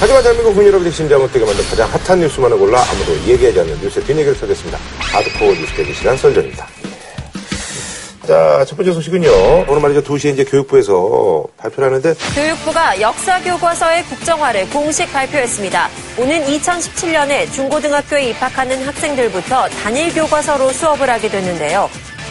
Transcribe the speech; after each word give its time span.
하지만 0.00 0.22
대한민국 0.22 0.50
국민 0.52 0.68
여러분의 0.68 0.92
심장을 0.92 1.30
뛰게 1.32 1.44
만든 1.44 1.64
가장 1.68 1.90
핫한 1.90 2.20
뉴스만을 2.20 2.56
골라 2.56 2.80
아무도 2.88 3.16
얘기하지 3.26 3.60
않는 3.60 3.80
뉴스의 3.80 4.04
뒷얘기를 4.04 4.34
펴겠습니다. 4.34 4.78
하드코어 4.98 5.54
뉴스 5.54 5.74
대기 5.74 5.92
시간 5.92 6.16
썰전입니다. 6.16 6.68
자, 8.28 8.64
첫 8.64 8.76
번째 8.76 8.92
소식은요. 8.92 9.64
오늘 9.66 9.80
말이죠. 9.80 10.02
2시에 10.04 10.34
이제 10.34 10.44
교육부에서 10.44 11.44
발표를 11.56 11.88
하는데 11.88 12.14
교육부가 12.34 13.00
역사 13.00 13.42
교과서의 13.42 14.04
국정화를 14.04 14.70
공식 14.70 15.12
발표했습니다. 15.12 15.88
오는 16.18 16.44
2017년에 16.44 17.50
중고등학교에 17.52 18.30
입학하는 18.30 18.86
학생들부터 18.86 19.68
단일 19.82 20.14
교과서로 20.14 20.70
수업을 20.74 21.10
하게 21.10 21.28
됐는데요. 21.28 21.90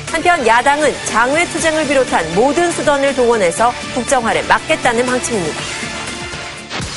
한편 0.09 0.45
야당은 0.47 0.93
장외 1.07 1.45
투쟁을 1.47 1.85
비롯한 1.87 2.33
모든 2.33 2.71
수단을 2.71 3.13
동원해서 3.13 3.73
국정화를 3.93 4.45
막겠다는 4.45 5.05
방침입니다. 5.05 5.86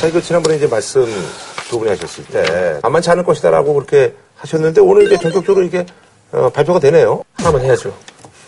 자, 0.01 0.07
이거 0.07 0.19
지난번에 0.19 0.57
이제 0.57 0.67
말씀 0.67 1.05
두 1.69 1.79
분이 1.79 1.91
하셨을 1.91 2.25
때 2.25 2.81
만만치 2.83 3.11
않을 3.11 3.23
것이다라고 3.23 3.75
그렇게 3.75 4.15
하셨는데 4.37 4.81
오늘 4.81 5.05
이제 5.05 5.19
전격적으로 5.19 5.63
이게 5.63 5.85
어, 6.33 6.49
발표가 6.49 6.81
되네요. 6.81 7.23
하나만 7.35 7.61
해야죠. 7.61 7.95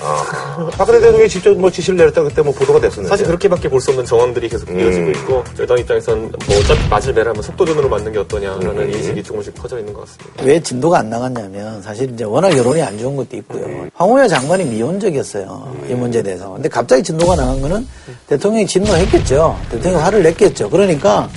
아, 0.05 0.69
박근혜 0.77 0.99
대통령이 1.01 1.29
직접 1.29 1.57
뭐 1.57 1.71
지시를 1.71 1.97
내렸다 1.97 2.23
그때 2.23 2.43
뭐 2.43 2.53
보도가 2.53 2.81
됐었는데. 2.81 3.09
사실 3.09 3.27
그렇게밖에 3.27 3.69
볼 3.69 3.81
수 3.81 3.91
없는 3.91 4.05
정황들이 4.05 4.49
계속 4.49 4.69
이어지고 4.71 5.11
있고 5.11 5.45
여당 5.61 5.79
입장에서는 5.79 6.33
뭐 6.47 6.59
어차피 6.59 6.89
맞을 6.89 7.13
매라면 7.13 7.43
속도전으로 7.43 7.89
맞는 7.89 8.13
게 8.13 8.19
어떠냐라는 8.21 8.93
인식이 8.95 9.23
조금씩 9.23 9.55
퍼져 9.55 9.79
있는 9.79 9.93
것 9.93 10.01
같습니다. 10.07 10.43
왜 10.45 10.61
진도가 10.61 10.99
안 10.99 11.11
나갔냐면 11.11 11.81
사실 11.83 12.11
이제 12.13 12.25
워낙 12.25 12.57
여론이 12.57 12.81
안 12.83 12.99
좋은 12.99 13.17
것도 13.17 13.37
있고요. 13.39 13.87
황우여 13.95 14.29
장관이 14.29 14.65
미온적이었어요. 14.65 15.77
이 15.89 15.95
문제에 15.95 16.23
대해서. 16.23 16.51
근데 16.53 16.69
갑자기 16.69 17.03
진도가 17.03 17.37
나간 17.37 17.61
거는 17.61 17.87
대통령이 18.29 18.67
진노했겠죠. 18.67 19.59
대통령이 19.71 20.03
화를 20.03 20.23
냈겠죠. 20.23 20.71
그러니까 20.71 21.29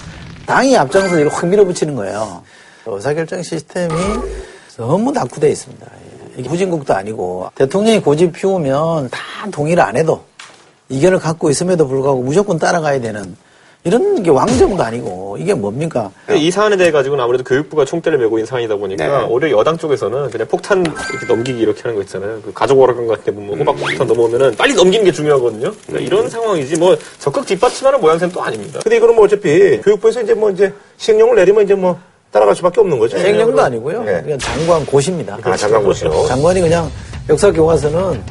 당이 0.46 0.76
앞장서 0.78 1.20
이걸 1.20 1.30
확 1.30 1.48
밀어붙이는 1.48 1.96
거예요. 1.96 2.44
의사결정 2.86 3.42
시스템이 3.42 3.94
너무 4.78 5.12
낙후되어 5.12 5.50
있습니다. 5.50 5.88
이게 6.38 6.50
후진국도 6.50 6.94
아니고 6.94 7.50
대통령이 7.56 8.02
고집 8.02 8.34
피우면 8.34 9.10
다 9.10 9.20
동의를 9.52 9.82
안 9.84 9.98
해도 9.98 10.24
이견을 10.90 11.20
갖고 11.20 11.50
있음에도 11.50 11.88
불구하고 11.88 12.22
무조건 12.22 12.60
따라가야 12.60 13.02
되는 13.02 13.36
이런 13.84 14.24
게 14.24 14.32
왕정도 14.32 14.82
아니고 14.82 15.38
이게 15.40 15.54
뭡니까? 15.54 16.12
이 16.36 16.50
사안에 16.50 16.76
대해 16.76 16.90
가지고는 16.90 17.24
아무래도 17.24 17.44
교육부가 17.44 17.86
총대를 17.86 18.18
메고 18.18 18.38
있는 18.40 18.48
상황이다 18.48 18.78
보니까 18.78 19.06
네. 19.06 19.26
오히려 19.30 19.60
여당 19.60 19.78
쪽에서는 19.78 20.32
그냥 20.32 20.48
폭탄 20.48 20.84
이렇게 21.12 21.26
넘기기 21.28 21.60
이렇게 21.60 21.84
하는 21.84 21.96
거 21.96 22.02
있잖아요. 22.02 22.42
그 22.44 22.52
가족 22.52 22.80
오락관 22.80 23.06
같은 23.08 23.24
데 23.26 23.32
보면 23.32 23.60
호박 23.60 23.76
폭탄 23.76 24.08
넘어오면은 24.08 24.56
빨리 24.56 24.74
넘기는 24.74 25.06
게 25.06 25.12
중요하거든요. 25.12 25.72
그러니까 25.86 26.00
이런 26.00 26.28
상황이지 26.28 26.80
뭐 26.80 26.98
적극 27.20 27.46
뒷받침하는 27.46 28.02
모양새는 28.02 28.34
또 28.34 28.42
아닙니다. 28.42 28.80
근데 28.82 28.98
이거는 28.98 29.14
뭐 29.14 29.26
어차피 29.26 29.80
교육부에서 29.82 30.24
이제 30.24 30.34
뭐 30.34 30.50
이제 30.50 30.74
시행령을 30.98 31.36
내리면 31.36 31.64
이제 31.66 31.76
뭐 31.76 32.00
따라갈 32.36 32.54
수밖에 32.54 32.82
없는 32.82 33.00
거죠. 33.00 33.18
행령도 33.18 33.62
아니고요. 33.62 34.04
네. 34.04 34.22
그냥 34.22 34.38
장관 34.38 34.86
고시입니다. 34.86 35.38
아, 35.42 35.56
잠깐 35.56 35.82
보시죠. 35.82 36.26
장관이 36.28 36.60
그냥 36.60 36.92
역사 37.30 37.50
교과서는 37.50 38.22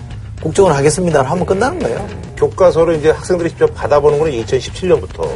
국정을 0.43 0.77
하겠습니다. 0.77 1.23
하면 1.23 1.47
끝나는 1.47 1.79
거예요. 1.79 2.07
교과서를 2.37 2.97
이제 2.97 3.11
학생들이 3.11 3.49
직접 3.49 3.75
받아보는 3.75 4.19
거는 4.19 4.33
2017년부터. 4.45 5.27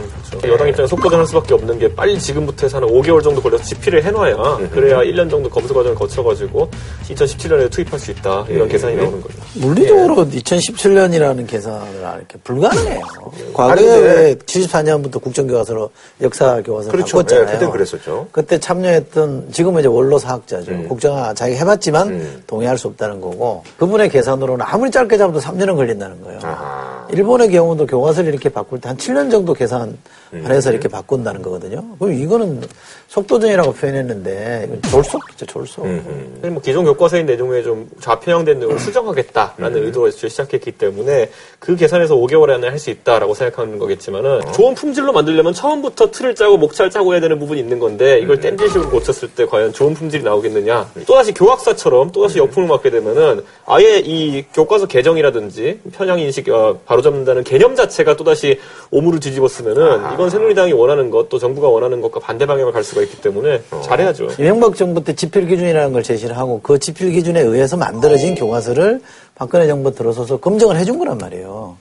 여당 0.46 0.68
입장에 0.68 0.86
속도전할 0.86 1.26
수밖에 1.26 1.54
없는 1.54 1.78
게 1.78 1.94
빨리 1.94 2.18
지금부터 2.18 2.66
해서 2.66 2.78
한 2.78 2.84
5개월 2.88 3.22
정도 3.22 3.40
걸려서 3.40 3.64
집필을 3.64 4.04
해놔야 4.04 4.68
그래야 4.72 4.98
1년 4.98 5.30
정도 5.30 5.48
검수 5.48 5.72
과정을 5.74 5.94
거쳐가지고 5.96 6.68
2017년에 7.08 7.70
투입할 7.70 7.98
수 7.98 8.10
있다 8.10 8.44
이런 8.48 8.68
계산이 8.68 8.96
나오는 8.96 9.20
거죠. 9.20 9.34
물리적으로 9.54 10.16
2017년이라는 10.26 11.46
계산을 11.46 11.86
이렇게 12.18 12.38
불가능해요. 12.44 13.00
아니, 13.36 13.52
과거에 13.52 13.84
근데- 13.84 14.34
74년부터 14.44 15.20
국정교과서로 15.22 15.90
역사 16.22 16.60
교과서를 16.62 16.92
그렇죠. 16.92 17.16
바꿨잖아요. 17.18 17.46
네, 17.46 17.52
그땐 17.52 17.70
그랬었죠. 17.70 18.28
그때 18.32 18.58
참여했던 18.58 19.48
지금은 19.52 19.80
이제 19.80 19.88
원로 19.88 20.18
사학자죠. 20.18 20.70
음. 20.72 20.88
국정화 20.88 21.34
자기가 21.34 21.58
해봤지만 21.60 22.42
동의할 22.46 22.76
수 22.78 22.88
없다는 22.88 23.20
거고 23.20 23.64
그분의 23.78 24.10
계산으로는 24.10 24.64
아무리 24.68 24.90
짧게 24.90 25.16
잡아도 25.16 25.40
3년은 25.40 25.76
걸린다는 25.76 26.22
거예요. 26.22 26.40
아하. 26.42 27.06
일본의 27.10 27.50
경우도 27.50 27.86
교과서를 27.86 28.30
이렇게 28.32 28.48
바꿀 28.48 28.80
때 28.80 28.88
한 28.88 28.96
7년 28.96 29.30
정도 29.30 29.52
계산 29.54 29.96
해서 30.32 30.70
이렇게 30.70 30.88
바꾼다는 30.88 31.42
거거든요. 31.42 31.96
그럼 31.98 32.12
이거는 32.12 32.62
속도전이라고 33.08 33.72
표현했는데 33.72 34.80
졸속이죠, 34.90 35.46
졸속. 35.46 35.84
음. 35.86 36.34
사실 36.40 36.50
뭐 36.50 36.60
기존 36.60 36.84
교과서의 36.84 37.24
내용에 37.24 37.62
좀 37.62 37.88
좌편향된 38.00 38.58
내용을 38.58 38.78
수정하겠다라는 38.78 39.84
의도로 39.84 40.08
애초에 40.08 40.28
시작했기 40.28 40.72
때문에 40.72 41.30
그 41.58 41.74
계산에서 41.76 42.16
5개월 42.16 42.50
안에 42.50 42.68
할 42.68 42.78
수 42.78 42.90
있다라고 42.90 43.34
생각하는 43.34 43.78
거겠지만은 43.78 44.40
좋은 44.54 44.74
품질로 44.74 45.12
만들려면 45.12 45.52
처음부터 45.52 46.10
틀을 46.12 46.34
짜고 46.36 46.58
목차를 46.58 46.90
짜고 46.90 47.12
해야 47.12 47.20
되는 47.20 47.38
부분이 47.40 47.58
있는 47.58 47.78
건데 47.80 48.20
이걸 48.20 48.38
땜질식으로 48.38 48.88
고쳤을 48.90 49.28
때 49.34 49.46
과연 49.46 49.72
좋은 49.72 49.94
품질이 49.94 50.22
나오겠느냐. 50.22 50.88
또다시 51.06 51.32
교학사처럼 51.34 52.12
또다시 52.12 52.38
역풍을 52.38 52.68
맞게 52.68 52.90
되면은 52.90 53.42
아예 53.66 53.98
이 53.98 54.44
교과서 54.54 54.86
개정이라든지 54.86 55.80
편향 55.92 56.20
인식 56.20 56.48
어, 56.50 56.78
바로 56.86 57.02
잡는다는 57.02 57.42
개념 57.42 57.74
자체가 57.74 58.16
또다시 58.16 58.60
오물을 58.92 59.18
뒤집었으면은 59.18 60.12
이건 60.14 60.30
새누리당이 60.30 60.72
원하는 60.72 61.10
것 61.10 61.28
또 61.28 61.38
정부가 61.38 61.68
원하는 61.68 62.00
것과 62.00 62.20
반대 62.20 62.46
방향을 62.46 62.72
갈 62.72 62.82
수가 62.84 62.97
있기 63.02 63.20
때문에 63.20 63.62
잘해야죠. 63.84 64.28
이명박 64.38 64.76
정부 64.76 65.02
때 65.02 65.14
지필 65.14 65.46
기준이라는 65.46 65.92
걸 65.92 66.02
제시를 66.02 66.36
하고 66.36 66.60
그 66.62 66.78
지필 66.78 67.10
기준에 67.12 67.40
의해서 67.40 67.76
만들어진 67.76 68.34
교과서를 68.34 69.00
박근혜 69.34 69.66
정부 69.66 69.94
들어서서 69.94 70.38
검증을 70.38 70.76
해준 70.76 70.98
거란 70.98 71.18
말이에요. 71.18 71.76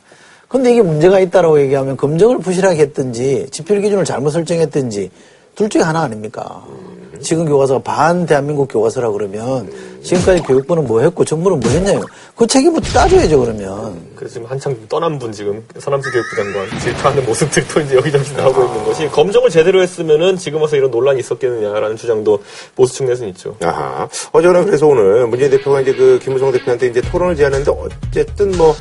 근데 0.48 0.72
이게 0.72 0.82
문제가 0.82 1.20
있다라고 1.20 1.60
얘기하면 1.62 1.98
검증을 1.98 2.40
부실하게 2.40 2.82
했든지 2.84 3.48
지필 3.52 3.82
기준을 3.82 4.06
잘못 4.06 4.30
설정했든지 4.30 5.12
둘 5.56 5.70
중에 5.70 5.82
하나 5.82 6.02
아닙니까? 6.02 6.64
지금 7.20 7.46
교과서가 7.46 7.82
반 7.82 8.26
대한민국 8.26 8.68
교과서라 8.72 9.12
그러면 9.12 9.70
지금까지 10.04 10.42
교육부는 10.44 10.86
뭐 10.86 11.02
했고 11.02 11.26
정부는 11.26 11.60
뭐 11.60 11.70
했냐요. 11.70 12.02
그 12.36 12.46
책임부터 12.46 12.88
따져야죠 12.94 13.40
그러면. 13.40 13.98
그래서 14.16 14.36
지금 14.36 14.48
한창 14.48 14.76
떠난 14.88 15.18
분 15.20 15.32
지금 15.32 15.64
서남수 15.78 16.12
교육부 16.12 16.36
장관 16.36 16.80
질투하는 16.80 17.26
모습들이 17.26 17.68
또 17.68 17.80
이제 17.82 17.96
여기저기 17.96 18.34
나오고 18.34 18.64
있는 18.66 18.84
것이 18.86 19.08
검증을 19.10 19.50
제대로 19.50 19.82
했으면은 19.82 20.38
지금 20.38 20.62
와서 20.62 20.76
이런 20.76 20.92
논란이 20.92 21.20
있었겠느냐라는 21.20 21.98
주장도 21.98 22.42
보수 22.76 22.96
측내에서는 22.96 23.30
있죠. 23.32 23.56
아하. 23.64 24.08
어제나 24.32 24.64
그래서 24.64 24.88
오늘 24.88 25.28
문재인 25.28 25.52
대표가 25.52 25.82
이제 25.82 25.94
그 25.94 26.20
김무성 26.22 26.52
대표한테 26.52 26.88
이제 26.88 27.02
토론을 27.02 27.36
제안했는데 27.36 27.72
어쨌든 27.72 28.52
뭐 28.58 28.76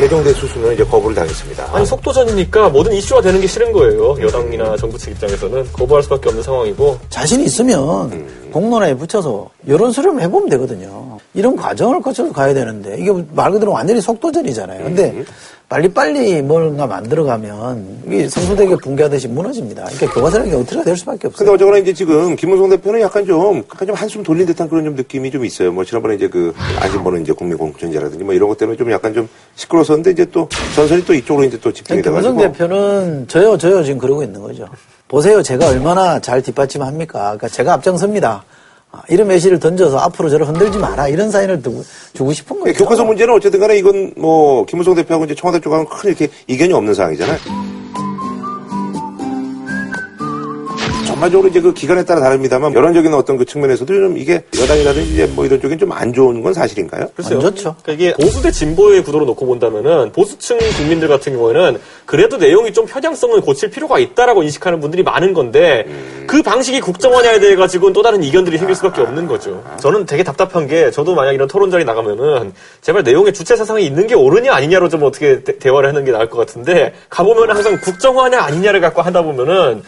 예정된 0.00 0.34
수순은 0.34 0.74
이제 0.74 0.84
거부를 0.84 1.14
당했습니다. 1.14 1.70
아니 1.72 1.86
속도전이니까 1.86 2.70
모든 2.70 2.92
이슈가 2.92 3.20
되는 3.20 3.40
게 3.40 3.46
싫은 3.46 3.72
거예요. 3.72 4.16
여당이나 4.20 4.76
정부 4.76 4.98
측 4.98 5.10
입장에서는 5.10 5.72
거부할 5.72 6.02
수밖에 6.02 6.28
없는 6.28 6.42
상황이고 6.42 6.98
자신 7.08 7.40
이 7.40 7.44
있으면 7.44 8.10
공론화에 8.52 8.94
붙여서 8.94 9.48
여론 9.68 9.92
수렴을 9.92 10.22
해보면 10.22 10.48
되거든요. 10.50 11.18
이런 11.34 11.56
과정을 11.56 12.00
거쳐서 12.00 12.32
가야 12.32 12.54
되는데 12.54 12.96
이게 12.98 13.10
말 13.32 13.50
그대로 13.50 13.72
완전히 13.72 14.00
속도전이잖아요. 14.00 14.84
근데 14.84 15.24
빨리빨리 15.68 16.42
뭔가 16.42 16.86
만들어가면 16.86 18.02
이게 18.06 18.28
성소대교 18.28 18.76
붕괴하듯이 18.76 19.26
무너집니다. 19.28 19.84
그러니까 19.84 20.12
교과서라는 20.12 20.50
게 20.50 20.56
어떻게 20.58 20.82
될 20.84 20.96
수밖에 20.96 21.28
없어요. 21.28 21.38
근데 21.38 21.52
어쨌거나 21.52 21.78
이제 21.78 21.94
지금 21.94 22.36
김무성 22.36 22.68
대표는 22.68 23.00
약간 23.00 23.24
좀, 23.24 23.58
약간 23.58 23.88
좀 23.88 23.96
한숨 23.96 24.22
돌린 24.22 24.44
듯한 24.46 24.68
그런 24.68 24.84
좀 24.84 24.94
느낌이 24.94 25.30
좀 25.30 25.46
있어요. 25.46 25.72
뭐 25.72 25.82
지난번에 25.84 26.16
이제 26.16 26.28
그 26.28 26.52
안심번은 26.78 27.22
이제 27.22 27.32
국민공천제라든지 27.32 28.22
뭐 28.22 28.34
이런 28.34 28.50
것 28.50 28.58
때문에 28.58 28.76
좀 28.76 28.90
약간 28.90 29.14
좀 29.14 29.26
시끄러웠었는데 29.54 30.10
이제 30.10 30.26
또 30.26 30.46
전선이 30.74 31.06
또 31.06 31.14
이쪽으로 31.14 31.46
이제 31.46 31.58
또 31.58 31.72
집중이 31.72 32.02
돼가지고. 32.02 32.36
대표는 32.36 33.26
저요 33.28 33.56
저요 33.56 33.82
지금 33.82 33.98
그러고 33.98 34.22
있는 34.22 34.42
거죠. 34.42 34.66
보세요 35.12 35.42
제가 35.42 35.68
얼마나 35.68 36.18
잘 36.20 36.40
뒷받침합니까? 36.40 37.18
그러니까 37.18 37.46
제가 37.46 37.74
앞장섭니다. 37.74 38.44
아, 38.92 39.02
이런 39.10 39.28
메시를 39.28 39.60
던져서 39.60 39.98
앞으로 39.98 40.30
저를 40.30 40.48
흔들지 40.48 40.78
마라 40.78 41.08
이런 41.08 41.30
사인을 41.30 41.60
두고, 41.60 41.82
주고 42.14 42.32
싶은. 42.32 42.64
네, 42.64 42.72
교과서 42.72 43.04
문제는 43.04 43.34
어쨌든 43.34 43.60
간에 43.60 43.76
이건 43.76 44.14
뭐 44.16 44.64
김무성 44.64 44.94
대표하고 44.94 45.26
이제 45.26 45.34
청와대 45.34 45.60
쪽하고는 45.60 45.90
큰 45.90 46.08
이렇게 46.08 46.28
이견이 46.46 46.72
없는 46.72 46.94
상황이잖아요. 46.94 47.71
전반적으로 51.22 51.48
이제 51.48 51.60
그 51.60 51.72
기간에 51.72 52.04
따라 52.04 52.20
다릅니다만 52.20 52.74
여론적인 52.74 53.14
어떤 53.14 53.36
그 53.36 53.44
측면에서도 53.44 53.94
좀 53.94 54.18
이게 54.18 54.42
여당이라든지 54.58 55.12
이제 55.12 55.26
뭐 55.26 55.46
이런 55.46 55.60
쪽엔 55.60 55.78
좀 55.78 55.92
안 55.92 56.12
좋은 56.12 56.42
건 56.42 56.54
사실인가요? 56.54 57.10
글쎄요. 57.14 57.36
안 57.38 57.40
좋죠. 57.42 57.76
그러니까 57.82 57.92
이게 57.92 58.14
보수 58.14 58.42
대 58.42 58.50
진보의 58.50 59.04
구도로 59.04 59.26
놓고 59.26 59.44
본다면은 59.46 60.10
보수층 60.12 60.58
국민들 60.78 61.06
같은 61.06 61.34
경우에는 61.34 61.78
그래도 62.06 62.38
내용이 62.38 62.72
좀 62.72 62.86
편향성을 62.86 63.38
고칠 63.42 63.70
필요가 63.70 63.98
있다라고 63.98 64.42
인식하는 64.42 64.80
분들이 64.80 65.02
많은 65.02 65.34
건데 65.34 65.86
그 66.26 66.42
방식이 66.42 66.80
국정화냐에 66.80 67.40
대해 67.40 67.56
가지고는 67.56 67.92
또 67.92 68.02
다른 68.02 68.22
이견들이 68.22 68.56
생길 68.56 68.74
수밖에 68.74 69.02
없는 69.02 69.26
거죠. 69.26 69.62
저는 69.78 70.06
되게 70.06 70.24
답답한 70.24 70.66
게 70.66 70.90
저도 70.90 71.14
만약 71.14 71.32
이런 71.32 71.46
토론 71.46 71.70
자리 71.70 71.84
나가면은 71.84 72.52
제발 72.80 73.02
내용에 73.02 73.32
주체 73.32 73.54
사상이 73.54 73.84
있는 73.84 74.06
게 74.06 74.14
옳으냐 74.14 74.52
아니냐로 74.54 74.88
좀 74.88 75.02
어떻게 75.02 75.44
대, 75.44 75.68
화를 75.68 75.90
하는 75.90 76.04
게 76.06 76.10
나을 76.10 76.28
것 76.30 76.38
같은데 76.38 76.94
가보면 77.10 77.50
항상 77.50 77.78
국정화냐 77.80 78.40
아니냐를 78.40 78.80
갖고 78.80 79.02
하다 79.02 79.22
보면은 79.22 79.82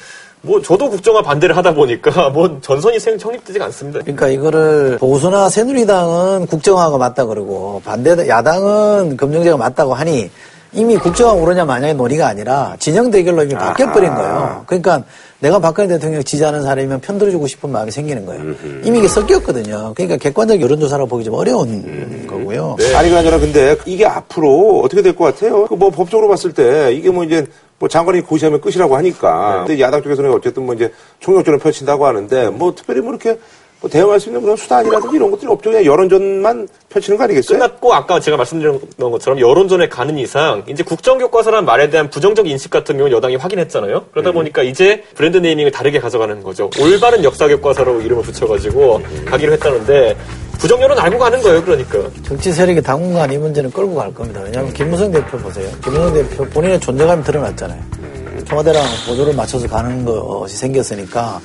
뭐 0.45 0.61
저도 0.61 0.91
국정화 0.91 1.23
반대를 1.23 1.57
하다 1.57 1.75
보니까 1.75 2.29
뭐 2.31 2.59
전선이 2.61 2.99
생- 3.01 3.19
성립되지가 3.19 3.65
않습니다. 3.67 4.01
그러니까 4.01 4.29
이거를 4.29 4.99
보수나 4.99 5.49
새누리당은 5.49 6.47
국정화가 6.47 6.99
맞다 6.99 7.25
그러고 7.25 7.81
반대 7.85 8.11
야당은 8.29 9.17
검증제가 9.17 9.57
맞다고 9.57 9.95
하니 9.95 10.31
이미 10.73 10.97
국정화 10.97 11.33
오르냐 11.35 11.65
마냐의 11.65 11.95
논의가 11.95 12.27
아니라 12.27 12.75
진영 12.81 13.11
대결로 13.11 13.43
이미 13.45 13.55
바뀌어버린 13.55 14.13
거예요. 14.15 14.65
그러니까 14.67 15.03
내가 15.39 15.61
박근혜 15.61 15.87
대통령 15.89 16.23
지지하는 16.25 16.63
사람이면 16.63 17.01
편들어주고 17.01 17.47
싶은 17.47 17.71
마음이 17.71 17.91
생기는 17.93 18.27
거예요. 18.27 18.43
이미 18.83 18.99
이게 18.99 19.07
섞였거든요. 19.09 19.93
그러니까 19.95 20.17
객관적 20.17 20.61
여론조사라고 20.61 21.09
보기 21.09 21.23
좀 21.25 21.35
어려운 21.35 22.27
거고요. 22.27 22.77
아니 22.97 23.09
그나저나 23.09 23.39
근데 23.39 23.77
이게 23.87 24.05
앞으로 24.05 24.81
어떻게 24.85 25.01
될 25.01 25.15
것 25.15 25.25
같아요? 25.27 25.67
그뭐 25.67 25.91
법적으로 25.91 26.29
봤을 26.29 26.53
때 26.53 26.93
이게 26.93 27.09
뭐 27.11 27.23
이제 27.25 27.47
뭐 27.85 27.89
장관이 27.89 28.23
고시하면 28.23 28.63
끝이라고 28.63 28.97
하니까. 28.97 29.65
근데 29.67 29.79
야당 29.83 30.03
쪽에서는 30.03 30.33
어쨌든 30.33 30.65
뭐 30.65 30.75
이제 30.75 30.91
총력전을 31.21 31.59
펼친다고 31.59 32.07
하는데 32.07 32.49
뭐 32.49 32.75
특별히 32.75 33.03
뭐 33.03 33.11
이렇게 33.11 33.39
뭐 33.81 33.91
대응할 33.91 34.19
수 34.19 34.31
있는 34.31 34.41
그런 34.41 34.57
수단이라든지 34.57 35.15
이런 35.15 35.31
것들이 35.31 35.51
없죠. 35.51 35.69
그냥 35.69 35.85
여론전만 35.85 36.67
펼치는 36.89 37.19
거 37.19 37.25
아니겠어요? 37.25 37.59
끝났고 37.59 37.93
아까 37.93 38.21
제가 38.21 38.39
말씀드린 38.39 38.81
것처럼 38.99 39.39
여론전에 39.39 39.91
가는 39.91 40.17
이상 40.17 40.63
이제 40.67 40.83
국정교과서라는 40.83 41.67
말에 41.67 41.91
대한 41.91 42.09
부정적 42.09 42.49
인식 42.49 42.71
같은 42.71 42.97
경우는 42.97 43.15
여당이 43.15 43.37
확인했잖아요. 43.37 44.07
그러다 44.13 44.33
보니까 44.33 44.63
이제 44.63 45.05
브랜드 45.15 45.37
네이밍을 45.37 45.71
다르게 45.71 46.01
가져가는 46.01 46.43
거죠. 46.43 46.71
올바른 46.81 47.23
역사교과서로 47.23 48.01
이름을 48.01 48.23
붙여가지고 48.23 49.03
가기로 49.27 49.53
했다는데 49.53 50.17
부정여론 50.59 50.99
알고 50.99 51.19
가는 51.19 51.43
거예요. 51.43 51.63
그러니까. 51.65 51.99
정치 52.23 52.53
세력이 52.53 52.83
당분간 52.83 53.31
이 53.33 53.39
문제는 53.39 53.71
끌고 53.71 53.95
갈 53.95 54.13
겁니다. 54.15 54.41
왜냐하면 54.43 54.73
김무성 54.73 55.11
대표 55.11 55.37
보세요. 55.39 55.69
김무성 55.83 56.13
대표 56.15 56.45
본인의 56.47 56.81
존재감이 56.81 57.23
드러났잖아요. 57.25 57.81
청와대랑 58.47 58.85
보조를 59.07 59.35
맞춰서 59.35 59.67
가는 59.67 60.05
것이 60.05 60.57
생겼으니까 60.57 61.41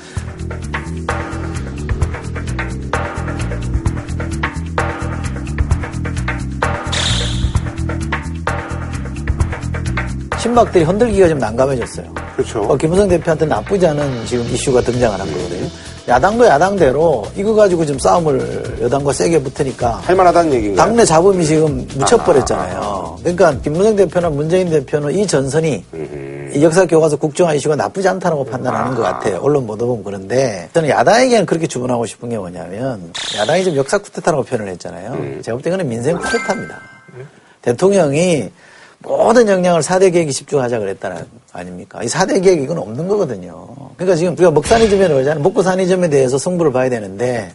신박들이 10.39 10.83
흔들기가 10.83 11.27
좀 11.27 11.37
난감해졌어요. 11.37 12.13
그렇죠. 12.35 12.61
어, 12.61 12.77
김무성 12.77 13.07
대표한테 13.07 13.45
나쁘지 13.45 13.85
않은 13.87 14.25
지금 14.25 14.45
이슈가 14.45 14.81
등장을 14.81 15.19
한 15.19 15.27
거거든요. 15.31 15.67
야당도 16.09 16.45
야당대로 16.45 17.25
이거 17.35 17.53
가지고 17.53 17.85
지금 17.85 17.99
싸움을 17.99 18.79
여당과 18.81 19.13
세게 19.13 19.43
붙으니까 19.43 19.97
할만하다는 19.97 20.53
얘기인가요? 20.53 20.85
당내 20.87 21.05
잡음이 21.05 21.45
지금 21.45 21.87
묻혀버렸잖아요. 21.97 23.19
그러니까 23.19 23.55
김무성 23.61 23.95
대표나 23.95 24.29
문재인 24.29 24.69
대표는 24.71 25.13
이 25.13 25.27
전선이 25.27 25.85
이 26.55 26.63
역사 26.63 26.85
교과서 26.85 27.15
국정화 27.17 27.53
이슈가 27.53 27.75
나쁘지 27.75 28.07
않다고 28.07 28.43
판단하는 28.43 28.95
것 28.95 29.03
같아요. 29.03 29.39
언론 29.43 29.67
보도 29.67 29.85
보면 29.85 30.03
그런데 30.03 30.67
저는 30.73 30.89
야당에게는 30.89 31.45
그렇게 31.45 31.67
주문하고 31.67 32.07
싶은 32.07 32.29
게 32.29 32.37
뭐냐면 32.39 33.13
야당이 33.37 33.63
좀 33.63 33.75
역사 33.75 33.99
쿠데타라고 33.99 34.43
표현을 34.43 34.71
했잖아요. 34.73 35.41
제가 35.43 35.55
볼때 35.55 35.69
그는 35.69 35.87
민생 35.87 36.17
쿠데타입니다. 36.17 36.75
대통령이 37.61 38.49
모든 39.01 39.47
역량을 39.47 39.81
4대 39.81 40.11
개혁에 40.11 40.31
집중하자 40.31 40.79
그랬다는 40.79 41.17
거 41.17 41.23
아닙니까? 41.53 42.03
이 42.03 42.07
4대 42.07 42.43
개혁 42.43 42.61
이건 42.61 42.77
없는 42.79 43.07
거거든요. 43.07 43.67
그러니까 43.95 44.15
지금 44.17 44.33
우리가 44.33 44.51
먹고사니즘에 44.51 45.07
그러잖아요. 45.07 45.41
먹고사니즘에 45.41 46.09
대해서 46.09 46.37
승부를 46.37 46.71
봐야 46.73 46.89
되는데 46.89 47.53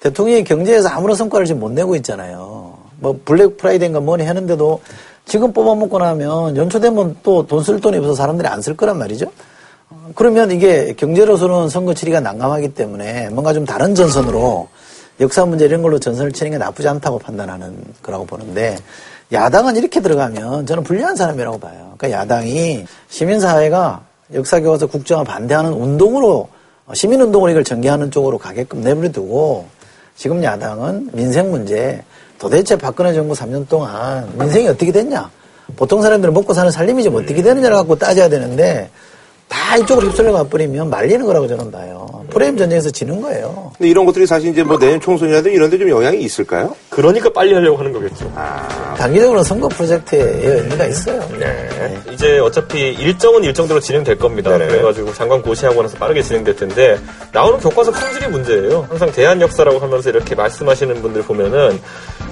대통령이 0.00 0.44
경제에서 0.44 0.88
아무런 0.88 1.16
성과를 1.16 1.46
지금 1.46 1.60
못 1.60 1.70
내고 1.72 1.96
있잖아요. 1.96 2.78
뭐 2.98 3.20
블랙 3.24 3.58
프라이데이인가 3.58 4.00
뭐니 4.00 4.24
하는데도 4.24 4.80
지금 5.26 5.52
뽑아먹고 5.52 5.98
나면 5.98 6.56
연초되면 6.56 7.16
또 7.22 7.42
돈 7.46 7.62
쓸 7.62 7.80
돈이 7.80 7.98
없어서 7.98 8.14
사람들이 8.14 8.48
안 8.48 8.62
쓸 8.62 8.76
거란 8.76 8.96
말이죠. 8.98 9.26
어, 9.90 10.10
그러면 10.14 10.50
이게 10.50 10.94
경제로서는 10.94 11.68
선거 11.68 11.92
치리가 11.94 12.20
난감하기 12.20 12.74
때문에 12.74 13.28
뭔가 13.30 13.52
좀 13.52 13.66
다른 13.66 13.94
전선으로 13.94 14.68
역사 15.20 15.44
문제 15.44 15.64
이런 15.66 15.82
걸로 15.82 15.98
전선을 15.98 16.32
치는 16.32 16.52
게 16.52 16.58
나쁘지 16.58 16.88
않다고 16.88 17.18
판단하는 17.18 17.76
거라고 18.02 18.24
보는데 18.26 18.76
야당은 19.32 19.76
이렇게 19.76 20.00
들어가면 20.00 20.66
저는 20.66 20.84
불리한 20.84 21.16
사람이라고 21.16 21.58
봐요. 21.58 21.94
그러니까 21.96 22.20
야당이 22.20 22.86
시민사회가 23.08 24.02
역사교과서 24.32 24.86
국정화 24.86 25.24
반대하는 25.24 25.72
운동으로 25.72 26.48
시민운동으로 26.92 27.50
이걸 27.50 27.64
전개하는 27.64 28.10
쪽으로 28.10 28.38
가게끔 28.38 28.82
내버려두고 28.82 29.66
지금 30.16 30.42
야당은 30.42 31.10
민생 31.12 31.50
문제 31.50 32.02
도대체 32.38 32.76
박근혜 32.76 33.12
정부 33.12 33.34
3년 33.34 33.68
동안 33.68 34.30
민생이 34.38 34.68
어떻게 34.68 34.92
됐냐 34.92 35.30
보통 35.74 36.02
사람들은 36.02 36.32
먹고 36.32 36.54
사는 36.54 36.70
살림이 36.70 37.02
좀 37.02 37.16
어떻게 37.16 37.42
되느냐를 37.42 37.76
갖고 37.76 37.96
따져야 37.96 38.28
되는데 38.28 38.88
다 39.48 39.76
이쪽으로 39.76 40.08
휩쓸려 40.08 40.32
가버리면 40.32 40.90
말리는 40.90 41.24
거라고 41.24 41.46
저는 41.48 41.70
봐요. 41.70 42.24
프레임 42.36 42.54
전쟁에서 42.58 42.90
지는 42.90 43.22
거예요. 43.22 43.72
근데 43.78 43.88
이런 43.88 44.04
것들이 44.04 44.26
사실 44.26 44.50
이제 44.50 44.62
뭐 44.62 44.78
내년 44.78 45.00
총선이라든지 45.00 45.56
이런 45.56 45.70
데 45.70 45.78
좀 45.78 45.88
영향이 45.88 46.20
있을까요? 46.20 46.76
그러니까 46.90 47.30
빨리 47.30 47.54
하려고 47.54 47.78
하는 47.78 47.92
거겠죠. 47.94 48.30
단기적으로는 48.98 49.42
선거 49.42 49.68
프로젝트에 49.68 50.20
의미가 50.20 50.84
있어요. 50.86 51.26
네. 51.38 51.68
이제 52.12 52.38
어차피 52.38 52.92
일정은 52.92 53.42
일정대로 53.44 53.80
진행될 53.80 54.18
겁니다. 54.18 54.50
네네. 54.50 54.66
그래가지고 54.68 55.14
장관 55.14 55.40
고시하고 55.40 55.80
나서 55.82 55.96
빠르게 55.96 56.20
진행될 56.22 56.56
텐데 56.56 56.98
나오는 57.32 57.58
교과서 57.58 57.90
품질이 57.90 58.28
문제예요. 58.28 58.86
항상 58.88 59.10
대한 59.12 59.40
역사라고 59.40 59.78
하면서 59.78 60.10
이렇게 60.10 60.34
말씀하시는 60.34 61.00
분들 61.00 61.22
보면은 61.22 61.80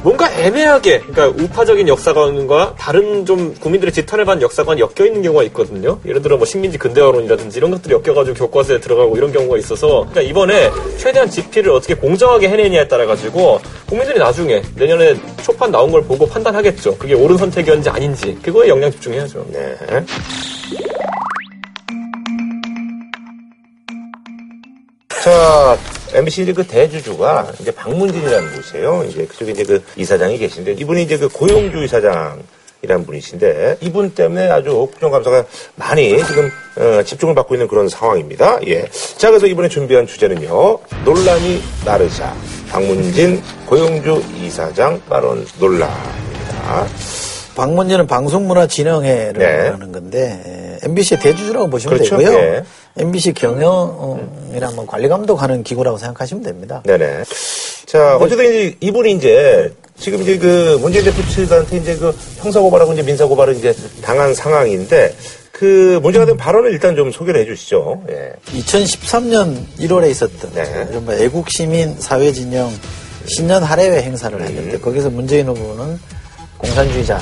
뭔가 0.03 0.31
애매하게 0.39 1.01
그러니까 1.01 1.29
우파적인 1.43 1.89
역사관과 1.89 2.75
다른 2.79 3.25
좀 3.25 3.55
국민들의 3.59 3.93
지탄을 3.93 4.27
받는 4.27 4.43
역사관이 4.43 4.81
엮여 4.83 5.07
있는 5.07 5.23
경우가 5.23 5.45
있거든요. 5.45 5.99
예를 6.05 6.21
들어 6.21 6.37
뭐 6.37 6.45
식민지 6.45 6.77
근대화론이라든지 6.79 7.57
이런 7.59 7.71
것들이 7.71 7.95
엮여가지고 7.95 8.37
교과서에 8.37 8.81
들어가고 8.81 9.17
이런 9.17 9.33
경우가 9.33 9.57
있어서 9.59 9.94
그러니까 10.01 10.23
이번에 10.23 10.71
최대한 10.99 11.29
집필을 11.29 11.71
어떻게 11.73 11.95
공정하게 11.95 12.49
해내냐에 12.49 12.89
따라 12.89 13.07
가지고 13.07 13.61
국민들이 13.87 14.19
나중에 14.19 14.63
내년에 14.75 15.15
초판 15.43 15.71
나온 15.71 15.91
걸 15.91 16.03
보고 16.03 16.27
판단하겠죠. 16.27 16.97
그게 16.99 17.15
옳은 17.15 17.37
선택이었는지 17.37 17.89
아닌지 17.89 18.39
그거에 18.43 18.69
영향 18.69 18.91
집중해야죠. 18.91 19.47
네. 19.51 19.77
자, 25.23 25.79
MBC 26.13 26.43
이제 26.43 26.53
그 26.53 26.67
대주주가 26.67 27.51
이제 27.59 27.71
박문진이라는 27.71 28.57
곳이에요. 28.57 29.07
이제 29.09 29.25
그쪽에 29.27 29.53
이제 29.53 29.65
그 29.65 29.83
이사장이 29.97 30.37
계신데 30.37 30.73
이분이 30.73 31.03
이제 31.03 31.17
그 31.17 31.29
고용주 31.29 31.83
이사장 31.83 32.43
이라는 32.85 33.05
분이신데 33.07 33.79
이분 33.81 34.15
때문에 34.15 34.49
아주 34.49 34.71
국정감사가 34.93 35.45
많이 35.77 36.23
지금 36.25 36.51
어, 36.77 37.03
집중을 37.03 37.35
받고 37.35 37.55
있는 37.55 37.67
그런 37.67 37.89
상황입니다. 37.89 38.61
예. 38.67 38.89
자, 39.17 39.31
그래서 39.31 39.47
이번에 39.47 39.69
준비한 39.69 40.07
주제는요. 40.07 40.79
논란이 41.05 41.63
나르자 41.85 42.35
박문진 42.71 43.43
고용주 43.67 44.23
이사장 44.41 45.01
발언 45.09 45.47
논란입니다. 45.59 46.87
방문진은 47.57 48.07
방송문화진흥회를 48.09 49.33
네. 49.35 49.69
하는 49.69 49.93
건데 49.93 50.79
MBC의 50.83 51.21
대주주라고 51.21 51.71
보시면 51.71 51.99
그렇죠. 51.99 52.17
되고요. 52.19 52.37
예. 52.37 52.65
MBC 52.97 53.33
경영이랑 53.35 54.75
뭐 54.75 54.87
관리 54.87 55.09
감독하는 55.09 55.63
기구라고 55.63 55.97
생각하시면 55.99 56.43
됩니다. 56.43 56.83
네네. 56.85 57.23
자, 57.87 58.17
어쨌든 58.17 58.47
이제 58.47 58.77
이분이 58.81 59.13
이제 59.13 59.73
지금 59.97 60.23
이제 60.23 60.39
그 60.39 60.79
문재인 60.81 61.05
대표 61.05 61.23
측한테 61.29 61.77
이제 61.77 61.97
그 61.97 62.11
형사고발하고 62.39 62.93
이제 62.93 63.03
민사고발을 63.03 63.57
이제 63.57 63.75
당한 64.03 64.35
상황인데 64.35 65.15
그 65.53 66.01
문제가 66.03 66.27
된 66.27 66.37
발언을 66.37 66.73
일단 66.73 66.97
좀 66.97 67.13
소개를 67.13 67.43
해 67.43 67.45
주시죠. 67.45 68.03
예. 68.11 68.33
2013년 68.59 69.57
1월에 69.79 70.11
있었던 70.11 70.53
네. 70.53 70.89
이른바 70.91 71.15
애국 71.15 71.49
시민 71.49 71.95
사회 72.01 72.33
진영 72.33 72.73
신년 73.27 73.63
할애회 73.63 74.03
행사를 74.03 74.37
음. 74.37 74.45
했는데 74.45 74.79
거기서 74.79 75.11
문재인 75.11 75.47
후보는 75.47 75.99
공산주의자 76.59 77.21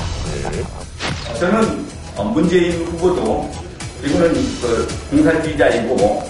저는 1.39 1.85
어, 2.15 2.23
문재인 2.23 2.83
후보도 2.85 3.49
이거는 4.03 4.33
그 4.61 4.87
공산주의자이고 5.11 6.23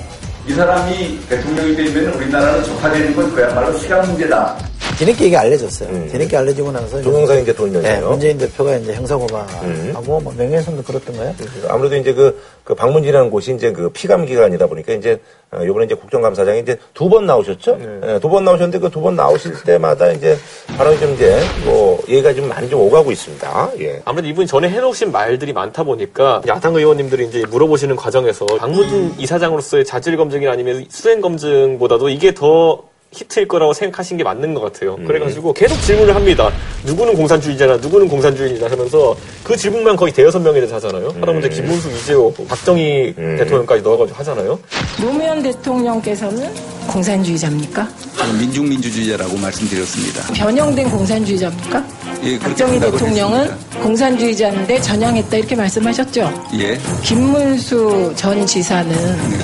이 0.48 0.54
사람이 0.54 1.20
대통령이 1.30 1.76
되면 1.76 2.14
우리나라는 2.14 2.64
적화되는 2.66 3.16
건 3.16 3.34
그야말로 3.34 3.78
시간 3.80 4.06
문제다. 4.08 4.73
뒤늦게 4.98 5.28
이게 5.28 5.38
알려졌어요. 5.38 5.90
음. 5.90 6.08
뒤늦게 6.12 6.38
알려지고 6.38 6.72
나서 6.72 7.02
동영상 7.02 7.38
이제 7.40 7.52
네, 7.52 7.58
돌면서요. 7.58 8.10
문재인 8.10 8.38
대표가 8.38 8.76
이제 8.78 8.94
형사고발하고 8.94 9.66
음. 9.66 9.94
뭐 10.06 10.34
명예훼손도 10.38 10.84
그렇던가요? 10.84 11.34
아무래도 11.68 11.96
이제 11.96 12.14
그, 12.14 12.40
그 12.64 12.76
박문진이라는 12.76 13.30
곳이 13.30 13.54
이제 13.56 13.72
그 13.72 13.90
피감 13.90 14.26
기관이다 14.26 14.68
보니까 14.68 14.94
이제 14.94 15.20
어, 15.52 15.62
요번에 15.66 15.86
이제 15.86 15.96
국정감사장에 15.96 16.60
이제 16.60 16.78
두 16.94 17.10
번 17.10 17.26
나오셨죠? 17.26 17.78
예, 18.06 18.20
두번 18.20 18.44
나오셨는데 18.46 18.80
그 18.80 18.90
두 18.90 19.02
번 19.02 19.16
나오실 19.16 19.64
때마다 19.66 20.12
이제 20.12 20.38
발언이 20.78 21.00
좀 21.00 21.14
이제 21.14 21.40
뭐 21.66 22.02
얘기가 22.08 22.34
좀 22.34 22.48
많이 22.48 22.70
좀 22.70 22.80
오가고 22.82 23.12
있습니다. 23.12 23.72
예. 23.80 24.02
아무래도 24.06 24.30
이분이 24.30 24.48
전에 24.48 24.70
해놓으신 24.70 25.12
말들이 25.12 25.54
많다 25.54 25.84
보니까 25.84 26.42
야당 26.48 26.76
의원님들이 26.76 27.28
이제 27.28 27.44
물어보시는 27.50 27.96
과정에서 27.96 28.46
박문진 28.46 29.16
이사장으로서의 29.18 29.86
자질 29.86 30.18
검증이 30.18 30.48
아니면 30.48 30.86
수행 30.90 31.22
검증보다도 31.22 32.10
이게 32.10 32.34
더 32.34 32.84
히트일 33.14 33.48
거라고 33.48 33.74
생각하신 33.74 34.18
게 34.18 34.24
맞는 34.24 34.54
것 34.54 34.62
같아요. 34.62 34.96
그래가지고 35.08 35.54
계속 35.54 35.80
질문을 35.82 36.16
합니다. 36.16 36.52
누구는 36.86 37.16
공산주의자나 37.16 37.78
누구는 37.78 38.08
공산주의자 38.08 38.70
하면서 38.70 39.16
그 39.44 39.56
질문만 39.56 39.96
거의 39.96 40.12
대여섯 40.12 40.42
명에 40.42 40.56
대해서 40.56 40.76
하잖아요. 40.76 41.08
하다 41.10 41.26
보면 41.26 41.40
이제 41.40 41.50
김문수, 41.50 41.90
이재호, 41.92 42.34
박정희 42.48 43.14
대통령까지 43.16 43.82
넣어가지고 43.84 44.18
하잖아요. 44.20 44.60
노무현 45.00 45.42
대통령께서는 45.44 46.52
공산주의자입니까? 46.88 47.88
저는 48.18 48.40
민중민주주의자라고 48.40 49.38
말씀드렸습니다. 49.38 50.34
변형된 50.34 50.90
공산주의자입니까? 50.90 51.84
예, 52.24 52.40
박정희 52.40 52.80
대통령은 52.80 53.42
했습니다. 53.42 53.80
공산주의자인데 53.82 54.82
전향했다 54.82 55.38
이렇게 55.38 55.56
말씀하셨죠. 55.56 56.44
예. 56.60 56.80
김문수 57.04 58.14
전 58.16 58.46
지사는 58.46 58.94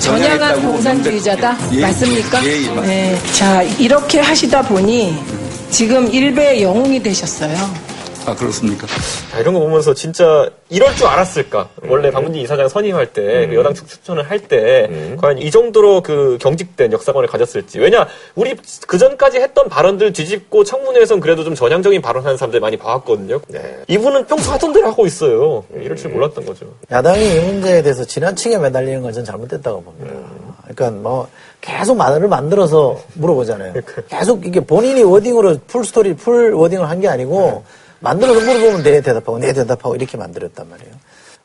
전향한 0.00 0.62
공산주의자다 0.62 1.58
예, 1.74 1.80
맞습니까? 1.82 2.44
예, 2.44 2.48
예, 2.48 2.68
맞습니다. 2.68 2.80
네. 2.82 3.18
자 3.32 3.59
이렇게 3.62 4.20
하시다 4.20 4.62
보니 4.62 5.14
지금 5.70 6.06
일베의 6.10 6.62
영웅이 6.62 7.02
되셨어요. 7.02 7.54
아, 8.26 8.34
그렇습니까? 8.34 8.86
자, 9.32 9.38
이런 9.38 9.54
거 9.54 9.60
보면서 9.60 9.94
진짜 9.94 10.48
이럴 10.68 10.94
줄 10.94 11.06
알았을까? 11.06 11.70
원래 11.88 12.10
박문진 12.10 12.42
이사장 12.42 12.68
선임할 12.68 13.14
때, 13.14 13.46
그 13.48 13.54
여당 13.54 13.72
측 13.72 13.88
추천을 13.88 14.30
할 14.30 14.40
때, 14.40 15.16
과연 15.18 15.38
이 15.38 15.50
정도로 15.50 16.02
그 16.02 16.36
경직된 16.38 16.92
역사관을 16.92 17.28
가졌을지. 17.28 17.78
왜냐, 17.80 18.06
우리 18.34 18.54
그 18.86 18.98
전까지 18.98 19.38
했던 19.38 19.70
발언들 19.70 20.12
뒤집고 20.12 20.64
청문회에선 20.64 21.20
그래도 21.20 21.44
좀 21.44 21.54
전향적인 21.54 22.02
발언하는 22.02 22.36
사람들 22.36 22.60
많이 22.60 22.76
봐왔거든요. 22.76 23.40
이분은 23.88 24.26
평소 24.26 24.52
하던 24.52 24.74
대로 24.74 24.88
하고 24.88 25.06
있어요. 25.06 25.64
이럴 25.74 25.96
줄 25.96 26.10
몰랐던 26.10 26.44
거죠. 26.44 26.66
야당이 26.90 27.36
이 27.36 27.40
문제에 27.40 27.80
대해서 27.82 28.04
지나치게 28.04 28.58
매달리는 28.58 29.00
건 29.00 29.10
전 29.12 29.24
잘못됐다고 29.24 29.82
봅니다. 29.82 30.14
그러니까 30.68 30.90
뭐 30.90 31.26
계속 31.60 31.96
말을 31.96 32.28
만들어서 32.28 32.98
물어보잖아요. 33.14 33.74
계속 34.08 34.46
이게 34.46 34.60
본인이 34.60 35.02
wording으로 35.02 35.58
full 35.66 35.84
story, 35.84 36.14
full 36.14 36.52
wording을 36.54 36.88
한 36.88 37.00
게 37.00 37.08
아니고 37.08 37.64
만들어서 38.00 38.40
물어보면 38.40 38.82
네 38.82 39.00
대답하고 39.00 39.38
네 39.38 39.52
대답하고 39.52 39.94
이렇게 39.94 40.16
만들었단 40.16 40.68
말이에요. 40.68 40.92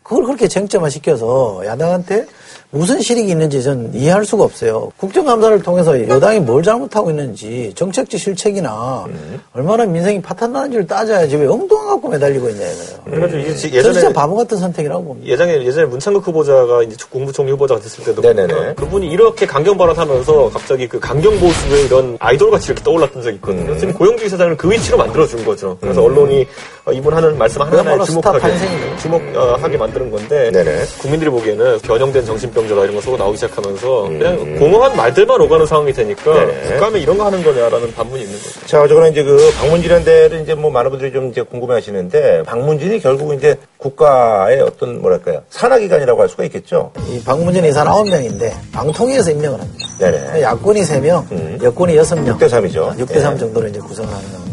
그걸 0.03 0.23
그렇게 0.25 0.47
쟁점화 0.47 0.89
시켜서 0.89 1.63
야당한테 1.65 2.27
무슨 2.75 2.99
실익이 2.99 3.31
있는지 3.31 3.63
전 3.63 3.89
이해할 3.93 4.25
수가 4.25 4.43
없어요. 4.43 4.91
국정감사를 4.97 5.61
통해서 5.63 5.97
여당이 6.09 6.41
뭘 6.41 6.61
잘못하고 6.61 7.09
있는지 7.09 7.71
정책적 7.73 8.19
실책이나 8.19 9.05
얼마나 9.53 9.85
민생이 9.85 10.21
파탄나는지를 10.21 10.85
따져야지 10.85 11.37
왜 11.37 11.47
엉뚱한 11.47 11.87
갖고 11.87 12.09
매달리고 12.09 12.49
있냐 12.49 12.65
이거예요. 12.65 12.99
그래가지고 13.05 13.39
이게 13.39 13.55
지- 13.55 13.69
저는 13.71 13.83
진짜 13.83 13.89
예전에 13.99 14.13
바보 14.13 14.35
같은 14.35 14.57
선택이라고 14.57 15.03
봅니다. 15.05 15.29
예전에 15.31 15.63
예전에 15.65 15.85
문창극 15.85 16.27
후보자가 16.27 16.83
이제 16.83 16.97
국무총리 17.09 17.51
후보자가 17.51 17.79
됐을 17.79 18.03
때도 18.03 18.21
네네네. 18.21 18.73
그분이 18.75 19.07
이렇게 19.07 19.45
강경 19.45 19.77
발언하면서 19.77 20.49
갑자기 20.53 20.85
그 20.89 20.99
강경 20.99 21.39
보수의 21.39 21.85
이런 21.85 22.17
아이돌 22.19 22.51
같이 22.51 22.67
이렇게 22.73 22.83
떠올랐던 22.83 23.23
적이 23.23 23.35
있거든요. 23.37 23.77
지금 23.77 23.93
고영주 23.93 24.25
이사장을 24.25 24.57
그 24.57 24.69
위치로 24.69 24.97
만들어 24.97 25.25
준 25.25 25.45
거죠. 25.45 25.77
그래서 25.79 26.03
언론이 26.03 26.45
어, 26.83 26.91
이분 26.91 27.13
하는 27.13 27.37
말씀 27.37 27.61
스타 27.63 28.03
주목하게. 28.03 28.53
주목하게 29.01 29.77
만드는 29.77 30.11
건데 30.11 30.51
네네. 30.51 30.83
국민들이 31.01 31.29
보기에는 31.29 31.79
변형된 31.79 32.25
정신병 32.25 32.64
자다 32.67 32.83
이런 32.83 32.95
거 32.95 33.01
서로 33.01 33.17
나오기 33.17 33.37
시작하면서 33.37 34.05
음. 34.07 34.19
그냥 34.19 34.59
공허한 34.59 34.95
말들만 34.95 35.39
오가는 35.41 35.65
상황이 35.65 35.93
되니까 35.93 36.33
네네. 36.33 36.61
국감에 36.73 36.99
이런 36.99 37.17
거 37.17 37.25
하는 37.25 37.43
거냐라는 37.43 37.93
반문이 37.93 38.23
있는 38.23 38.37
거죠. 38.37 38.65
자, 38.65 38.81
어쨌거나 38.81 39.07
이제 39.07 39.23
그 39.23 39.51
방문진한테를 39.59 40.41
이제 40.41 40.55
뭐 40.55 40.71
많은 40.71 40.89
분들이 40.91 41.11
좀 41.11 41.29
이제 41.29 41.41
궁금해 41.41 41.75
하시는데, 41.75 42.43
방문진이 42.43 42.99
결국 42.99 43.33
이제 43.33 43.57
국가의 43.77 44.61
어떤 44.61 45.01
뭐랄까요, 45.01 45.43
산하기관이라고 45.49 46.21
할 46.21 46.29
수가 46.29 46.43
있겠죠? 46.45 46.91
이 47.09 47.23
박문진 47.23 47.65
이사는 47.65 47.91
9명인데 47.91 48.51
방통위에서 48.71 49.31
임명을 49.31 49.59
합니다. 49.59 49.87
네네. 49.99 50.41
야권이 50.41 50.81
3명, 50.81 51.31
음. 51.31 51.59
여권이 51.61 51.95
6명. 51.95 52.37
6대 52.37 52.49
3이죠. 52.49 52.97
6대 52.97 53.21
3 53.21 53.37
정도로 53.37 53.67
이제 53.67 53.79
구성을 53.79 54.09
하는 54.11 54.44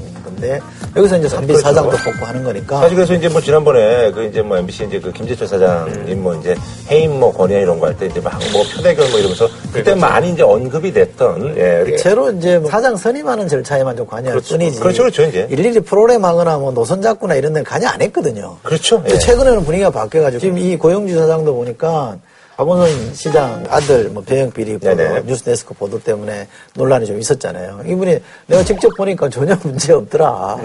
건데 0.42 0.61
여기서 0.96 1.18
이제 1.18 1.28
3비 1.28 1.46
그렇죠. 1.46 1.62
사장도 1.62 1.90
뽑고 1.96 2.26
하는 2.26 2.42
거니까 2.42 2.80
사실 2.80 2.96
그래서 2.96 3.14
이제 3.14 3.28
뭐 3.28 3.40
지난번에 3.40 4.11
그 4.11 4.25
이제 4.25 4.42
뭐 4.42 4.58
MBC 4.58 4.84
이제 4.84 5.00
그 5.00 5.12
김재철 5.12 5.46
사장님 5.46 6.22
뭐 6.22 6.34
이제 6.34 6.54
해임 6.90 7.18
뭐 7.18 7.32
권위 7.32 7.54
이런 7.54 7.78
거 7.78 7.87
할 7.87 7.96
때 7.96 8.06
이제 8.06 8.20
막 8.20 8.32
뭐 8.52 8.62
표대결 8.75 9.08
뭐 9.11 9.18
이러면서 9.18 9.49
그때 9.72 9.94
많이 9.94 10.30
이제 10.32 10.42
언급이 10.42 10.92
됐던 10.92 11.54
예. 11.56 11.96
채로 11.96 12.32
이제 12.32 12.58
뭐 12.58 12.70
사장 12.70 12.96
선임하는 12.96 13.46
절차에만 13.49 13.96
좀 13.96 14.06
관여할 14.06 14.40
뿐이지. 14.40 14.80
그렇죠, 14.80 15.02
그렇죠, 15.02 15.22
이제. 15.22 15.46
일일이 15.50 15.78
프로그램 15.80 16.25
하거나 16.25 16.58
뭐 16.58 16.72
노선 16.72 17.00
잡거나 17.00 17.34
이런 17.34 17.52
데는 17.52 17.64
관여 17.64 17.87
안 17.88 18.02
했거든요. 18.02 18.56
그렇죠. 18.62 19.02
예. 19.08 19.18
최근에는 19.18 19.64
분위기가 19.64 19.90
바뀌어가지고 19.90 20.40
지금 20.40 20.58
이 20.58 20.76
고영주 20.76 21.16
사장도 21.16 21.54
보니까 21.54 22.16
박원순 22.56 23.14
시장 23.14 23.64
아들 23.68 24.09
뭐 24.11 24.23
배영 24.23 24.50
비리 24.50 24.76
보도, 24.78 24.94
네네. 24.94 25.23
뉴스데스크 25.23 25.75
보도 25.75 25.99
때문에 25.99 26.49
논란이 26.75 27.06
좀 27.06 27.18
있었잖아요. 27.18 27.82
이분이 27.87 28.18
내가 28.47 28.62
직접 28.62 28.94
보니까 28.97 29.28
전혀 29.28 29.56
문제 29.64 29.92
없더라. 29.92 30.59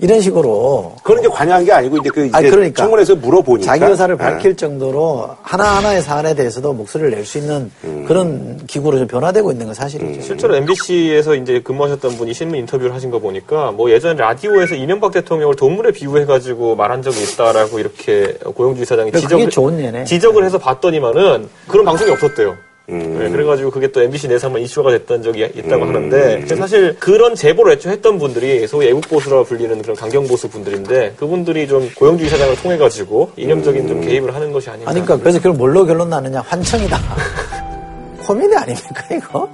이런 0.00 0.20
식으로 0.20 0.94
그건 1.02 1.20
이제 1.20 1.28
관여한 1.28 1.64
게 1.64 1.72
아니고 1.72 1.98
이제 1.98 2.08
그 2.10 2.26
이제 2.26 2.36
아니, 2.36 2.50
그러니까. 2.50 2.82
청문회에서 2.82 3.16
물어보니까 3.16 3.64
자기 3.66 3.84
의사를 3.90 4.14
예. 4.14 4.18
밝힐 4.18 4.56
정도로 4.56 5.30
하나 5.42 5.76
하나의 5.76 6.02
사안에 6.02 6.34
대해서도 6.34 6.72
목소리를 6.72 7.10
낼 7.10 7.24
수 7.24 7.38
있는 7.38 7.70
그런 8.06 8.58
기구로 8.66 8.98
좀 8.98 9.06
변화되고 9.06 9.52
있는 9.52 9.66
건 9.66 9.74
사실이죠. 9.74 10.22
실제로 10.22 10.56
MBC에서 10.56 11.34
이제 11.34 11.60
근무하셨던 11.60 12.16
분이 12.16 12.32
신문 12.34 12.58
인터뷰를 12.60 12.94
하신 12.94 13.10
거 13.10 13.18
보니까 13.18 13.70
뭐 13.72 13.90
예전 13.90 14.16
라디오에서 14.16 14.74
이명박 14.74 15.12
대통령을 15.12 15.54
동물에 15.54 15.92
비유해가지고 15.92 16.76
말한 16.76 17.02
적이 17.02 17.22
있다라고 17.22 17.78
이렇게 17.78 18.32
고영주 18.54 18.82
이사장이 18.82 19.12
지적을, 19.12 19.50
좋은 19.50 19.78
예네. 19.80 20.04
지적을 20.04 20.44
해서 20.44 20.58
봤더니만은 20.58 21.48
그런 21.68 21.84
방송이 21.84 22.10
없었대요. 22.10 22.56
음. 22.90 23.18
네, 23.18 23.30
그래가지고 23.30 23.70
그게 23.70 23.88
또 23.88 24.02
MBC 24.02 24.28
내에서 24.28 24.48
한번 24.48 24.62
이슈가 24.62 24.90
됐던 24.90 25.22
적이 25.22 25.48
있다고 25.54 25.84
음. 25.84 25.88
하는데 25.88 26.46
사실 26.56 26.96
그런 26.98 27.34
제보를 27.34 27.72
애초에 27.74 27.92
했던 27.92 28.18
분들이 28.18 28.66
소위 28.66 28.88
애국보수라고 28.88 29.44
불리는 29.44 29.80
그런 29.82 29.96
강경보수 29.96 30.48
분들인데 30.48 31.14
그분들이 31.16 31.68
좀 31.68 31.88
고영주 31.94 32.24
이사장을 32.26 32.56
통해가지고 32.56 33.32
이념적인 33.36 33.88
좀 33.88 34.00
개입을 34.00 34.34
하는 34.34 34.52
것이 34.52 34.70
아닌가. 34.70 34.90
아니, 34.90 35.00
그러니까 35.00 35.22
그래서 35.22 35.38
그걸 35.38 35.52
뭘로 35.52 35.86
결론 35.86 36.10
나느냐? 36.10 36.40
환청이다. 36.40 36.98
코미디 38.26 38.54
아닙니까, 38.54 39.04
이거? 39.12 39.48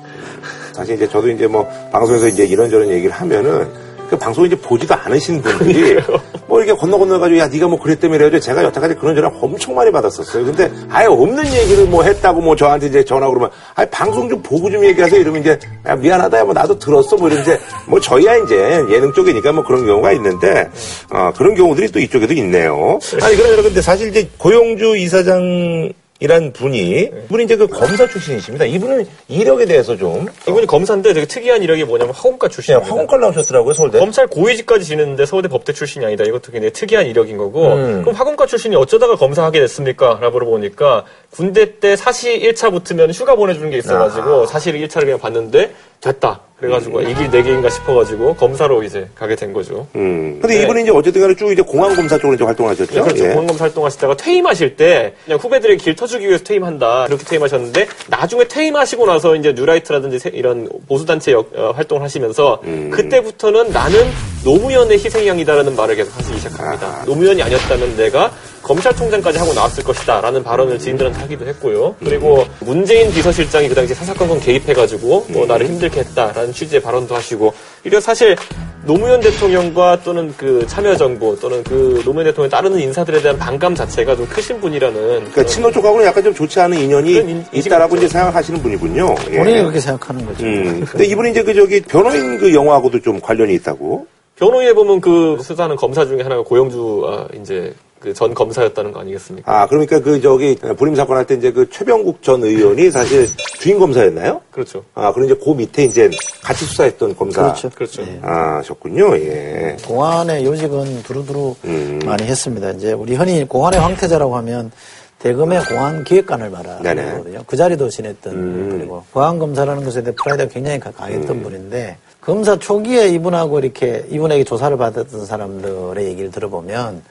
사실 0.73 0.97
이제 0.97 1.09
저도 1.09 1.31
이제 1.31 1.47
뭐 1.47 1.67
방송에서 1.91 2.29
이제 2.29 2.45
이런저런 2.45 2.91
얘기를 2.91 3.11
하면은 3.11 3.67
그 4.11 4.17
방송 4.17 4.45
이제 4.45 4.55
보지도 4.57 4.95
않으신 4.95 5.41
분들이 5.43 5.99
뭐 6.49 6.63
이렇게 6.63 6.79
건너 6.79 6.99
건너 6.99 7.19
가지고 7.19 7.39
야 7.39 7.49
네가 7.49 7.67
뭐 7.69 7.79
그랬다며 7.79 8.15
이래가지고 8.17 8.41
제가 8.41 8.63
여태까지 8.65 8.95
그런 8.97 9.15
전화 9.15 9.31
엄청 9.41 9.75
많이 9.75 9.91
받았었어요. 9.91 10.45
근데 10.45 10.71
아예 10.89 11.07
없는 11.07 11.45
얘기를 11.53 11.87
뭐 11.87 12.03
했다고 12.05 12.41
뭐 12.41 12.55
저한테 12.55 12.87
이제 12.87 13.05
전화 13.05 13.29
그러면 13.29 13.51
아 13.75 13.85
방송 13.87 14.29
좀 14.29 14.41
보고 14.43 14.71
좀 14.71 14.85
얘기하세요 14.85 15.21
이러면 15.21 15.41
이제 15.41 15.59
야 15.87 15.97
미안하다 15.97 16.45
뭐 16.45 16.55
나도 16.55 16.79
들었어 16.79 17.17
뭐 17.17 17.29
이런 17.29 17.43
이제 17.43 17.59
뭐 17.87 18.01
저희야 18.01 18.37
이제 18.37 18.57
예능 18.91 19.13
쪽이니까 19.13 19.53
뭐 19.53 19.65
그런 19.65 19.87
경우가 19.87 20.13
있는데 20.13 20.71
어, 21.11 21.33
그런 21.37 21.55
경우들이 21.55 21.91
또 21.91 21.99
이쪽에도 21.99 22.33
있네요. 22.35 22.99
아니 23.23 23.37
그러나 23.37 23.63
근데 23.63 23.81
사실 23.81 24.09
이제 24.09 24.29
고용주 24.39 24.97
이사장 24.97 25.93
이란 26.21 26.53
분이 26.53 27.11
이분이 27.27 27.45
이제 27.45 27.57
그 27.57 27.67
검사 27.67 28.07
출신이십니다. 28.07 28.65
이분은 28.65 29.07
이력에 29.29 29.67
대해서 29.67 29.97
좀 29.97 30.27
이분이 30.49 30.67
검사인데 30.67 31.13
되게 31.13 31.27
특이한 31.27 31.63
이력이 31.63 31.85
뭐냐면 31.85 32.15
화공과 32.15 32.39
그냥 32.39 32.51
출신입니다. 32.51 32.91
화공과 32.91 33.17
나오셨더라고요 33.19 33.75
서울대. 33.75 33.99
검찰 33.99 34.27
고위직까지 34.27 34.85
지냈는데 34.85 35.27
서울대 35.27 35.49
법대 35.49 35.73
출신이 35.73 36.05
아니다. 36.05 36.25
이것도 36.25 36.53
굉장히 36.53 36.73
특이한 36.73 37.07
이력인 37.07 37.37
거고. 37.37 37.75
음. 37.75 38.03
그럼 38.03 38.15
화공과 38.15 38.47
출신이 38.47 38.77
어쩌다가 38.77 39.17
검사하게 39.17 39.61
됐습니까? 39.61 40.19
라고 40.21 40.37
물어보니까 40.39 41.05
군대 41.31 41.79
때 41.79 41.97
사시 41.97 42.41
1차 42.41 42.71
붙으면 42.71 43.11
휴가 43.11 43.35
보내주는 43.35 43.69
게 43.71 43.79
있어가지고 43.79 44.47
사시 44.47 44.75
1차를 44.75 45.03
그냥 45.03 45.19
봤는데 45.19 45.75
됐다. 46.01 46.41
그래가지고 46.59 47.03
이 47.03 47.08
길이 47.08 47.28
내 47.28 47.43
길인가 47.43 47.69
싶어가지고 47.69 48.35
검사로 48.37 48.83
이제 48.83 49.07
가게 49.15 49.37
된 49.37 49.53
거죠. 49.53 49.87
음. 49.95 50.39
근데 50.41 50.57
네. 50.57 50.63
이분이 50.63 50.83
이제 50.83 50.91
어쨌든 50.91 51.21
간에 51.21 51.35
쭉 51.37 51.53
이제 51.53 51.61
공안검사 51.61 52.17
쪽으로 52.17 52.35
이제 52.35 52.45
활동하셨죠. 52.45 52.95
네, 52.95 53.01
그렇죠. 53.03 53.25
예. 53.25 53.29
공안검사 53.31 53.65
활동하시다가 53.65 54.17
퇴임하실 54.17 54.77
때 54.77 55.13
그냥 55.27 55.39
후배들에게 55.39 55.77
길 55.83 55.95
터주기 55.95 56.27
위해서 56.27 56.43
퇴임한다 56.45 57.07
이렇게 57.09 57.25
퇴임하셨는데 57.25 57.87
나중에 58.09 58.45
퇴임하시고 58.49 59.05
나서 59.05 59.37
이제 59.37 59.53
뉴라이트라든지 59.53 60.19
세- 60.19 60.31
이런 60.33 60.67
보수단체 60.89 61.33
역- 61.33 61.51
어, 61.55 61.73
활동을 61.77 62.03
하시면서 62.03 62.61
음. 62.65 62.91
그때부터는 62.91 63.71
나는 63.73 64.01
노무현의 64.45 64.99
희생양이다라는 64.99 65.77
말을 65.77 65.97
계속 65.97 66.17
하시기 66.17 66.39
시작합니다. 66.39 67.03
노무현이 67.05 67.43
아니었다면 67.43 67.97
내가 67.97 68.31
검찰총장까지 68.63 69.39
하고 69.39 69.53
나왔을 69.55 69.85
것이다 69.85 70.21
라는 70.21 70.43
발언을 70.43 70.79
지인들한테 70.79 71.21
하기도 71.21 71.47
했고요. 71.47 71.95
그리고 72.01 72.45
문재인 72.61 73.11
비서실장이 73.13 73.69
그 73.69 73.75
당시 73.75 73.95
사사건건 73.95 74.41
개입해가지고 74.41 75.27
뭐 75.29 75.47
나를 75.47 75.67
힘들게 75.67 76.01
했다라는 76.01 76.46
취지의 76.53 76.83
발언도 76.83 77.15
하시고 77.15 77.53
이래 77.85 78.01
사실 78.01 78.37
노무현 78.85 79.21
대통령과 79.21 80.01
또는 80.05 80.33
그 80.37 80.65
참여정부 80.67 81.39
또는 81.41 81.63
그 81.65 82.01
노무현 82.05 82.27
대통령 82.27 82.49
따르는 82.51 82.79
인사들에 82.79 83.21
대한 83.21 83.37
반감 83.39 83.75
자체가 83.75 84.15
좀 84.15 84.27
크신 84.27 84.61
분이라는 84.61 84.95
그러니까 85.01 85.45
친노 85.45 85.73
쪽하고는 85.73 86.07
약간 86.07 86.23
좀 86.23 86.33
좋지 86.35 86.61
않은 86.61 86.79
인연이 86.79 87.15
인- 87.15 87.45
있다라고. 87.53 87.97
이제 87.97 88.07
생각하시는 88.09 88.63
분이군요. 88.63 89.15
예. 89.33 89.39
본인이 89.39 89.61
그렇게 89.61 89.81
생각하는 89.81 90.25
거죠. 90.27 90.45
음. 90.45 90.85
근데 90.89 91.05
이분이 91.07 91.31
이제 91.31 91.43
그 91.43 91.55
저기 91.55 91.81
변호인 91.81 92.39
그 92.39 92.55
영화하고도 92.55 93.01
좀 93.01 93.21
관련이 93.21 93.55
있다고. 93.55 94.07
변호인에 94.37 94.73
보면 94.75 95.01
그 95.01 95.39
수사하는 95.43 95.77
검사 95.77 96.05
중에 96.07 96.23
하나가 96.23 96.43
고영주 96.43 97.03
아, 97.09 97.27
이제 97.41 97.73
그 98.01 98.13
전 98.15 98.35
검사였다는 98.35 98.93
거 98.93 99.01
아니겠습니까? 99.01 99.51
아, 99.63 99.67
그러니까 99.67 100.01
그 100.01 100.21
저기 100.21 100.55
불임 100.77 100.95
사건 100.95 101.17
할 101.17 101.27
때 101.27 101.35
이제 101.35 101.51
그 101.51 101.69
최병국 101.71 102.23
전 102.23 102.43
의원이 102.43 102.91
사실 102.91 103.27
주인 103.59 103.79
검사였나요? 103.79 104.41
그렇죠. 104.51 104.85
아, 104.95 105.13
그리고 105.13 105.33
이제 105.33 105.41
그 105.45 105.51
밑에 105.51 105.85
이제 105.85 106.11
같이 106.43 106.65
수사했던 106.67 107.17
검사. 107.17 107.43
그렇죠. 107.43 107.71
그렇죠. 107.71 108.03
예. 108.03 108.21
아, 108.23 108.61
셨군요. 108.63 109.17
예. 109.17 109.77
공안의 109.87 110.45
요직은 110.45 111.03
두루두루 111.05 111.55
음. 111.65 111.99
많이 112.05 112.25
했습니다. 112.25 112.71
이제 112.73 112.93
우리 112.93 113.15
흔히 113.15 113.45
공안의 113.49 113.81
황태자라고 113.81 114.37
하면 114.37 114.71
대검의 115.19 115.65
공안 115.65 116.05
기획관을 116.05 116.53
네네. 116.83 117.03
말하거든요. 117.03 117.41
그 117.47 117.57
자리도 117.57 117.89
지냈던 117.89 118.35
음. 118.35 118.69
분이고 118.71 119.05
보안 119.13 119.39
검사라는 119.39 119.83
것에 119.85 120.03
대해 120.03 120.15
프라이드가 120.15 120.51
굉장히 120.53 120.79
가- 120.79 120.91
강했던 120.91 121.43
분인데 121.43 121.97
검사 122.21 122.59
초기에 122.59 123.09
이분하고 123.09 123.59
이렇게 123.61 124.05
이분에게 124.11 124.45
조사를 124.45 124.77
받았던 124.77 125.25
사람들의 125.25 126.05
얘기를 126.05 126.31
들어보면 126.31 127.03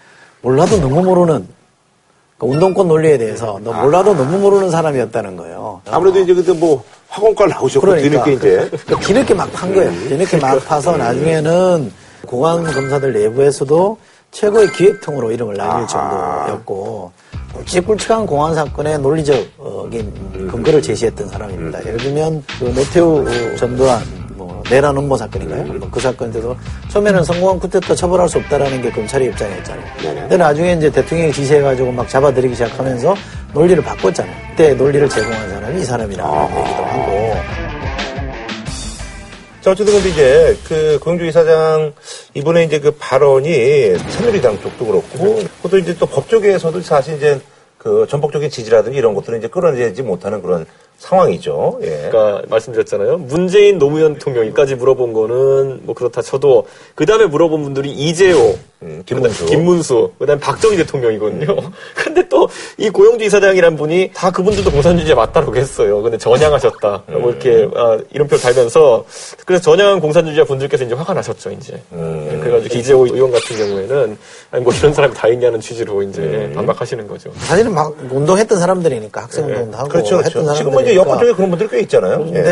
몰라도 0.45 0.77
너무 0.79 1.01
모르는 1.01 1.47
그 2.37 2.45
운동권 2.45 2.87
논리에 2.87 3.17
대해서 3.17 3.59
너 3.63 3.73
몰라도 3.73 4.13
너무 4.13 4.37
모르는 4.37 4.69
사람이었다는 4.69 5.37
거예요. 5.37 5.81
아무래도 5.89 6.19
이제 6.19 6.35
그때 6.35 6.53
뭐 6.53 6.83
학원가 7.09 7.47
나오셨고 7.47 7.87
그러니까. 7.87 8.23
뒤늦게 8.23 8.33
이제. 8.33 8.69
그 8.85 8.95
뒤늦게 8.99 9.33
막 9.33 9.51
판 9.51 9.73
거예요. 9.73 9.91
뒤늦게 10.07 10.37
막 10.37 10.63
파서 10.63 10.95
나중에는 10.97 11.91
공안 12.27 12.63
검사들 12.63 13.13
내부에서도 13.13 13.97
최고의 14.29 14.71
기획통으로 14.73 15.31
이름을 15.31 15.55
날릴 15.55 15.87
정도였고 15.87 17.11
굵직굵직한 17.55 18.27
공안 18.27 18.53
사건의 18.53 18.99
논리적인 18.99 20.47
근거를 20.51 20.79
제시했던 20.83 21.27
사람입니다. 21.27 21.79
예를 21.87 21.97
들면 21.97 22.43
그 22.59 22.65
노태우 22.65 23.25
전두환 23.57 24.03
뭐 24.15 24.24
내란 24.69 24.97
음모 24.97 25.15
사건인가요? 25.17 25.63
뭐그 25.63 25.99
사건 25.99 26.31
때도 26.31 26.55
처음에는 26.89 27.23
성공한 27.23 27.59
쿠데타 27.59 27.93
처벌할 27.95 28.27
수 28.27 28.37
없다라는 28.39 28.81
게 28.81 28.89
검찰의 28.91 29.27
입장이었잖아요. 29.29 29.85
근데 30.01 30.37
나중에 30.37 30.73
이제 30.73 30.89
대통령이 30.89 31.31
지시해가지고 31.31 31.91
막 31.91 32.09
잡아들이기 32.09 32.55
시작하면서 32.55 33.15
논리를 33.53 33.81
바꿨잖아요. 33.83 34.35
그때 34.51 34.73
논리를 34.73 35.07
제공한 35.07 35.49
사람이 35.49 35.81
이 35.81 35.83
사람이라고 35.83 36.59
얘기도 36.59 36.85
하고. 36.85 37.35
자, 39.61 39.71
어쨌든 39.71 39.95
근데 39.95 40.09
이제 40.09 40.57
그 40.67 40.99
고영주 41.01 41.25
이사장 41.25 41.93
이번에 42.35 42.65
이제 42.65 42.79
그 42.79 42.91
발언이 42.99 43.97
새누리당 44.09 44.61
쪽도 44.61 44.85
그렇고 44.85 45.43
그것도 45.57 45.79
이제 45.79 45.97
또법 45.97 46.29
쪽에서도 46.29 46.81
사실 46.81 47.15
이제 47.15 47.39
그 47.77 48.05
전폭적인 48.09 48.49
지지라든지 48.49 48.97
이런 48.97 49.13
것들은 49.13 49.39
이제 49.39 49.47
끌어내지 49.47 50.01
못하는 50.01 50.41
그런 50.41 50.65
상황이죠. 50.97 51.79
예. 51.81 52.09
그러니까 52.09 52.43
말씀드렸잖아요. 52.49 53.17
문재인 53.19 53.77
노무현 53.77 54.13
대통령이까지 54.15 54.75
물어본 54.75 55.13
거는 55.13 55.81
뭐 55.83 55.95
그렇다 55.95 56.21
쳐도 56.21 56.67
그 56.95 57.05
다음에 57.05 57.25
물어본 57.25 57.63
분들이 57.63 57.91
이재호, 57.91 58.57
음, 58.81 59.03
김문수. 59.05 59.45
그다음 59.45 59.59
김문수, 59.59 60.11
그다음 60.19 60.39
박정희 60.39 60.77
대통령이거든요. 60.77 61.55
근데 61.95 62.27
또 62.29 62.45
이 62.77 62.89
고영주 62.89 63.23
이사장이란 63.25 63.75
분이 63.77 64.11
다 64.13 64.31
그분들도 64.31 64.71
공산주의자 64.71 65.15
맞다라고 65.15 65.55
했어요. 65.55 66.01
근데 66.01 66.17
전향하셨다. 66.17 67.03
뭐 67.07 67.31
이렇게 67.31 67.67
아, 67.75 67.97
이름표 68.11 68.37
달면서 68.37 69.05
그래서 69.45 69.63
전향한 69.63 69.99
공산주의자 69.99 70.43
분들께서 70.45 70.83
이제 70.83 70.93
화가 70.93 71.13
나셨죠, 71.13 71.51
이제. 71.51 71.81
음. 71.93 72.39
그래가지고 72.43 72.75
이재호 72.75 73.05
의원 73.07 73.31
같은 73.31 73.57
경우에는 73.57 74.17
아니 74.51 74.63
뭐 74.63 74.73
이런 74.73 74.93
사람이 74.93 75.13
다 75.15 75.27
있냐는 75.27 75.59
취지로 75.61 76.03
이제 76.03 76.21
음. 76.21 76.53
반박하시는 76.55 77.07
거죠. 77.07 77.31
사실은 77.39 77.73
막 77.73 77.95
운동했던 78.11 78.59
사람들이니까 78.59 79.23
학생 79.23 79.45
운동도 79.45 79.77
하고 79.77 79.89
그렇죠, 79.89 80.17
했던 80.17 80.43
그렇죠. 80.43 80.53
사람들이니까. 80.53 80.57
지금은 80.57 80.83
이제 80.83 80.95
여권 80.95 81.19
쪽에 81.19 81.33
그런 81.33 81.49
분들 81.51 81.67
꽤 81.69 81.79
있잖아요. 81.81 82.25
예. 82.27 82.31
근데 82.33 82.49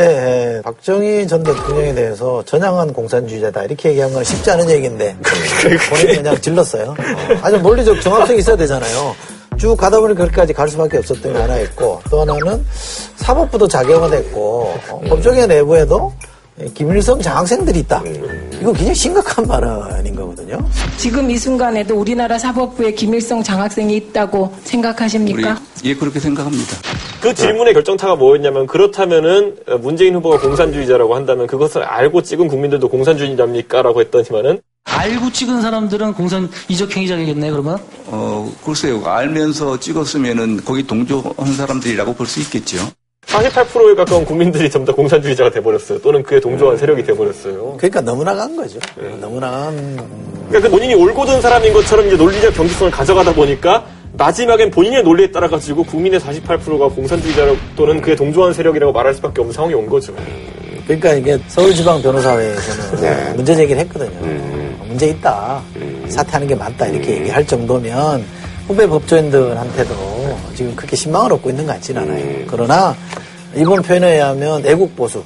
예, 0.57 0.61
박정희 0.63 1.27
전 1.27 1.43
대통령에 1.43 1.93
대해서 1.93 2.43
전향한 2.45 2.93
공산주의자다 2.93 3.63
이렇게 3.65 3.89
얘기한 3.89 4.13
건 4.13 4.23
쉽지 4.23 4.49
않은 4.51 4.69
얘기인데 4.69 5.15
본인이 5.89 6.12
그냥 6.17 6.39
질렀어요. 6.39 6.91
어, 6.91 6.95
아주 7.41 7.57
논리적 7.57 8.01
정확성이 8.01 8.39
있어야 8.39 8.55
되잖아요. 8.55 9.15
쭉 9.57 9.75
가다 9.75 9.99
보니 9.99 10.15
그렇게까지 10.15 10.53
갈 10.53 10.67
수밖에 10.67 10.97
없었던 10.97 11.33
게 11.33 11.39
하나 11.39 11.59
있고 11.59 12.01
또 12.09 12.21
하나는 12.21 12.65
사법부도 13.15 13.67
자경화됐고 13.67 14.73
어, 14.89 15.01
법조계 15.07 15.47
내부에도 15.47 16.13
김일성 16.73 17.19
장학생들이 17.19 17.79
있다. 17.79 18.03
이거 18.61 18.71
굉장히 18.71 18.93
심각한 18.93 19.45
발언인 19.47 20.15
거거든요. 20.15 20.59
지금 20.97 21.29
이 21.31 21.37
순간에도 21.37 21.95
우리나라 21.95 22.37
사법부에 22.37 22.91
김일성 22.93 23.41
장학생이 23.41 23.95
있다고 23.95 24.53
우리 24.55 24.61
생각하십니까? 24.63 25.59
예 25.83 25.95
그렇게 25.95 26.19
생각합니다. 26.19 26.77
그 27.21 27.33
질문의 27.33 27.73
결정타가 27.73 28.15
뭐였냐면 28.15 28.67
그렇다면은 28.67 29.57
어, 29.67 29.77
문재인 29.77 30.15
후보가 30.15 30.39
공산주의자라고 30.39 31.15
한다면 31.15 31.47
그것을 31.47 31.83
알고 31.83 32.21
찍은 32.21 32.47
국민들도 32.47 32.87
공산주의자입니까 32.87 33.81
라고 33.81 34.01
했더니만은 34.01 34.61
알고 34.85 35.31
찍은 35.31 35.61
사람들은 35.61 36.13
공산 36.13 36.49
이적 36.67 36.95
행위자겠네 36.95 37.51
그러면 37.51 37.77
어 38.07 38.51
글쎄요 38.65 39.03
알면서 39.05 39.79
찍었으면은 39.79 40.61
거기 40.63 40.85
동조한 40.85 41.53
사람들이라고 41.55 42.13
볼 42.13 42.27
수 42.27 42.39
있겠죠. 42.41 42.77
48%에 43.27 43.95
가까운 43.95 44.25
국민들이 44.25 44.69
전부 44.69 44.91
다 44.91 44.95
공산주의자가 44.95 45.49
돼버렸어요. 45.51 45.99
또는 46.01 46.21
그에 46.23 46.39
동조한 46.39 46.77
세력이 46.77 47.03
돼버렸어요. 47.03 47.75
그러니까 47.77 48.01
너무 48.01 48.23
나 48.23 48.35
간 48.35 48.55
거죠. 48.55 48.79
너무 49.21 49.39
나 49.39 49.49
간 49.49 49.75
그러니까 50.49 50.59
그 50.59 50.69
본인이 50.69 50.93
올곧은 50.93 51.41
사람인 51.41 51.73
것처럼 51.73 52.07
이제 52.07 52.15
논리적 52.17 52.53
경직성을 52.53 52.91
가져가다 52.91 53.33
보니까 53.33 53.85
마지막엔 54.17 54.69
본인의 54.71 55.03
논리에 55.03 55.31
따라 55.31 55.47
가지고 55.47 55.83
국민의 55.83 56.19
48%가 56.19 56.89
공산주의자 56.89 57.55
또는 57.75 58.01
그에 58.01 58.15
동조한 58.15 58.53
세력이라고 58.53 58.91
말할 58.91 59.15
수밖에 59.15 59.41
없는 59.41 59.53
상황이 59.53 59.73
온 59.73 59.87
거죠. 59.89 60.13
그러니까 60.85 61.13
이게 61.13 61.39
서울지방 61.47 62.01
변호사회에서는 62.01 63.35
문제 63.37 63.55
제기를 63.55 63.81
했거든요. 63.83 64.52
문제 64.93 65.07
있다. 65.07 65.61
사퇴하는 66.07 66.47
게 66.47 66.53
맞다. 66.55 66.85
이렇게 66.85 67.17
얘기할 67.19 67.45
정도면 67.47 68.23
후배 68.67 68.87
법조인들한테도 68.87 70.37
지금 70.55 70.75
그렇게 70.75 70.95
신망을 70.95 71.33
얻고 71.33 71.49
있는 71.49 71.65
것 71.65 71.73
같지는 71.73 72.03
않아요. 72.03 72.45
그러나 72.47 72.95
이번 73.55 73.81
표현에 73.81 74.13
의하면 74.13 74.63
애국보수, 74.65 75.23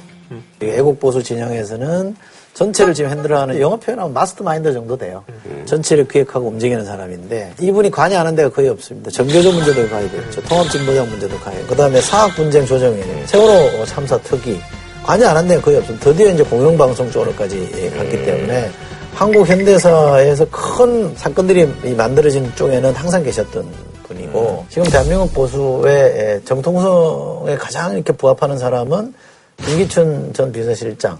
이 0.62 0.64
애국보수 0.66 1.22
진영에서는 1.22 2.16
전체를 2.54 2.92
지금 2.94 3.10
핸들하는 3.10 3.60
영어 3.60 3.76
표현하면 3.76 4.12
마스터 4.14 4.42
마인드 4.42 4.72
정도 4.72 4.96
돼요. 4.96 5.22
전체를 5.66 6.08
기획하고 6.08 6.48
움직이는 6.48 6.84
사람인데 6.84 7.52
이분이 7.60 7.90
관여하는 7.90 8.34
데가 8.34 8.48
거의 8.48 8.68
없습니다. 8.70 9.10
정교조 9.10 9.52
문제도 9.52 9.86
가입했죠. 9.88 10.42
통합진보장 10.44 11.08
문제도 11.10 11.38
가입. 11.40 11.68
그 11.68 11.76
다음에 11.76 12.00
사학 12.00 12.34
분쟁 12.34 12.64
조정위원회, 12.66 13.26
세월호 13.26 13.84
참사 13.84 14.18
특위 14.22 14.58
관여 15.04 15.28
안 15.28 15.36
한 15.36 15.46
데가 15.46 15.60
거의 15.62 15.76
없습니다. 15.76 16.04
드디어 16.10 16.28
이제 16.32 16.42
공영방송 16.42 17.10
쪽으로까지 17.12 17.70
예, 17.76 17.90
갔기 17.90 18.24
때문에 18.24 18.70
한국 19.18 19.48
현대사에서 19.48 20.46
큰 20.48 21.12
사건들이 21.16 21.68
이 21.84 21.90
만들어진 21.90 22.54
쪽에는 22.54 22.94
항상 22.94 23.20
계셨던 23.24 23.66
분이고 24.04 24.64
지금 24.68 24.84
대한민국 24.84 25.34
보수의 25.34 25.94
예, 25.96 26.40
정통성에 26.44 27.56
가장 27.56 27.94
이렇게 27.94 28.12
부합하는 28.12 28.56
사람은 28.56 29.12
김기춘 29.56 30.32
전 30.34 30.52
비서실장, 30.52 31.18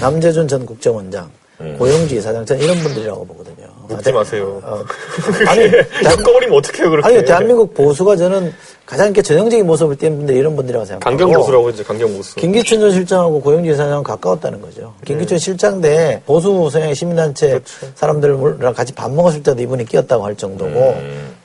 남재준 0.00 0.48
전 0.48 0.66
국정원장, 0.66 1.30
고영주 1.58 2.16
이사장 2.16 2.44
전 2.44 2.60
이런 2.60 2.76
분들이라고 2.78 3.24
보거든요. 3.26 3.66
묻지 3.88 4.12
마세요. 4.12 4.60
어, 4.62 4.84
아니, 5.48 5.62
엮어버리면 6.04 6.58
어떡해요, 6.58 6.90
그렇게. 6.90 7.08
아니 7.08 7.24
대한민국 7.24 7.72
보수가 7.72 8.16
저는 8.16 8.52
가장 8.84 9.06
이렇게 9.06 9.22
전형적인 9.22 9.66
모습을 9.66 9.96
띠는 9.96 10.18
분들이 10.18 10.38
이런 10.38 10.54
분들이라고 10.54 10.84
생각하고 10.84 11.16
강경 11.16 11.32
보수라고 11.40 11.70
이제 11.70 11.82
강경 11.82 12.14
보수. 12.16 12.34
김기춘 12.36 12.80
전 12.80 12.92
실장하고 12.92 13.40
고영주 13.40 13.70
이사장은 13.70 14.02
가까웠다는 14.02 14.60
거죠. 14.60 14.94
김기춘 15.04 15.38
실장 15.38 15.80
대 15.80 16.20
보수 16.26 16.68
성향의 16.70 16.94
시민단체 16.94 17.60
사람들이랑 17.94 18.74
같이 18.74 18.92
밥 18.92 19.10
먹었을 19.12 19.42
때도 19.42 19.60
이분이 19.62 19.86
끼었다고 19.86 20.24
할 20.24 20.36
정도고 20.36 20.96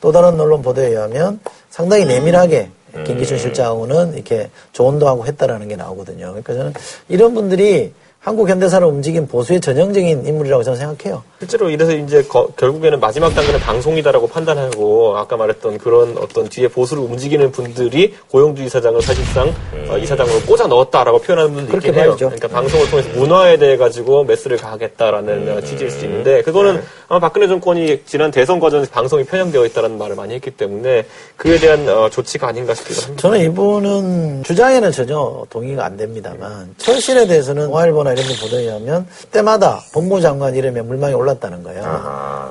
또 0.02 0.12
다른 0.12 0.40
언론 0.40 0.62
보도에 0.62 0.88
의하면 0.90 1.40
상당히 1.70 2.06
내밀하게 2.06 2.70
김기춘 3.06 3.38
실장하고는 3.38 4.16
이렇게 4.16 4.50
조언도 4.74 5.08
하고 5.08 5.26
했다라는 5.26 5.68
게 5.70 5.76
나오거든요. 5.78 6.28
그러니까 6.28 6.54
저는 6.54 6.74
이런 7.08 7.34
분들이 7.34 7.94
한국 8.24 8.48
현대사를 8.50 8.86
움직인 8.86 9.28
보수의 9.28 9.60
전형적인 9.62 10.28
인물이라고 10.28 10.62
저는 10.62 10.78
생각해요. 10.78 11.24
실제로 11.40 11.72
이래서 11.72 11.92
이제 11.92 12.22
거- 12.22 12.46
결국에는 12.56 13.00
마지막 13.00 13.34
단계는 13.34 13.60
방송이다라고 13.60 14.28
판단하고 14.28 15.18
아까 15.18 15.38
말했던 15.38 15.80
그런 15.80 16.16
어떤 16.20 16.48
뒤에 16.48 16.68
보수를 16.68 17.02
움직이는 17.02 17.52
분들이 17.52 18.14
고용주 18.30 18.62
이사장을 18.62 19.02
사실상 19.02 19.52
어, 19.90 19.98
이사장으로 19.98 20.40
꽂아 20.42 20.68
넣었다라고 20.68 21.18
표현하는 21.18 21.52
분도 21.56 21.72
그렇게 21.72 21.88
있긴 21.88 22.00
해요. 22.00 22.10
봐야죠. 22.12 22.26
그러니까 22.28 22.48
방송을 22.48 22.90
통해서 22.92 23.10
문화에 23.18 23.58
대해 23.58 23.76
가지고 23.76 24.24
메스를 24.26 24.58
가하겠다라는 24.58 25.58
어, 25.58 25.62
취지일 25.62 25.90
수 25.90 26.06
있는데 26.06 26.44
그거는 26.44 26.80
아마 27.08 27.20
박근혜 27.20 27.48
정권이 27.48 28.04
지난 28.06 28.30
대선 28.30 28.60
과정에서 28.60 28.92
방송이 28.92 29.24
편향되어 29.24 29.66
있다는 29.66 29.98
말을 29.98 30.16
많이 30.16 30.36
했기 30.36 30.52
때문에 30.52 31.08
그에 31.38 31.58
대한 31.58 31.90
어, 31.90 32.08
조치가 32.08 32.50
아닌가 32.50 32.76
싶기도 32.76 33.02
합니다. 33.02 33.20
저는 33.20 33.40
이분은 33.46 34.44
주장에는 34.44 34.92
전혀 34.92 35.44
동의가 35.50 35.86
안 35.86 35.98
됩니다만 35.98 36.76
철실에 36.78 37.26
대해서는 37.26 37.66
동아일보나 37.66 38.11
이런 38.14 38.26
데 38.28 38.36
보도에 38.42 38.62
의하면 38.64 39.08
때마다 39.32 39.82
법무장관 39.94 40.56
이름에 40.56 40.82
물망이 40.82 41.14
올랐다는 41.14 41.64
거예요. 41.64 41.82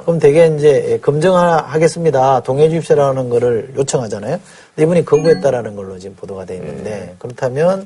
그럼 0.05 0.18
되게 0.18 0.46
이제 0.46 0.99
검증하겠습니다. 1.03 2.40
동해 2.40 2.68
주입세라는 2.70 3.29
거를 3.29 3.73
요청하잖아요. 3.77 4.38
근데 4.75 4.83
이분이 4.83 5.05
거부했다라는 5.05 5.77
걸로 5.77 5.99
지금 5.99 6.16
보도가 6.16 6.44
돼 6.44 6.57
있는데 6.57 7.14
그렇다면 7.18 7.85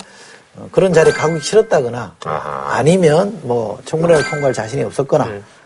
어, 0.57 0.69
그런 0.71 0.93
자리에 0.93 1.13
가기 1.13 1.41
싫었다거나 1.41 2.15
아하. 2.25 2.77
아니면 2.77 3.39
뭐 3.43 3.79
청문회를 3.85 4.23
통과할 4.31 4.53
자신이 4.53 4.85
없었거나 4.85 5.25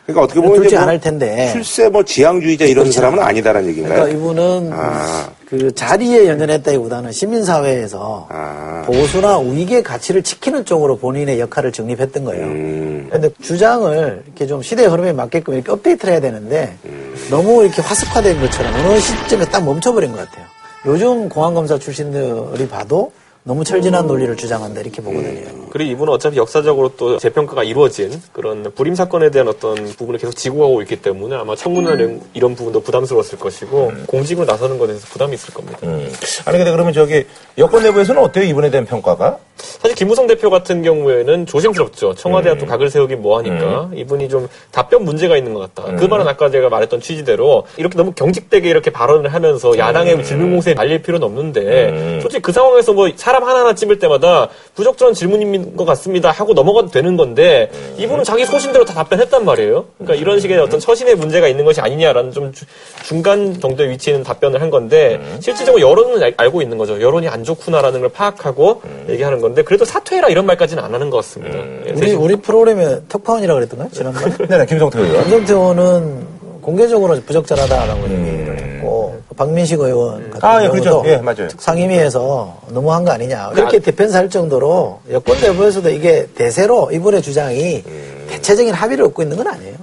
그러니까 0.08 0.22
어떻게 0.24 0.40
보면 0.40 0.56
둘 0.56 0.64
이제 0.64 0.70
중뭐 0.70 0.82
안할 0.84 1.00
텐데 1.00 1.50
실세 1.52 1.90
뭐 1.90 2.02
지향주의자 2.02 2.64
이런 2.64 2.90
사람은 2.90 3.22
아니다라는 3.22 3.68
얘기인가요? 3.68 4.04
그러니까 4.04 4.18
이분은 4.18 4.70
아. 4.72 5.30
그 5.46 5.74
자리에 5.74 6.28
연연했다기보다는 6.28 7.12
시민사회에서 7.12 8.26
아. 8.30 8.84
보수나 8.86 9.36
우익의 9.36 9.82
가치를 9.82 10.22
지키는 10.22 10.64
쪽으로 10.64 10.96
본인의 10.96 11.38
역할을 11.40 11.72
정립했던 11.72 12.24
거예요. 12.24 12.46
음. 12.46 13.06
그런데 13.08 13.28
주장을 13.42 14.22
이렇게 14.24 14.46
좀 14.46 14.62
시대의 14.62 14.88
흐름에 14.88 15.12
맞게끔 15.12 15.52
이렇게 15.52 15.72
업데이트를 15.72 16.14
해야 16.14 16.20
되는데 16.22 16.74
음. 16.86 17.14
너무 17.28 17.62
이렇게 17.62 17.82
화석화된 17.82 18.40
것처럼 18.40 18.74
어느 18.76 18.98
시점에 19.00 19.44
딱 19.44 19.62
멈춰버린 19.62 20.12
것 20.12 20.18
같아요. 20.18 20.46
요즘 20.86 21.28
공안검사 21.28 21.78
출신들이 21.78 22.66
봐도 22.66 23.12
너무 23.48 23.64
철진한 23.64 24.06
논리를 24.06 24.36
주장한다 24.36 24.82
이렇게 24.82 25.00
보거든요. 25.00 25.68
그리고 25.70 25.90
이분은 25.92 26.12
어차피 26.12 26.36
역사적으로 26.36 26.90
또 26.98 27.16
재평가가 27.16 27.64
이루어진 27.64 28.12
그런 28.34 28.70
불임 28.74 28.94
사건에 28.94 29.30
대한 29.30 29.48
어떤 29.48 29.74
부분을 29.74 30.20
계속 30.20 30.36
지고 30.36 30.58
가고 30.58 30.82
있기 30.82 30.96
때문에 30.96 31.34
아마 31.34 31.56
청문회 31.56 32.20
이런 32.34 32.54
부분도 32.54 32.80
부담스러웠을 32.82 33.38
것이고 33.38 33.92
공직으로 34.06 34.44
나서는 34.44 34.76
것에 34.76 34.88
대해서 34.88 35.06
부담이 35.06 35.32
있을 35.32 35.54
겁니다. 35.54 35.78
음. 35.84 36.12
아니 36.44 36.58
근데 36.58 36.70
그러면 36.70 36.92
저기 36.92 37.24
여권 37.56 37.82
내부에서는 37.84 38.22
어때요 38.22 38.44
이번에 38.44 38.68
대한 38.70 38.84
평가가? 38.84 39.38
사실 39.58 39.94
김무성 39.96 40.26
대표 40.26 40.50
같은 40.50 40.82
경우에는 40.82 41.46
조심스럽죠. 41.46 42.14
청와대와 42.14 42.56
또 42.58 42.66
각을 42.66 42.90
세우긴 42.90 43.22
뭐하니까. 43.22 43.90
이분이 43.94 44.28
좀 44.28 44.48
답변 44.70 45.04
문제가 45.04 45.36
있는 45.36 45.54
것 45.54 45.74
같다. 45.74 45.94
그 45.96 46.04
말은 46.04 46.26
아까 46.28 46.50
제가 46.50 46.68
말했던 46.68 47.00
취지대로 47.00 47.64
이렇게 47.76 47.96
너무 47.96 48.12
경직되게 48.12 48.68
이렇게 48.68 48.90
발언을 48.90 49.32
하면서 49.34 49.76
야당의 49.76 50.24
질문 50.24 50.50
공세에 50.52 50.74
말릴 50.74 51.02
필요는 51.02 51.26
없는데 51.26 52.18
솔직히 52.22 52.42
그 52.42 52.52
상황에서 52.52 52.92
뭐 52.92 53.08
사람 53.16 53.42
하나하나 53.44 53.74
찝을 53.74 53.98
때마다 53.98 54.48
부적절한 54.74 55.14
질문인 55.14 55.76
것 55.76 55.84
같습니다 55.84 56.30
하고 56.30 56.52
넘어가도 56.54 56.88
되는 56.90 57.16
건데 57.16 57.70
이분은 57.98 58.24
자기 58.24 58.44
소신대로 58.44 58.84
다 58.84 58.94
답변했단 58.94 59.44
말이에요. 59.44 59.86
그러니까 59.98 60.14
이런 60.20 60.40
식의 60.40 60.58
어떤 60.58 60.78
처신의 60.80 61.16
문제가 61.16 61.48
있는 61.48 61.64
것이 61.64 61.80
아니냐라는 61.80 62.32
좀 62.32 62.52
주- 62.52 62.64
중간 63.04 63.58
정도에 63.60 63.88
위치해 63.90 64.14
있는 64.14 64.24
답변을 64.24 64.60
한 64.60 64.70
건데 64.70 65.20
실질적으로 65.40 65.80
여론은 65.88 66.22
알- 66.22 66.34
알고 66.36 66.62
있는 66.62 66.78
거죠. 66.78 67.00
여론이 67.00 67.28
안 67.28 67.44
좋구나라는 67.44 68.00
걸 68.00 68.08
파악하고 68.10 68.82
얘기하는 69.08 69.40
건데 69.48 69.62
그래도 69.62 69.84
사퇴해라 69.84 70.28
이런 70.28 70.46
말까지는 70.46 70.82
안 70.82 70.94
하는 70.94 71.10
것 71.10 71.18
같습니다. 71.18 71.58
예, 71.86 71.92
우리 71.92 72.12
우리 72.12 72.36
프로그램에 72.36 73.00
특파원이라고 73.08 73.58
그랬던가요 73.58 73.90
지난번에? 73.92 74.36
네네 74.48 74.66
김성태 74.66 75.00
의원. 75.00 75.24
김성태 75.24 75.52
의원은 75.52 76.26
공개적으로 76.60 77.14
부적절하다라고 77.22 78.02
얘기를 78.02 78.58
했고 78.76 79.18
박민식 79.36 79.80
의원 79.80 80.30
같은 80.30 80.48
아, 80.48 80.62
예, 80.62 80.68
경우도 80.68 81.02
그렇죠. 81.02 81.02
예, 81.06 81.16
맞아요. 81.16 81.48
상임위에서 81.56 82.60
너무한 82.68 83.04
거 83.04 83.12
아니냐 83.12 83.50
그렇게 83.50 83.78
디펜스 83.78 84.16
할 84.16 84.28
정도로 84.28 85.00
여권 85.10 85.40
내부에서도 85.40 85.88
이게 85.90 86.26
대세로 86.34 86.90
이번의 86.92 87.22
주장이 87.22 87.82
대체적인 88.28 88.74
합의를 88.74 89.04
얻고 89.06 89.22
있는 89.22 89.36
건 89.36 89.46
아니에요. 89.46 89.74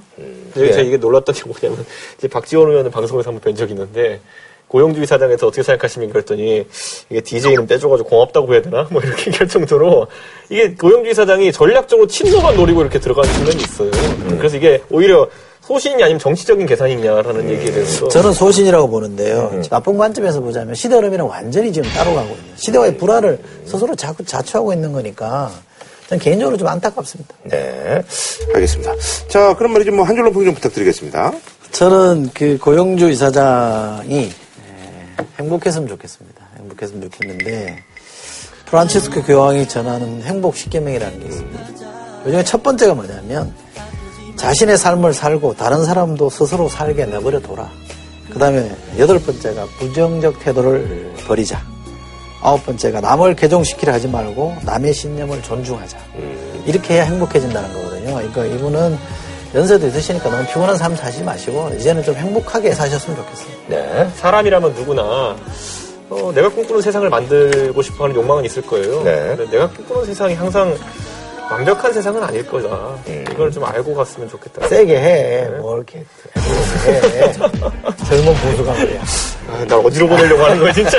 근데 0.53 0.67
예. 0.69 0.71
제가 0.71 0.83
이게 0.83 0.97
놀랐던 0.97 1.35
게 1.35 1.41
뭐냐면 1.45 1.85
이제 2.17 2.27
박지원 2.27 2.69
의원은 2.69 2.91
방송에서 2.91 3.29
한번 3.29 3.41
뵌 3.41 3.55
적이 3.55 3.73
있는데 3.73 4.21
고용주의 4.75 5.07
사장에서 5.07 5.47
어떻게 5.47 5.63
생각하십니까 5.63 6.11
그랬더니 6.11 6.67
이게 7.09 7.21
DJ는 7.21 7.65
빼줘가지고 7.65 8.09
고맙다고 8.09 8.53
해야 8.53 8.61
되나 8.61 8.85
뭐 8.91 9.01
이렇게 9.01 9.27
얘기할 9.31 9.47
정도로 9.47 10.07
이게 10.49 10.73
고용주의 10.73 11.15
사장이 11.15 11.53
전략적으로 11.53 12.07
친노만 12.07 12.57
노리고 12.57 12.81
이렇게 12.81 12.99
들어가는 12.99 13.33
측면이 13.35 13.63
있어요. 13.63 13.91
그래서 14.37 14.57
이게 14.57 14.81
오히려 14.91 15.29
소신이 15.61 16.03
아니면 16.03 16.19
정치적인 16.19 16.65
계산이냐라는 16.67 17.49
얘기에 17.51 17.71
대해서 17.71 18.09
저는 18.09 18.33
소신이라고 18.33 18.89
보는데요. 18.89 19.61
나쁜 19.69 19.97
관점에서 19.97 20.41
보자면 20.41 20.75
시대 20.75 20.95
흐름이랑 20.95 21.25
완전히 21.25 21.71
지금 21.71 21.89
따로 21.91 22.13
가고 22.13 22.27
있는 22.31 22.43
시대와의 22.57 22.97
불화를 22.97 23.39
스스로 23.65 23.95
자꾸 23.95 24.25
자초하고 24.25 24.73
있는 24.73 24.91
거니까 24.91 25.53
저는 26.09 26.21
개인적으로 26.21 26.57
좀 26.57 26.67
안타깝습니다. 26.67 27.33
네, 27.45 28.03
알겠습니다. 28.53 28.93
자, 29.29 29.55
그럼 29.55 29.71
말이죠. 29.71 29.93
뭐 29.93 30.03
한 30.05 30.17
줄로 30.17 30.33
평좀 30.33 30.53
부탁드리겠습니다. 30.53 31.31
저는 31.71 32.29
그 32.33 32.57
고영주 32.59 33.09
이사장이 33.09 34.15
에, 34.25 34.44
행복했으면 35.39 35.87
좋겠습니다. 35.87 36.41
행복했으면 36.59 37.09
좋겠는데 37.09 37.83
프란치스코 38.65 39.23
교황이 39.23 39.67
전하는 39.67 40.21
행복 40.23 40.55
십계명이라는 40.55 41.19
게 41.19 41.25
있습니다. 41.25 42.23
그중에 42.23 42.43
첫 42.43 42.63
번째가 42.63 42.93
뭐냐면 42.95 43.53
자신의 44.35 44.77
삶을 44.77 45.13
살고 45.13 45.55
다른 45.55 45.85
사람도 45.85 46.29
스스로 46.29 46.67
살게 46.67 47.05
내버려 47.05 47.39
둬라. 47.39 47.69
그 48.29 48.39
다음에 48.39 48.75
여덟 48.97 49.19
번째가 49.19 49.65
부정적 49.79 50.39
태도를 50.39 51.13
버리자. 51.27 51.63
아홉 52.41 52.65
번째가 52.65 53.01
남을 53.01 53.35
개종시키려 53.35 53.93
하지 53.93 54.07
말고 54.07 54.57
남의 54.63 54.93
신념을 54.93 55.41
존중하자. 55.41 55.97
이렇게 56.65 56.95
해야 56.95 57.05
행복해진다는 57.05 57.73
거거든요. 57.73 58.15
그러니까 58.15 58.45
이분은 58.45 58.97
연세도 59.53 59.87
있으시니까 59.87 60.29
너무 60.29 60.45
피곤한 60.47 60.77
삶 60.77 60.95
사지 60.95 61.23
마시고 61.23 61.69
이제는 61.77 62.03
좀 62.03 62.15
행복하게 62.15 62.73
사셨으면 62.73 63.17
좋겠어요. 63.17 63.55
네. 63.67 64.09
사람이라면 64.15 64.73
누구나 64.73 65.35
어, 66.09 66.31
내가 66.35 66.49
꿈꾸는 66.49 66.81
세상을 66.81 67.09
만들고 67.09 67.81
싶어하는 67.81 68.15
욕망은 68.15 68.45
있을 68.45 68.61
거예요. 68.63 69.03
네. 69.03 69.35
근데 69.37 69.49
내가 69.51 69.69
꿈꾸는 69.69 70.05
세상이 70.05 70.33
항상 70.35 70.75
완벽한 71.49 71.93
세상은 71.93 72.23
아닐 72.23 72.45
거다. 72.45 72.95
이걸 73.31 73.51
좀 73.51 73.63
알고 73.63 73.93
갔으면 73.95 74.27
좋겠다. 74.29 74.67
세게 74.67 74.95
해. 74.97 75.47
뭐 75.59 75.77
이렇게 75.77 75.99
해. 75.99 76.03
젊은 77.33 78.33
보수가 78.35 78.71
말이야. 78.73 79.01
아, 79.51 79.65
날 79.67 79.85
어디로 79.85 80.07
보내려고 80.07 80.43
하는 80.43 80.59
거야 80.59 80.73
진짜. 80.73 80.97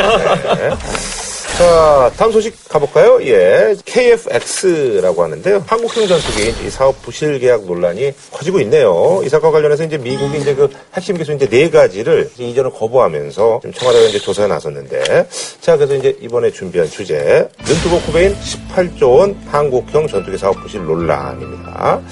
자, 1.56 2.12
다음 2.18 2.32
소식 2.32 2.54
가볼까요? 2.68 3.18
예. 3.22 3.74
KFX라고 3.86 5.22
하는데요. 5.22 5.64
한국형 5.66 6.06
전투기 6.06 6.52
이 6.66 6.68
사업 6.68 7.00
부실 7.00 7.38
계약 7.38 7.64
논란이 7.64 8.12
커지고 8.30 8.60
있네요. 8.60 9.22
이 9.24 9.28
사건과 9.30 9.52
관련해서 9.52 9.84
이제 9.84 9.96
미국이 9.96 10.36
이제 10.36 10.54
그 10.54 10.68
핵심 10.92 11.16
기술 11.16 11.36
이제 11.36 11.48
네 11.48 11.70
가지를 11.70 12.28
이제 12.34 12.44
이전을 12.44 12.72
거부하면서 12.72 13.60
지금 13.62 13.72
청와대가 13.72 14.06
이제 14.06 14.18
조사에 14.18 14.46
나섰는데 14.48 15.28
자, 15.62 15.78
그래서 15.78 15.94
이제 15.94 16.14
이번에 16.20 16.50
준비한 16.50 16.90
주제 16.90 17.48
눈뜨고 17.66 18.00
코베인 18.02 18.36
18조 18.36 19.18
원 19.18 19.34
한국형 19.46 20.08
전투기 20.08 20.36
사업 20.36 20.60
부실 20.60 20.84
논란입니다. 20.84 22.02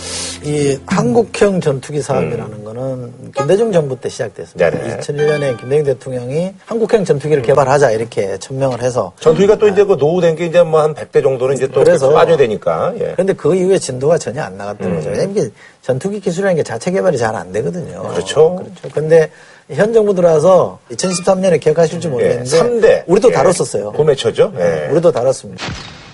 이 0.44 0.78
한국형 0.87 1.61
전투기 1.61 2.00
사업이라는 2.00 2.64
거는 2.64 3.12
김대중 3.37 3.70
정부 3.72 4.00
때 4.00 4.09
시작됐습니다. 4.09 4.70
네네. 4.70 5.00
2001년에 5.00 5.61
김대중 5.61 5.85
대통령이 5.85 6.54
한국형 6.64 7.04
전투기를 7.04 7.42
개발하자 7.42 7.90
이렇게 7.90 8.38
천명을 8.38 8.83
해서 8.83 9.12
전 9.20 9.34
투기가 9.35 9.57
또 9.57 9.68
이제 9.68 9.85
그 9.85 9.94
노후된 9.99 10.37
게 10.37 10.47
이제 10.47 10.62
뭐 10.62 10.81
한 10.81 10.94
100대 10.94 11.23
정도는 11.23 11.55
이제 11.57 11.66
또 11.66 11.83
그래서- 11.83 12.12
빠져야 12.12 12.37
되니까. 12.37 12.92
예. 13.01 13.12
그런데 13.12 13.33
그 13.33 13.55
이후에 13.55 13.79
진도가 13.79 14.18
전혀 14.18 14.42
안 14.42 14.57
나갔던 14.57 14.94
거죠. 14.97 15.11
왜냐면 15.11 15.31
이게 15.37 15.51
전투기 15.83 16.20
기술이라는 16.20 16.57
게 16.57 16.62
자체 16.62 16.90
개발이 16.90 17.18
잘 17.18 17.35
안 17.35 17.53
되거든요. 17.53 18.03
그렇죠. 18.11 18.57
그렇죠. 18.57 18.88
근데 18.94 19.31
현 19.70 19.92
정부 19.92 20.14
들어와서 20.14 20.79
2013년에 20.92 21.59
기억하실지 21.61 22.09
모르겠는데 22.09 22.57
예, 22.57 22.61
3대. 22.61 23.03
우리도 23.07 23.31
예. 23.31 23.33
다뤘었어요. 23.33 23.92
도매처죠. 23.97 24.53
예. 24.59 24.88
우리도 24.92 25.11
다뤘습니다. 25.11 25.64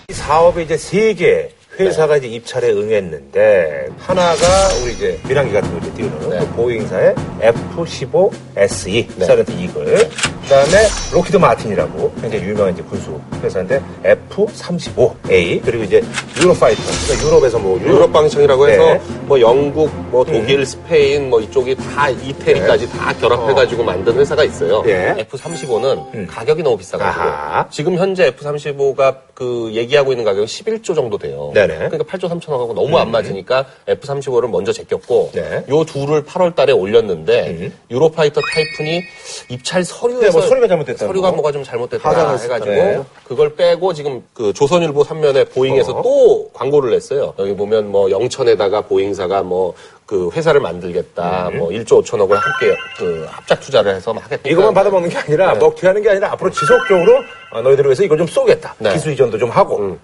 이 0.09 0.13
사업에 0.13 0.63
이제 0.63 0.77
세개 0.77 1.51
회사가 1.87 2.17
이제 2.17 2.27
입찰에 2.29 2.71
응했는데 2.71 3.89
하나가 3.99 4.47
우리 4.83 4.93
이제 4.93 5.19
민항기 5.27 5.53
같은 5.53 5.73
거 5.73 5.79
이제 5.87 5.95
띄우는 5.95 6.39
그 6.39 6.47
보잉사의 6.55 7.15
F-15 7.41 8.33
SE 8.57 9.09
Silent 9.19 9.53
Eagle 9.53 10.11
그다음에 10.43 10.89
록히드 11.13 11.37
마틴이라고 11.37 12.13
굉장히 12.21 12.45
유명한 12.45 12.73
이제 12.73 12.83
군수 12.83 13.21
회사인데 13.43 13.81
F-35A 14.05 15.63
그리고 15.65 15.85
이제 15.85 16.03
유로파이터 16.41 16.83
그러니까 17.07 17.27
유럽에서 17.29 17.59
뭐 17.59 17.81
유럽 17.81 18.13
방청이라고 18.13 18.69
해서 18.69 18.95
네. 18.95 19.01
뭐 19.27 19.41
영국, 19.41 19.91
뭐 20.11 20.25
독일, 20.25 20.67
스페인 20.67 21.31
뭐 21.31 21.41
이쪽이 21.41 21.77
다 21.77 22.11
이태리까지 22.11 22.91
다 22.91 23.13
결합해가지고 23.15 23.85
만든 23.85 24.15
회사가 24.19 24.43
있어요. 24.43 24.83
예. 24.87 25.15
F-35는 25.19 26.27
가격이 26.27 26.63
너무 26.63 26.77
비싸가지고 26.77 27.23
아하. 27.23 27.69
지금 27.71 27.95
현재 27.97 28.27
F-35가 28.27 29.19
그 29.35 29.71
얘기하고 29.73 30.13
있는 30.13 30.25
가격이 30.25 30.47
11조 30.47 30.95
정도 30.95 31.17
돼요. 31.17 31.53
네 31.55 31.67
네. 31.79 31.89
그러니까 31.89 32.05
8조 32.05 32.29
3천억하고 32.29 32.75
너무 32.75 32.99
안 32.99 33.11
맞으니까 33.11 33.67
F-35를 33.89 34.49
먼저 34.49 34.73
제꼈고 34.73 35.31
네. 35.35 35.65
요 35.69 35.85
둘을 35.85 36.25
8월 36.25 36.55
달에 36.55 36.73
올렸는데 36.73 37.71
유로파이터 37.91 38.41
타이푼이 38.41 39.03
입찰 39.49 39.85
서류에서 39.85 40.27
네, 40.27 40.31
뭐 40.33 40.43
서류가 40.43 40.69
잘못됐다고. 40.69 41.07
서류가 41.07 41.33
뭐가 41.33 41.53
좀 41.53 41.65
잘못됐다 41.65 42.37
해가지고 42.37 42.71
네. 42.71 43.01
그걸 43.25 43.55
빼고 43.55 43.93
지금 43.95 44.23
그 44.35 44.53
조선일보 44.53 45.03
3면에 45.05 45.53
보잉에서 45.53 45.93
어. 45.93 46.03
또 46.03 46.51
광고를 46.53 46.91
냈어요. 46.91 47.35
여기 47.39 47.55
보면 47.55 47.91
뭐 47.91 48.11
영천에다가 48.11 48.83
보잉사가 48.83 49.43
뭐그 49.43 50.31
회사를 50.35 50.61
만들겠다. 50.61 51.51
뭐 51.57 51.69
1조 51.71 52.03
5천억을 52.05 52.35
함께 52.35 52.77
그 52.99 53.27
합작 53.29 53.61
투자를 53.61 53.95
해서 53.95 54.13
막 54.13 54.25
하겠다. 54.25 54.43
음. 54.49 54.53
이것만 54.53 54.75
받아먹는 54.75 55.09
게 55.09 55.19
아니라 55.19 55.55
먹튀 55.55 55.87
하는 55.87 56.03
게 56.03 56.11
아니라 56.11 56.33
앞으로 56.33 56.51
지속적으로 56.51 57.23
어, 57.53 57.63
너희들을 57.63 57.89
위해서 57.89 58.03
이걸 58.03 58.19
좀 58.19 58.27
쏘겠다. 58.27 58.75
네. 58.79 58.93
기술 58.93 59.13
이전도 59.13 59.39
좀 59.39 59.51
하고. 59.51 59.99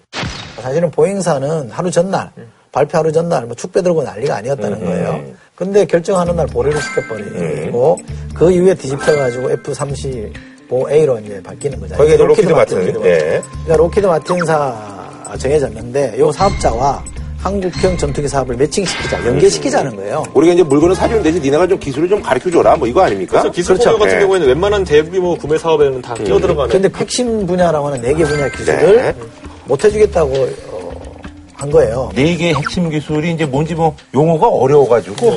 사실은 0.60 0.90
보잉사는 0.90 1.70
하루 1.70 1.90
전날 1.90 2.30
발표 2.72 2.98
하루 2.98 3.12
전날 3.12 3.44
뭐 3.46 3.54
축배 3.54 3.82
들고 3.82 4.02
난리가 4.02 4.36
아니었다는 4.36 4.84
거예요. 4.84 5.24
근데 5.54 5.86
결정하는 5.86 6.36
날 6.36 6.46
보류를 6.46 6.80
시켜버리고 6.82 7.96
그 8.34 8.50
이후에 8.50 8.74
뒤집혀가지고 8.74 9.50
F-35A로 9.52 11.24
이제 11.24 11.42
바뀌는 11.42 11.80
거잖아요. 11.80 11.98
거기에 11.98 12.14
이제 12.16 12.24
록히드 12.24 12.52
마틴. 12.52 12.78
예. 13.04 13.42
그러니까 13.64 13.76
록히드 13.76 14.06
마틴사 14.06 14.74
정해졌는데 15.38 16.16
이 16.18 16.32
사업자와 16.32 17.02
한국형 17.38 17.96
전투기 17.96 18.26
사업을 18.28 18.56
매칭시키자, 18.56 19.24
연계시키자는 19.24 19.94
거예요. 19.96 20.24
우리가 20.34 20.54
이제 20.54 20.62
물건을 20.64 20.96
사주는 20.96 21.22
대신 21.22 21.40
니네가 21.42 21.66
좀 21.68 21.78
기술을 21.78 22.08
좀 22.08 22.20
가르쳐 22.20 22.50
줘라. 22.50 22.76
뭐 22.76 22.88
이거 22.88 23.02
아닙니까? 23.02 23.32
그래서 23.32 23.50
기술 23.52 23.76
그렇죠. 23.76 23.90
공유 23.92 24.02
같은 24.02 24.16
예. 24.16 24.20
경우에는 24.20 24.48
웬만한 24.48 24.84
대규모 24.84 25.36
구매 25.36 25.56
사업에는 25.56 26.02
다 26.02 26.14
끼어들어가는. 26.14 26.70
근데 26.72 26.90
핵심 26.98 27.46
분야라고 27.46 27.86
하는 27.86 28.00
네 28.02 28.14
개 28.14 28.24
분야 28.24 28.48
기술을 28.48 28.96
네. 28.96 29.14
못 29.66 29.84
해주겠다고 29.84 30.32
어, 30.68 30.90
한 31.54 31.70
거예요. 31.70 32.10
네 32.14 32.36
개의 32.36 32.54
핵심 32.54 32.88
기술이 32.90 33.32
이제 33.32 33.44
뭔지 33.44 33.74
뭐 33.74 33.94
용어가 34.14 34.48
어려워가지고 34.48 35.36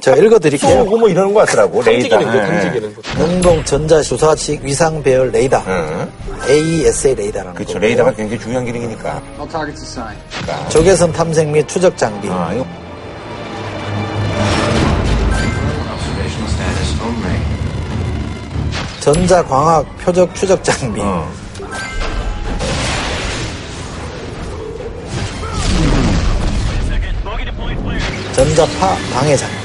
제가 0.00 0.16
읽어드릴게요. 0.18 0.84
쏘고 0.84 0.98
뭐 0.98 1.08
이러는 1.08 1.34
것 1.34 1.40
같더라고. 1.40 1.82
레이더. 1.82 2.20
예. 2.20 2.24
탐지 2.24 2.70
기능. 2.72 2.94
능동 3.18 3.64
전자 3.64 4.00
주사식 4.00 4.62
위상 4.62 5.02
배열 5.02 5.30
레이더. 5.32 5.62
응. 5.66 6.08
AESA 6.48 7.14
레이더라는 7.16 7.54
그렇죠. 7.54 7.72
거고요. 7.74 7.88
레이더가 7.88 8.12
굉장히 8.14 8.40
중요한 8.40 8.64
기능이니까. 8.64 9.20
적외선 10.68 11.12
탐색 11.12 11.48
및 11.48 11.66
추적 11.66 11.96
장비. 11.96 12.28
아, 12.30 12.52
이거 12.54 12.64
전자 19.00 19.42
광학 19.44 19.86
표적 19.98 20.34
추적 20.34 20.62
장비. 20.62 21.00
어. 21.00 21.28
전자파 28.36 28.96
방해 29.14 29.34
장비. 29.34 29.56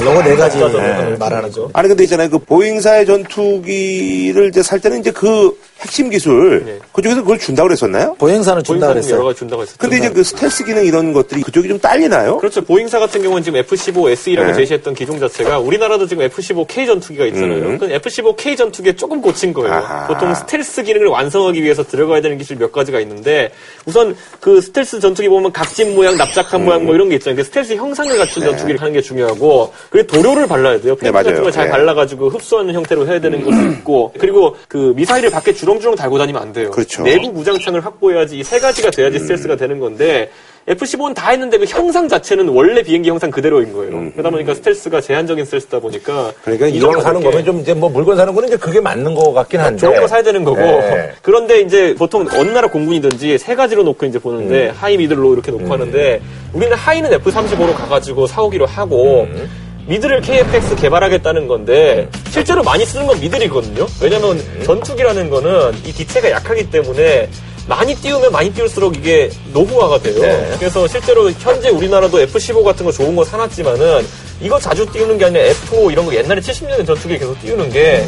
요거 0.00 0.22
네 0.22 0.36
가지를 0.36 1.16
말하는 1.18 1.50
거. 1.50 1.70
아니 1.72 1.88
근데 1.88 2.04
있잖아요. 2.04 2.30
그 2.30 2.38
보잉사의 2.38 3.06
전투기를 3.06 4.48
이제 4.48 4.62
살 4.62 4.80
때는 4.80 5.00
이제 5.00 5.10
그 5.10 5.58
핵심 5.80 6.08
기술 6.08 6.64
네. 6.64 6.78
그쪽에서 6.92 7.22
그걸 7.22 7.38
준다고 7.38 7.68
그랬었나요? 7.68 8.14
보잉사는 8.18 8.62
준다 8.64 8.86
보잉사는 8.88 8.90
여러 8.90 9.00
그랬어요. 9.00 9.24
가지 9.24 9.38
준다고 9.38 9.62
했었죠. 9.62 9.78
근데 9.78 9.96
이제 9.98 10.10
그 10.10 10.22
스텔스 10.22 10.64
기능 10.64 10.84
이런 10.84 11.12
것들이 11.12 11.42
그쪽이 11.42 11.68
좀 11.68 11.78
딸리나요? 11.78 12.36
그렇죠. 12.38 12.60
보잉사 12.62 12.98
같은 12.98 13.22
경우는 13.22 13.42
지금 13.42 13.58
F-15SE라고 13.60 14.46
네. 14.48 14.54
제시했던 14.54 14.94
기종 14.94 15.18
자체가 15.18 15.58
우리나라도 15.58 16.06
지금 16.06 16.22
F-15K 16.24 16.86
전투기가 16.86 17.24
있잖아요. 17.26 17.64
음. 17.64 17.78
그 17.78 17.90
F-15K 17.90 18.56
전투기에 18.56 18.94
조금 18.96 19.20
고친 19.22 19.52
거예요. 19.52 19.72
아하. 19.72 20.06
보통 20.06 20.34
스텔스 20.34 20.82
기능을 20.82 21.06
완성하기 21.06 21.62
위해서 21.62 21.82
들어가야 21.82 22.20
되는 22.20 22.36
기술 22.38 22.56
몇 22.58 22.70
가지가 22.72 23.00
있는데 23.00 23.52
우선 23.86 24.14
그 24.40 24.60
스텔스 24.60 25.00
전투기 25.00 25.28
보면 25.28 25.52
각진 25.52 25.94
모양, 25.94 26.16
납작한 26.16 26.60
음. 26.60 26.64
모양 26.66 26.84
뭐 26.84 26.94
이런 26.94 27.08
게 27.08 27.14
있잖아요. 27.16 27.36
그 27.36 27.44
스텔스 27.44 27.74
형상을 27.74 28.16
갖춘 28.18 28.42
전투기를 28.42 28.80
하는 28.80 28.92
게 28.92 29.00
중요하고 29.00 29.72
그리고 29.90 30.06
도료를 30.08 30.46
발라야 30.46 30.80
돼요. 30.80 30.94
페인트 30.96 31.04
네, 31.04 31.10
맞아요. 31.10 31.24
같은 31.24 31.42
걸 31.42 31.52
잘 31.52 31.66
네. 31.66 31.70
발라가지고 31.70 32.28
흡수하는 32.30 32.72
형태로 32.74 33.06
해야 33.06 33.20
되는 33.20 33.44
것도 33.44 33.72
있고 33.78 34.12
그리고 34.18 34.56
그 34.68 34.92
미사일을 34.96 35.30
밖에 35.30 35.52
주렁주렁 35.52 35.96
달고 35.96 36.16
다니면 36.18 36.40
안 36.42 36.52
돼요. 36.52 36.70
그렇죠. 36.82 37.02
내부 37.02 37.28
무장창을 37.32 37.84
확보해야지 37.84 38.38
이 38.38 38.42
세 38.44 38.58
가지가 38.58 38.90
돼야지 38.90 39.18
스텔스가 39.18 39.56
되는 39.56 39.78
건데 39.78 40.30
F-15는 40.68 41.14
다 41.14 41.30
했는데 41.30 41.58
그 41.58 41.64
형상 41.64 42.08
자체는 42.08 42.48
원래 42.48 42.82
비행기 42.82 43.08
형상 43.10 43.30
그대로인 43.30 43.72
거예요. 43.72 44.12
그러다 44.12 44.30
보니까 44.30 44.54
스텔스가 44.54 45.00
제한적인 45.00 45.44
스텔스다 45.44 45.80
보니까 45.80 46.28
음. 46.28 46.32
그러니까 46.44 46.66
이 46.68 46.76
이왕 46.76 47.00
사는 47.00 47.20
거면 47.20 47.44
좀 47.44 47.60
이제 47.60 47.74
뭐 47.74 47.88
물건 47.88 48.16
사는 48.16 48.32
거는 48.32 48.48
이제 48.48 48.56
그게 48.56 48.78
맞는 48.80 49.14
거 49.14 49.32
같긴 49.32 49.58
한데. 49.60 49.78
좋은 49.80 50.00
거 50.00 50.06
사야 50.06 50.22
되는 50.22 50.44
거고 50.44 50.60
네. 50.60 51.10
그런데 51.22 51.60
이제 51.62 51.94
보통 51.98 52.26
어느 52.34 52.50
나라 52.50 52.68
공군이든지 52.68 53.38
세 53.38 53.54
가지로 53.56 53.82
놓고 53.82 54.06
이제 54.06 54.18
보는데 54.20 54.68
음. 54.68 54.74
high 54.76 54.96
middle로 54.98 55.32
이렇게 55.32 55.50
놓고 55.50 55.72
하는데 55.72 56.20
우리는 56.52 56.76
high는 56.76 57.12
F-35로 57.14 57.74
가가지고 57.74 58.26
사오기로 58.28 58.66
하고 58.66 59.22
음. 59.22 59.50
middle을 59.92 60.22
KF-X 60.22 60.76
개발하겠다는 60.76 61.46
건데 61.46 62.08
실제로 62.30 62.62
많이 62.62 62.86
쓰는 62.86 63.06
건 63.06 63.20
middle이거든요. 63.20 63.86
왜냐면 64.00 64.38
음. 64.38 64.62
전투기라는 64.64 65.28
거는 65.28 65.74
이 65.84 65.92
기체가 65.92 66.30
약하기 66.30 66.70
때문에 66.70 67.28
많이 67.68 67.94
띄우면 67.94 68.32
많이 68.32 68.50
띄울수록 68.54 68.96
이게 68.96 69.30
노후화가 69.52 69.98
돼요. 69.98 70.20
네. 70.20 70.54
그래서 70.58 70.88
실제로 70.88 71.30
현재 71.30 71.68
우리나라도 71.68 72.20
F-15 72.20 72.64
같은 72.64 72.86
거 72.86 72.90
좋은 72.90 73.14
거 73.14 73.22
사놨지만은 73.22 74.06
이거 74.40 74.58
자주 74.58 74.86
띄우는 74.90 75.18
게 75.18 75.26
아니라 75.26 75.44
F-5 75.44 75.92
이런 75.92 76.06
거 76.06 76.14
옛날에 76.14 76.40
70년대 76.40 76.86
전투기 76.86 77.18
계속 77.18 77.38
띄우는 77.42 77.70
게 77.70 78.02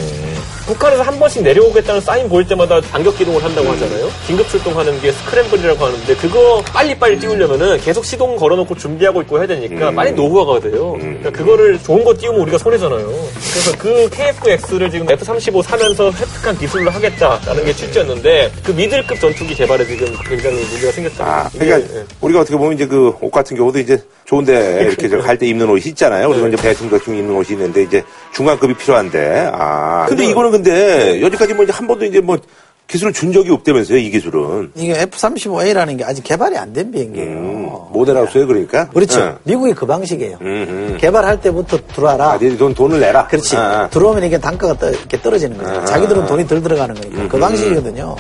북한에서 0.66 1.02
한 1.02 1.18
번씩 1.18 1.42
내려오겠다는 1.42 2.00
사인 2.00 2.28
보일 2.28 2.46
때마다 2.46 2.80
반격 2.80 3.16
기동을 3.18 3.42
한다고 3.44 3.68
하잖아요. 3.72 4.08
긴급 4.26 4.48
출동하는 4.48 4.98
게 5.00 5.12
스크램블이라고 5.12 5.84
하는데 5.84 6.16
그거 6.16 6.62
빨리빨리 6.72 7.18
띄우려면은 7.18 7.78
계속 7.80 8.04
시동 8.04 8.36
걸어놓고 8.36 8.74
준비하고 8.76 9.20
있고 9.22 9.38
해야 9.38 9.46
되니까 9.46 9.90
빨리 9.92 10.12
노후화가 10.12 10.60
돼요. 10.60 10.96
그러니까 10.98 11.30
그거를 11.30 11.78
좋은 11.82 12.02
거 12.04 12.14
띄우면 12.14 12.40
우리가 12.42 12.58
손해잖아요. 12.58 13.06
그래서 13.06 13.78
그 13.78 14.08
KF-X를 14.10 14.90
지금 14.90 15.06
F-35 15.10 15.62
사면서 15.62 16.10
획득한 16.10 16.58
기술로 16.58 16.90
하겠다라는 16.90 17.64
게 17.66 17.72
취지였는데 17.74 18.50
그 18.64 18.70
미들급 18.72 19.20
전투기 19.20 19.54
개발에 19.54 19.84
지금 19.86 20.06
굉장히 20.26 20.56
문제가 20.64 20.92
생겼다. 20.92 21.24
아, 21.24 21.48
그러니까 21.52 21.80
예. 21.80 22.04
우리가 22.20 22.40
어떻게 22.40 22.56
보면 22.56 22.74
이제 22.74 22.86
그 22.86 23.14
옷 23.20 23.30
같은 23.30 23.56
경우도 23.56 23.78
이제 23.78 23.98
좋은데 24.24 24.82
이렇게 24.82 25.08
갈 25.08 25.38
때 25.38 25.46
입는 25.46 25.68
옷이 25.68 25.86
있잖아요. 25.88 26.28
그리고 26.28 26.48
이제 26.48 26.56
대충 26.56 26.88
대충 26.90 27.16
입는 27.16 27.34
옷이 27.36 27.48
있는데 27.52 27.82
이제 27.82 28.02
중간급이 28.32 28.74
필요한데. 28.74 29.50
아. 29.52 30.06
근데 30.08 30.24
이거는 30.26 30.50
근데 30.62 31.20
여지까지 31.22 31.54
뭐 31.54 31.64
이제 31.64 31.72
한 31.72 31.86
번도 31.86 32.04
이제 32.04 32.20
뭐 32.20 32.38
기술을 32.86 33.12
준 33.14 33.32
적이 33.32 33.50
없다면서요, 33.52 33.96
이 33.98 34.10
기술은. 34.10 34.72
이게 34.74 34.92
F-35A라는 35.00 35.96
게 35.98 36.04
아직 36.04 36.22
개발이 36.22 36.56
안 36.58 36.72
된 36.74 36.92
비행기예요. 36.92 37.28
음, 37.28 37.70
모델하우스에 37.92 38.44
그러니까. 38.44 38.88
그렇죠. 38.90 39.20
응. 39.20 39.38
미국이 39.44 39.72
그 39.72 39.86
방식이에요. 39.86 40.36
음, 40.42 40.46
음. 40.92 40.98
개발할 41.00 41.40
때부터 41.40 41.78
들어와라. 41.94 42.32
아, 42.32 42.38
돈, 42.58 42.74
돈을 42.74 43.00
내라. 43.00 43.26
그렇지. 43.26 43.56
아, 43.56 43.60
아. 43.84 43.88
들어오면 43.88 44.24
이게 44.24 44.38
단가가 44.38 44.74
떠, 44.74 44.90
이렇게 44.90 45.20
떨어지는 45.20 45.56
거죠. 45.56 45.80
아. 45.80 45.84
자기들은 45.86 46.26
돈이 46.26 46.46
덜 46.46 46.62
들어가는 46.62 46.94
거니까. 46.94 47.28
그 47.28 47.38
방식이거든요. 47.38 48.16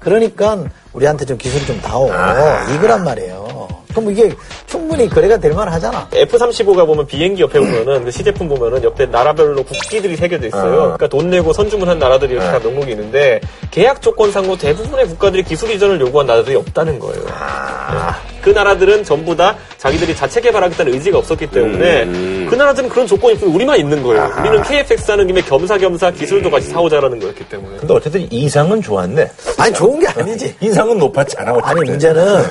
그러니까 0.00 0.64
우리한테 0.92 1.24
좀 1.24 1.38
기술이 1.38 1.64
좀 1.66 1.80
다오. 1.80 2.10
아. 2.12 2.66
이거란 2.74 3.04
말이에요. 3.04 3.46
그럼 3.94 4.10
이게 4.10 4.30
충분히 4.66 5.08
거래가 5.08 5.36
될 5.36 5.52
만하잖아. 5.52 6.08
F-35가 6.12 6.86
보면 6.86 7.06
비행기 7.06 7.42
옆에 7.42 7.58
보면은 7.58 8.04
그 8.04 8.10
시제품 8.10 8.48
보면은 8.48 8.82
옆에 8.82 9.06
나라별로 9.06 9.62
국기들이 9.62 10.16
새겨져 10.16 10.46
있어요. 10.46 10.76
그러니까 10.82 11.08
돈 11.08 11.30
내고 11.30 11.52
선주문한 11.52 11.98
나라들이 11.98 12.34
이렇게 12.34 12.46
다 12.46 12.58
명목이 12.58 12.92
있는데 12.92 13.40
계약 13.70 14.00
조건상으로 14.02 14.56
대부분의 14.56 15.06
국가들이 15.06 15.42
기술 15.42 15.70
이전을 15.70 16.00
요구한 16.00 16.26
나라들이 16.26 16.56
없다는 16.56 16.98
거예요. 16.98 17.24
네. 17.24 18.39
그 18.42 18.50
나라들은 18.50 19.04
전부 19.04 19.36
다 19.36 19.56
자기들이 19.78 20.14
자체 20.16 20.40
개발하겠다는 20.40 20.94
의지가 20.94 21.18
없었기 21.18 21.48
때문에 21.48 22.04
그 22.48 22.54
나라들은 22.54 22.88
그런 22.88 23.06
조건이 23.06 23.34
있고 23.34 23.46
우리만 23.48 23.78
있는 23.78 24.02
거예요. 24.02 24.32
우리는 24.40 24.62
KF-X 24.62 25.10
하는 25.10 25.26
김에 25.26 25.40
겸사겸사 25.42 26.10
기술도 26.12 26.50
같이 26.50 26.68
사오자라는 26.68 27.20
거였기 27.20 27.48
때문에. 27.48 27.76
근데 27.78 27.94
어쨌든 27.94 28.26
이상은 28.32 28.80
좋았네. 28.82 29.30
아니, 29.58 29.74
좋은 29.74 30.00
게 30.00 30.06
아니지. 30.08 30.54
인상은 30.60 30.98
높았잖아. 30.98 31.52
어쨌든. 31.52 31.70
아니, 31.70 31.90
문제는 31.90 32.42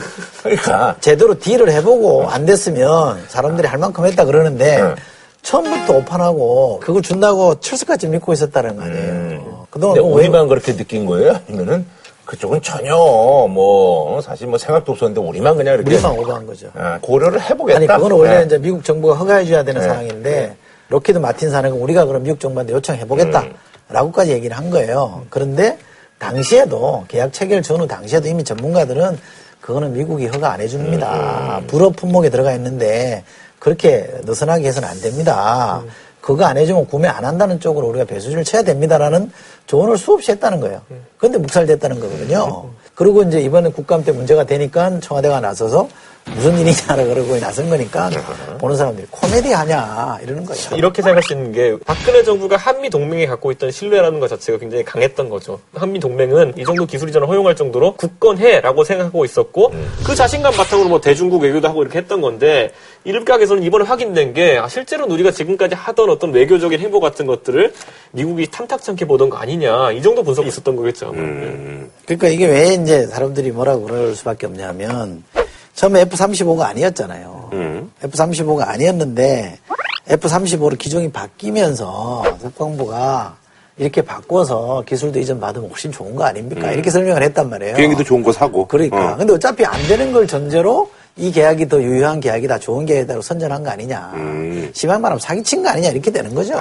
그러니까. 0.44 0.96
제대로 1.00 1.38
딜을 1.38 1.70
해보고 1.72 2.28
안 2.30 2.46
됐으면 2.46 3.24
사람들이 3.28 3.68
할 3.68 3.78
만큼 3.80 4.06
했다 4.06 4.26
그러는데 4.26 4.82
네. 4.82 4.96
처음부터 5.42 5.94
오판하고 5.98 6.80
그걸 6.84 7.02
준다고 7.02 7.56
철석같이 7.60 8.08
믿고 8.08 8.34
있었다는 8.34 8.76
거 8.76 8.84
아니에요. 8.84 9.68
그동안 9.70 9.96
근데 9.96 10.02
그거 10.08 10.16
왜- 10.16 10.24
우리만 10.24 10.48
그렇게 10.48 10.76
느낀 10.76 11.06
거예요? 11.06 11.40
아니면은 11.48 11.86
그쪽은 12.30 12.62
전혀 12.62 12.96
뭐 12.96 14.22
사실 14.22 14.46
뭐 14.46 14.60
생각도 14.60 14.92
없었는데 14.92 15.20
우리만 15.20 15.58
그냥 15.58 15.74
이렇게 15.74 15.96
우리만 15.96 16.12
오버한 16.20 16.46
거죠. 16.46 16.70
아, 16.76 17.00
고려를 17.02 17.42
해보겠다. 17.42 17.78
아니 17.78 17.88
그거는 17.88 18.16
원래 18.16 18.38
네. 18.38 18.46
이제 18.46 18.60
미국 18.60 18.84
정부가 18.84 19.16
허가해줘야 19.16 19.64
되는 19.64 19.82
네. 19.82 19.88
상황인데 19.88 20.56
로키드 20.90 21.18
마틴 21.18 21.50
사는 21.50 21.72
거 21.72 21.76
우리가 21.76 22.06
그럼 22.06 22.22
미국 22.22 22.40
정부한테 22.40 22.74
요청해보겠다라고까지 22.74 24.32
얘기를 24.32 24.56
한 24.56 24.70
거예요. 24.70 25.24
그런데 25.32 25.80
당시에도 26.20 27.06
계약 27.08 27.34
체결 27.34 27.64
전후 27.64 27.88
당시에도 27.88 28.28
이미 28.28 28.44
전문가들은 28.44 29.18
그거는 29.60 29.94
미국이 29.94 30.28
허가 30.28 30.52
안 30.52 30.62
해줍니다. 30.62 31.64
불어 31.66 31.90
품목에 31.90 32.30
들어가 32.30 32.54
있는데 32.54 33.24
그렇게 33.58 34.08
느슨하게 34.26 34.68
해서는 34.68 34.88
안 34.88 35.02
됩니다. 35.02 35.82
그거 36.22 36.46
안 36.46 36.58
해주면 36.58 36.88
구매 36.88 37.08
안 37.08 37.26
한다는 37.26 37.60
쪽으로 37.60 37.88
우리가 37.88 38.06
배수지를 38.06 38.44
쳐야 38.44 38.64
됩니다라는 38.64 39.32
조언을 39.68 39.98
수없이 39.98 40.32
했다는 40.32 40.60
거예요. 40.60 40.82
그런데 41.18 41.38
묵살됐다는 41.40 42.00
거거든요. 42.00 42.70
그리고 42.96 43.24
이제 43.24 43.40
이번에 43.40 43.70
국감 43.72 44.04
때 44.04 44.12
문제가 44.12 44.44
되니까 44.44 45.00
청와대가 45.00 45.40
나서서 45.40 45.88
무슨 46.36 46.58
일이냐라 46.60 47.04
그러고 47.06 47.38
나선 47.40 47.70
거니까 47.70 48.10
보는 48.60 48.76
사람들이 48.78 49.08
코미디 49.10 49.52
하냐 49.52 50.20
이러는 50.24 50.46
거예요. 50.46 50.76
이렇게 50.76 51.02
생각할 51.02 51.24
수 51.24 51.34
있는 51.34 51.52
게 51.52 51.76
박근혜 51.86 52.24
정부가 52.24 52.56
한미 52.56 52.90
동맹이 52.90 53.26
갖고 53.26 53.52
있던 53.52 53.72
신뢰라는 53.72 54.20
것 54.20 54.28
자체가 54.30 54.60
굉장히 54.60 54.84
강했던 54.84 55.30
거죠. 55.30 55.60
한미 55.74 56.00
동맹은 56.00 56.54
이 56.58 56.64
정도 56.64 56.86
기술 56.86 57.10
이전을 57.10 57.28
허용할 57.28 57.56
정도로 57.56 57.96
굳건해라고 57.96 58.84
생각하고 58.84 59.26
있었고 59.26 59.74
그 60.06 60.16
자신감 60.16 60.54
바탕으로 60.54 60.90
뭐 60.90 61.02
대중국 61.02 61.42
외교도 61.42 61.68
하고 61.68 61.82
이렇게 61.82 61.98
했던 62.00 62.22
건데 62.22 62.72
일각에서는 63.06 63.64
이번에 63.64 63.86
확인된 63.86 64.34
게 64.34 64.58
아, 64.58 64.68
실제로 64.68 65.06
우리가 65.08 65.32
지금까지 65.32 65.76
하던 65.76 66.10
어떤 66.10 66.32
외교적인 66.32 66.80
행보 66.80 67.00
같은 67.00 67.26
것들을 67.26 67.74
미국이 68.12 68.48
탐탁치 68.52 68.92
않게 68.92 69.06
보던 69.06 69.30
거 69.30 69.38
아니냐 69.38 69.92
이 69.92 70.02
정도 70.02 70.24
분석이 70.24 70.48
있었던 70.48 70.76
거겠죠. 70.76 71.08
아마. 71.08 71.18
그러니까 72.06 72.28
이게 72.28 72.46
왜 72.48 72.74
이제 72.74 73.08
사람들이 73.08 73.52
뭐라고 73.52 73.84
그럴 73.84 74.16
수밖에 74.16 74.46
없냐면 74.48 75.24
처음에 75.80 76.02
F-35가 76.02 76.64
아니었잖아요. 76.64 77.52
F-35가 78.04 78.68
아니었는데 78.68 79.60
F-35로 80.10 80.78
기종이 80.78 81.10
바뀌면서 81.10 82.24
국방부가 82.42 83.38
이렇게 83.78 84.02
바꿔서 84.02 84.84
기술도 84.86 85.20
이전 85.20 85.40
받으면 85.40 85.70
훨씬 85.70 85.90
좋은 85.90 86.14
거 86.18 86.26
아닙니까? 86.26 86.70
이렇게 86.74 86.90
설명을 86.90 87.24
했단 87.24 87.50
말이에요. 87.50 87.76
비행기도 87.78 88.04
좋은 88.04 88.22
거 88.22 88.34
사고. 88.34 88.68
그러니까. 88.68 89.14
어. 89.14 89.16
근데 89.16 89.32
어차피 89.32 89.64
안 89.64 89.82
되는 89.88 90.12
걸 90.12 90.28
전제로 90.28 90.92
이 91.16 91.32
계약이 91.32 91.70
더 91.70 91.82
유효한 91.82 92.20
계약이다, 92.20 92.60
좋은 92.60 92.86
계약이다로 92.86 93.22
선전한 93.22 93.64
거 93.64 93.70
아니냐. 93.70 94.12
음. 94.16 94.70
심한 94.74 95.00
말하면 95.02 95.20
사기친 95.22 95.64
거 95.64 95.70
아니냐, 95.70 95.90
이렇게 95.92 96.12
되는 96.12 96.36
거죠. 96.36 96.56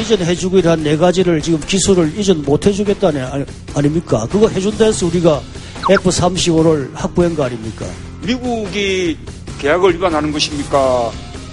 이전해주기로 0.00 0.70
한 0.70 0.82
네 0.82 0.96
가지를 0.96 1.42
지금 1.42 1.60
기술을 1.60 2.18
이전 2.18 2.42
못 2.44 2.64
해주겠다는 2.66 3.24
아니, 3.26 3.44
아닙니까? 3.74 4.26
그거 4.30 4.48
해준다 4.48 4.86
해서 4.86 5.04
우리가 5.06 5.40
F-35를 5.90 6.90
확보한 6.94 7.34
거 7.36 7.44
아닙니까? 7.44 7.84
미국이 8.26 9.16
계약을 9.60 9.94
위반하는 9.94 10.32
것입니까? 10.32 11.10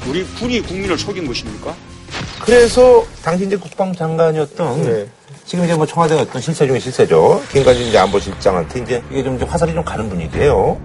우리 0.08 0.24
군이 0.24 0.62
국민을 0.62 0.98
속인 0.98 1.28
것입니까? 1.28 1.74
그래서 2.42 3.06
당시 3.24 3.46
이제 3.46 3.56
국방장관이었던 3.56 4.84
네. 4.84 5.08
지금 5.46 5.66
이제 5.66 5.76
뭐 5.76 5.86
청와대 5.86 6.16
어떤 6.16 6.42
실세 6.42 6.68
중에 6.68 6.80
실세죠. 6.80 7.42
김관진 7.52 7.88
이제 7.88 7.98
안보실장한테 7.98 8.80
이제 8.82 9.04
이게 9.12 9.24
좀 9.24 9.38
화살이 9.48 9.74
좀 9.74 9.84
가는 9.84 10.10
분위기예요. 10.10 10.80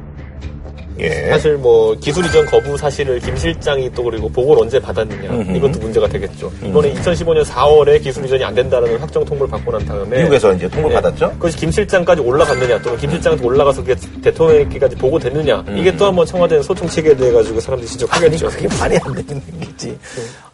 예. 1.00 1.30
사실 1.30 1.56
뭐 1.56 1.94
기술 1.96 2.24
이전 2.26 2.46
거부 2.46 2.76
사실을 2.76 3.20
김 3.20 3.36
실장이 3.36 3.90
또 3.92 4.02
그리고 4.04 4.28
보고를 4.28 4.62
언제 4.62 4.80
받았느냐 4.80 5.30
음흠. 5.30 5.56
이것도 5.56 5.78
문제가 5.78 6.08
되겠죠. 6.08 6.52
이번에 6.64 6.92
2015년 6.94 7.44
4월에 7.44 8.02
기술 8.02 8.24
이전이 8.24 8.44
안 8.44 8.54
된다는 8.54 8.96
확정 8.98 9.24
통보를 9.24 9.50
받고 9.50 9.72
난 9.72 9.84
다음에 9.84 10.18
미국에서 10.18 10.52
이제 10.52 10.68
통보 10.68 10.88
네. 10.88 10.94
받았죠. 10.94 11.30
그것이 11.32 11.56
김 11.56 11.70
실장까지 11.70 12.20
올라갔느냐 12.20 12.80
또는 12.82 12.98
김 12.98 13.10
실장한테 13.10 13.44
올라가서 13.44 13.82
그게 13.82 13.94
대통령에게까지 14.22 14.96
보고됐느냐 14.96 15.64
이게 15.76 15.96
또 15.96 16.06
한번 16.06 16.26
청와대는 16.26 16.62
소통 16.62 16.88
체계에 16.88 17.16
대해 17.16 17.32
가지고 17.32 17.60
사람들이 17.60 17.88
지적하겠죠. 17.90 18.48
그게 18.48 18.68
말이 18.78 18.98
안 19.02 19.14
되는 19.14 19.42
얘기지. 19.60 19.98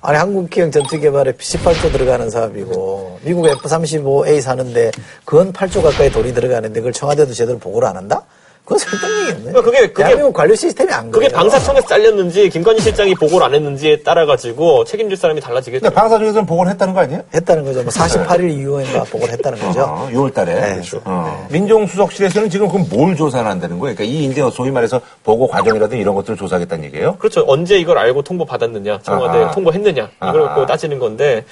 아니, 0.01 0.19
한국 0.19 0.51
기형 0.51 0.71
전투 0.71 1.01
개발에 1.01 1.33
18조 1.33 1.91
들어가는 1.91 2.29
사업이고, 2.29 3.21
미국 3.23 3.47
F-35A 3.47 4.39
사는데, 4.43 4.91
그건 5.25 5.51
8조 5.51 5.83
가까이 5.83 6.11
돈이 6.11 6.35
들어가는데, 6.35 6.81
그걸 6.81 6.93
청와대도 6.93 7.33
제대로 7.33 7.59
보고를 7.59 7.89
안 7.89 7.97
한다? 7.97 8.23
그건 8.65 8.79
설득력이 8.79 9.31
없네. 9.33 9.43
그러니까 9.53 9.63
그게- 9.63 9.81
그게- 9.89 10.03
대한민국 10.05 10.33
관료 10.33 10.55
시스템이 10.55 10.91
안 10.91 11.11
그게 11.11 11.27
그래요. 11.27 11.39
방사청에서 11.39 11.87
잘렸는지 11.87 12.49
김관진 12.49 12.83
실장이 12.83 13.15
보고를 13.15 13.47
안 13.47 13.55
했는지에 13.55 14.01
따라 14.01 14.25
가지고 14.25 14.85
책임질 14.85 15.19
사람이 15.19 15.41
달라지겠죠. 15.43 15.83
근데 15.83 15.95
방사 15.95 16.17
중에서는 16.19 16.47
보고를 16.47 16.73
했다는 16.73 16.95
거 16.95 17.01
아니에요? 17.01 17.23
했다는 17.35 17.65
거죠. 17.65 17.83
뭐 17.83 17.91
48일 17.93 18.51
이후인가 18.59 19.05
보고를 19.05 19.35
했다는 19.35 19.59
거죠. 19.59 19.83
어, 19.83 20.09
6월 20.11 20.33
달에. 20.33 20.55
네. 20.55 20.73
그렇죠. 20.77 21.03
어. 21.05 21.47
민정수석실에서는 21.51 22.49
지금 22.49 22.69
그럼 22.69 22.87
뭘 22.91 23.15
조사를 23.15 23.47
한다는 23.47 23.79
거예요? 23.79 23.95
그러니까 23.95 24.05
이 24.17 24.25
이제 24.25 24.43
소위 24.51 24.71
말해서 24.71 24.99
보고 25.23 25.47
과정이라든 25.47 25.99
이런 25.99 26.15
것들을 26.15 26.39
조사하겠다는 26.39 26.85
얘기예요? 26.87 27.17
그렇죠. 27.19 27.45
언제 27.47 27.77
이걸 27.77 27.99
알고 27.99 28.23
통보 28.23 28.47
받았느냐, 28.47 29.01
청와대 29.03 29.43
아하. 29.43 29.51
통보했느냐 29.51 30.09
이걸 30.17 30.41
아하. 30.41 30.49
갖고 30.49 30.65
따지는 30.65 30.99
건데 30.99 31.45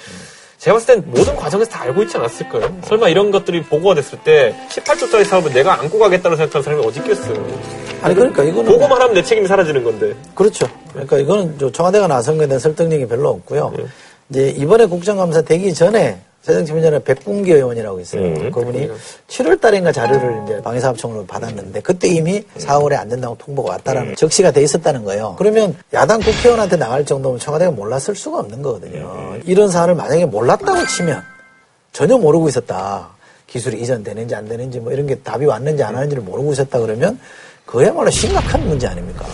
제가 0.63 0.77
봤을 0.77 0.95
땐 0.95 1.03
모든 1.07 1.35
과정에서 1.35 1.69
다 1.69 1.81
알고 1.81 2.03
있지 2.03 2.15
않았을까요? 2.15 2.77
설마 2.85 3.09
이런 3.09 3.31
것들이 3.31 3.63
보고가 3.63 3.95
됐을 3.95 4.17
때 4.19 4.55
18조짜리 4.69 5.25
사업은 5.25 5.51
내가 5.51 5.77
안고 5.81 5.99
가겠다고 5.99 6.37
생각하는 6.37 6.63
사람이 6.63 6.85
어디 6.85 7.01
있겠어요? 7.01 7.35
아니, 8.01 8.15
그러니까 8.15 8.43
이거는. 8.43 8.71
보고만 8.71 9.01
하면 9.01 9.13
내 9.13 9.21
책임이 9.21 9.45
사라지는 9.45 9.83
건데. 9.83 10.15
그렇죠. 10.33 10.65
그러니까 10.93 11.17
이거는 11.17 11.57
저 11.59 11.69
청와대가 11.69 12.07
나선 12.07 12.37
거에 12.37 12.47
대한 12.47 12.61
설득력이 12.61 13.07
별로 13.07 13.31
없고요. 13.31 13.73
예. 13.77 13.85
이제 14.29 14.49
이번에 14.57 14.85
국정감사 14.85 15.41
되기 15.41 15.73
전에 15.73 16.21
새정치민주연합 16.43 17.05
백bun기 17.05 17.51
의원이라고 17.53 17.99
있어요. 18.01 18.21
음, 18.21 18.51
그분이 18.51 18.89
7월 19.29 19.59
달인가 19.61 19.93
자료를 19.93 20.41
이제 20.43 20.61
방위사업청으로 20.61 21.25
받았는데 21.25 21.79
그때 21.81 22.09
이미 22.09 22.37
음. 22.37 22.59
4월에 22.59 22.95
안 22.97 23.07
된다고 23.07 23.37
통보가 23.37 23.71
왔다라는 23.71 24.15
적시가 24.17 24.51
돼 24.51 24.61
있었다는 24.61 25.05
거예요. 25.05 25.35
그러면 25.37 25.75
야당 25.93 26.19
국회의원한테 26.19 26.75
나갈 26.75 27.05
정도면 27.05 27.39
청와대가 27.39 27.71
몰랐을 27.71 28.15
수가 28.15 28.39
없는 28.39 28.61
거거든요. 28.61 28.99
음. 29.35 29.41
이런 29.45 29.69
사안을 29.71 29.95
만약에 29.95 30.25
몰랐다고 30.25 30.85
치면 30.85 31.21
전혀 31.93 32.17
모르고 32.17 32.49
있었다. 32.49 33.07
기술이 33.47 33.79
이전되는지 33.81 34.35
안 34.35 34.47
되는지 34.47 34.79
뭐 34.81 34.91
이런 34.91 35.07
게 35.07 35.15
답이 35.19 35.45
왔는지 35.45 35.81
안 35.83 35.93
왔는지를 35.93 36.23
모르고 36.23 36.51
있었다 36.53 36.79
그러면 36.79 37.19
그야말로 37.65 38.09
심각한 38.09 38.67
문제 38.67 38.87
아닙니까? 38.87 39.25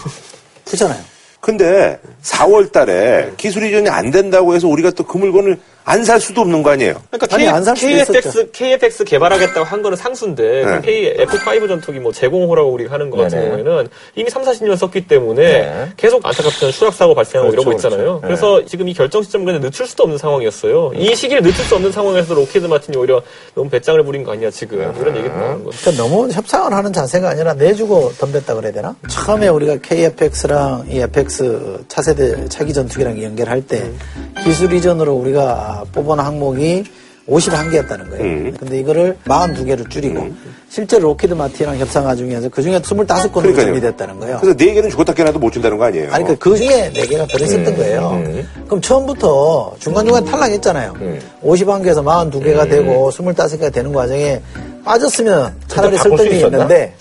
그렇잖아요. 0.64 1.00
근데 1.40 1.98
4월 2.22 2.72
달에 2.72 3.32
기술 3.36 3.64
이전이 3.64 3.88
안 3.90 4.10
된다고 4.10 4.54
해서 4.54 4.66
우리가 4.68 4.90
또 4.92 5.04
그 5.04 5.18
물건을 5.18 5.58
안 5.88 6.02
살 6.04 6.20
수도 6.20 6.40
없는 6.40 6.64
거 6.64 6.70
아니에요? 6.70 6.94
그러니까 7.10 7.34
아니, 7.36 7.44
K, 7.44 7.52
안살 7.52 7.76
수도 7.76 8.50
KFX, 8.50 9.04
개발하겠다고 9.04 9.64
한 9.64 9.82
거는 9.82 9.96
상수인데 9.96 10.80
K, 10.84 11.14
F5 11.14 11.68
전투기 11.68 12.00
뭐 12.00 12.12
제공호라고 12.12 12.72
우리가 12.72 12.94
하는 12.94 13.08
거 13.08 13.18
같은 13.18 13.38
네네. 13.38 13.50
경우에는 13.62 13.88
이미 14.16 14.28
3, 14.28 14.42
40년 14.42 14.76
썼기 14.76 15.06
때문에 15.06 15.42
네. 15.42 15.88
계속 15.96 16.26
안타깝지만 16.26 16.72
추락사고 16.72 17.14
발생하고 17.14 17.50
그렇죠, 17.52 17.62
이러고 17.70 17.76
있잖아요. 17.76 17.98
그렇죠. 17.98 18.20
네. 18.20 18.26
그래서 18.26 18.64
지금 18.66 18.88
이 18.88 18.94
결정 18.94 19.22
시점을 19.22 19.46
그냥 19.46 19.60
늦출 19.60 19.86
수도 19.86 20.02
없는 20.02 20.18
상황이었어요. 20.18 20.90
이 20.96 21.14
시기를 21.14 21.42
늦출 21.42 21.64
수 21.64 21.76
없는 21.76 21.92
상황에서 21.92 22.34
로키드 22.34 22.66
마틴이 22.66 22.96
오히려 22.96 23.22
너무 23.54 23.70
배짱을 23.70 24.02
부린 24.04 24.24
거 24.24 24.32
아니야 24.32 24.50
지금 24.50 24.78
이런 25.00 25.16
얘기도 25.16 25.36
나오는 25.36 25.62
거죠. 25.64 25.78
그러니까 25.80 26.02
너무 26.02 26.28
협상을 26.30 26.72
하는 26.72 26.92
자세가 26.92 27.28
아니라 27.30 27.54
내주고 27.54 28.12
덤볐다 28.18 28.54
그래야 28.56 28.72
되나? 28.72 28.96
처음에 29.08 29.46
우리가 29.48 29.76
KFX랑 29.82 30.86
이 30.90 30.98
FX 30.98 31.84
차세대 31.86 32.48
차기 32.48 32.72
전투기랑 32.72 33.22
연결할 33.22 33.64
때 33.66 33.88
기술 34.42 34.72
이전으로 34.72 35.14
우리가 35.14 35.75
뽑은 35.92 36.18
항목이 36.18 36.84
51개였다는 37.28 38.08
거예요. 38.10 38.52
근데 38.56 38.78
이거를 38.78 39.16
42개로 39.26 39.90
줄이고 39.90 40.28
실제로 40.68 41.08
로키드 41.08 41.34
마틴이랑 41.34 41.76
협상 41.78 42.04
과정에서 42.04 42.48
그중에 42.48 42.78
25건으로 42.78 43.32
그러니까요. 43.32 43.64
준비됐다는 43.66 44.20
거예요. 44.20 44.38
그래서 44.40 44.56
네 44.56 44.72
개는 44.74 44.90
죽었다 44.90 45.12
깨나도 45.12 45.40
못 45.40 45.50
준다는 45.50 45.76
거 45.76 45.84
아니에요? 45.86 46.12
아니, 46.12 46.24
그, 46.24 46.36
그 46.36 46.56
중에 46.56 46.92
4개가 46.94 47.28
들어있었던 47.28 47.76
거예요. 47.76 48.22
그럼 48.66 48.80
처음부터 48.80 49.74
중간중간 49.80 50.24
탈락했잖아요. 50.24 50.94
51개에서 51.42 52.04
42개가 52.04 52.70
되고 52.70 53.10
25개가 53.10 53.72
되는 53.72 53.92
과정에 53.92 54.40
빠졌으면 54.84 55.52
차라리 55.66 55.96
바꿀 55.96 56.18
수 56.18 56.24
설득이? 56.24 56.44
있는데 56.44 56.94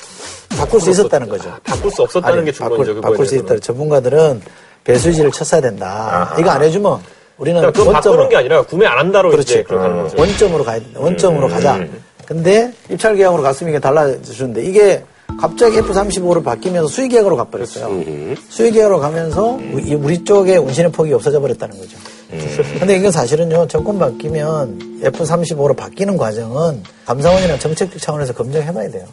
바꿀 0.58 0.82
수 0.82 0.90
있었다는 0.90 1.30
거죠. 1.30 1.54
바꿀 1.64 1.92
수 1.92 2.02
없었다는 2.02 2.40
아니, 2.40 2.52
게 2.52 2.58
바꿀, 2.58 2.78
중간이죠. 2.78 2.96
그거에 2.96 3.12
바꿀 3.12 3.26
수. 3.28 3.36
있다. 3.36 3.60
전문가들은 3.60 4.42
배수지를 4.86 5.32
쳤어야 5.32 5.62
된다. 5.62 6.36
이거 6.40 6.50
안 6.50 6.64
해주면 6.64 7.00
우리는 7.38 7.60
그러니까 7.60 7.78
그건 7.80 7.94
바꾸는 7.94 8.12
원점으로, 8.18 8.30
게 8.30 8.36
아니라 8.38 8.62
구매 8.64 8.86
안 8.86 8.98
한다로 8.98 9.30
그렇지. 9.32 9.52
이제 9.54 9.64
그렇게 9.64 9.84
하는 9.84 10.04
거죠. 10.04 10.16
원점으로 10.20 10.64
가, 10.64 10.80
원점으로 10.96 11.48
가자. 11.50 11.80
근데 12.26 12.72
입찰 12.90 13.16
계약으로 13.16 13.44
갔으면 13.44 13.72
이게 13.74 13.80
달라지는데 13.80 14.64
이게 14.64 15.04
갑자기 15.40 15.78
F-35로 15.80 16.44
바뀌면서 16.44 16.88
수의 16.88 17.10
계약으로 17.10 17.36
가버렸어요. 17.36 18.04
수의 18.50 18.72
계약으로 18.72 19.00
가면서 19.00 19.60
우리- 19.74 19.94
우리 19.96 20.24
쪽에 20.24 20.58
운신의 20.58 20.92
폭이 20.92 21.12
없어져 21.14 21.40
버렸다는 21.42 21.78
거죠. 21.78 21.98
근데 22.80 22.96
이건 22.98 23.12
사실은요, 23.12 23.68
정권 23.68 24.00
바뀌면 24.00 25.00
F-35로 25.04 25.76
바뀌는 25.76 26.18
과정은 26.18 26.82
감사원이나 27.06 27.60
정책적 27.60 28.02
차원에서 28.02 28.34
검증해봐야 28.34 28.90
돼요. 28.90 29.06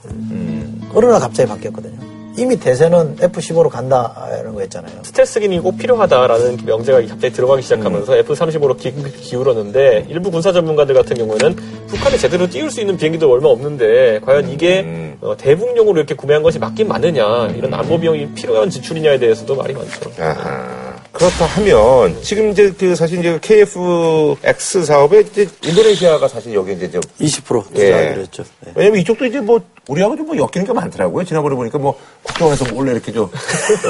그러나 0.94 1.18
갑자기 1.18 1.48
바뀌었거든요. 1.48 1.98
이미 2.36 2.56
대세는 2.56 3.16
F-15로 3.20 3.68
간다는 3.68 4.54
거였잖아요. 4.54 5.02
스텔스기능이 5.02 5.60
꼭 5.60 5.76
필요하다라는 5.78 6.58
명제가 6.64 7.00
갑자기 7.06 7.32
들어가기 7.32 7.62
시작하면서 7.62 8.16
F-35로 8.18 8.76
기, 8.78 8.92
기울었는데 8.92 10.06
일부 10.08 10.30
군사 10.30 10.52
전문가들 10.52 10.94
같은 10.94 11.16
경우에는 11.16 11.56
북한이 11.88 12.18
제대로 12.18 12.48
띄울 12.48 12.70
수 12.70 12.80
있는 12.80 12.96
비행기도 12.96 13.30
얼마 13.30 13.48
없는데 13.48 14.20
과연 14.24 14.48
이게 14.48 15.14
어, 15.20 15.36
대북용으로 15.36 15.98
이렇게 15.98 16.14
구매한 16.14 16.42
것이 16.42 16.58
맞긴 16.58 16.88
맞느냐 16.88 17.48
이런 17.56 17.72
안보 17.74 17.98
비용이 17.98 18.32
필요한 18.34 18.70
지출이냐에 18.70 19.18
대해서도 19.18 19.54
말이 19.54 19.74
많죠. 19.74 20.10
아하. 20.18 20.82
그렇다 21.12 21.44
하면 21.44 22.16
지금 22.22 22.50
이제 22.50 22.72
그 22.76 22.96
사실 22.96 23.18
이제 23.18 23.38
KFX 23.40 24.84
사업에 24.84 25.20
이제 25.20 25.46
인도네시아가 25.62 26.26
사실 26.26 26.54
여기 26.54 26.72
이제 26.72 26.90
좀 26.90 27.00
20% 27.20 27.64
예. 27.76 27.84
투자하기로 27.84 28.20
했죠. 28.22 28.44
네. 28.60 28.72
왜냐면 28.74 29.00
이쪽도 29.00 29.26
이제 29.26 29.40
뭐 29.40 29.60
우리하고 29.88 30.16
좀 30.16 30.22
뭐 30.26 30.36
엮이는 30.36 30.64
게 30.66 30.72
많더라고요. 30.72 31.24
지난번에 31.24 31.56
보니까 31.56 31.76
뭐 31.78 31.98
국정원에서 32.22 32.72
몰래 32.72 32.92
이렇게 32.92 33.10
좀 33.10 33.28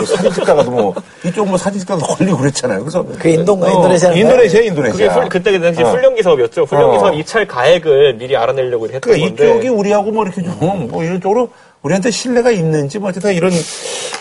사진 0.07 0.33
찍다가도 0.33 0.71
뭐 0.71 0.95
이쪽 1.25 1.47
뭐 1.47 1.59
사진 1.59 1.79
찍다가 1.81 2.05
걸리고 2.07 2.39
그랬잖아요. 2.39 2.81
그래서 2.81 3.05
그 3.19 3.29
인도인가? 3.29 3.67
어? 3.67 3.71
인도네시아 3.71 4.09
그게 4.11 4.21
인도네시아. 4.67 5.15
훌- 5.15 5.29
그때 5.29 5.59
당시 5.61 5.83
어. 5.83 5.91
훈련기 5.91 6.23
사업이었죠. 6.23 6.63
훈련기 6.65 6.97
어. 6.97 7.01
사업 7.01 7.15
입찰 7.15 7.47
가액을 7.47 8.15
미리 8.17 8.35
알아내려고 8.37 8.87
했던 8.87 9.01
그러니까 9.03 9.27
건데 9.29 9.45
이쪽이 9.51 9.69
우리하고 9.69 10.11
뭐 10.11 10.25
이렇게 10.25 10.43
좀뭐 10.43 11.05
이런 11.05 11.21
쪽으로 11.21 11.51
우리한테 11.83 12.11
신뢰가 12.11 12.51
있는지 12.51 12.99
뭐 12.99 13.11
어쨌든 13.11 13.35
이런 13.35 13.53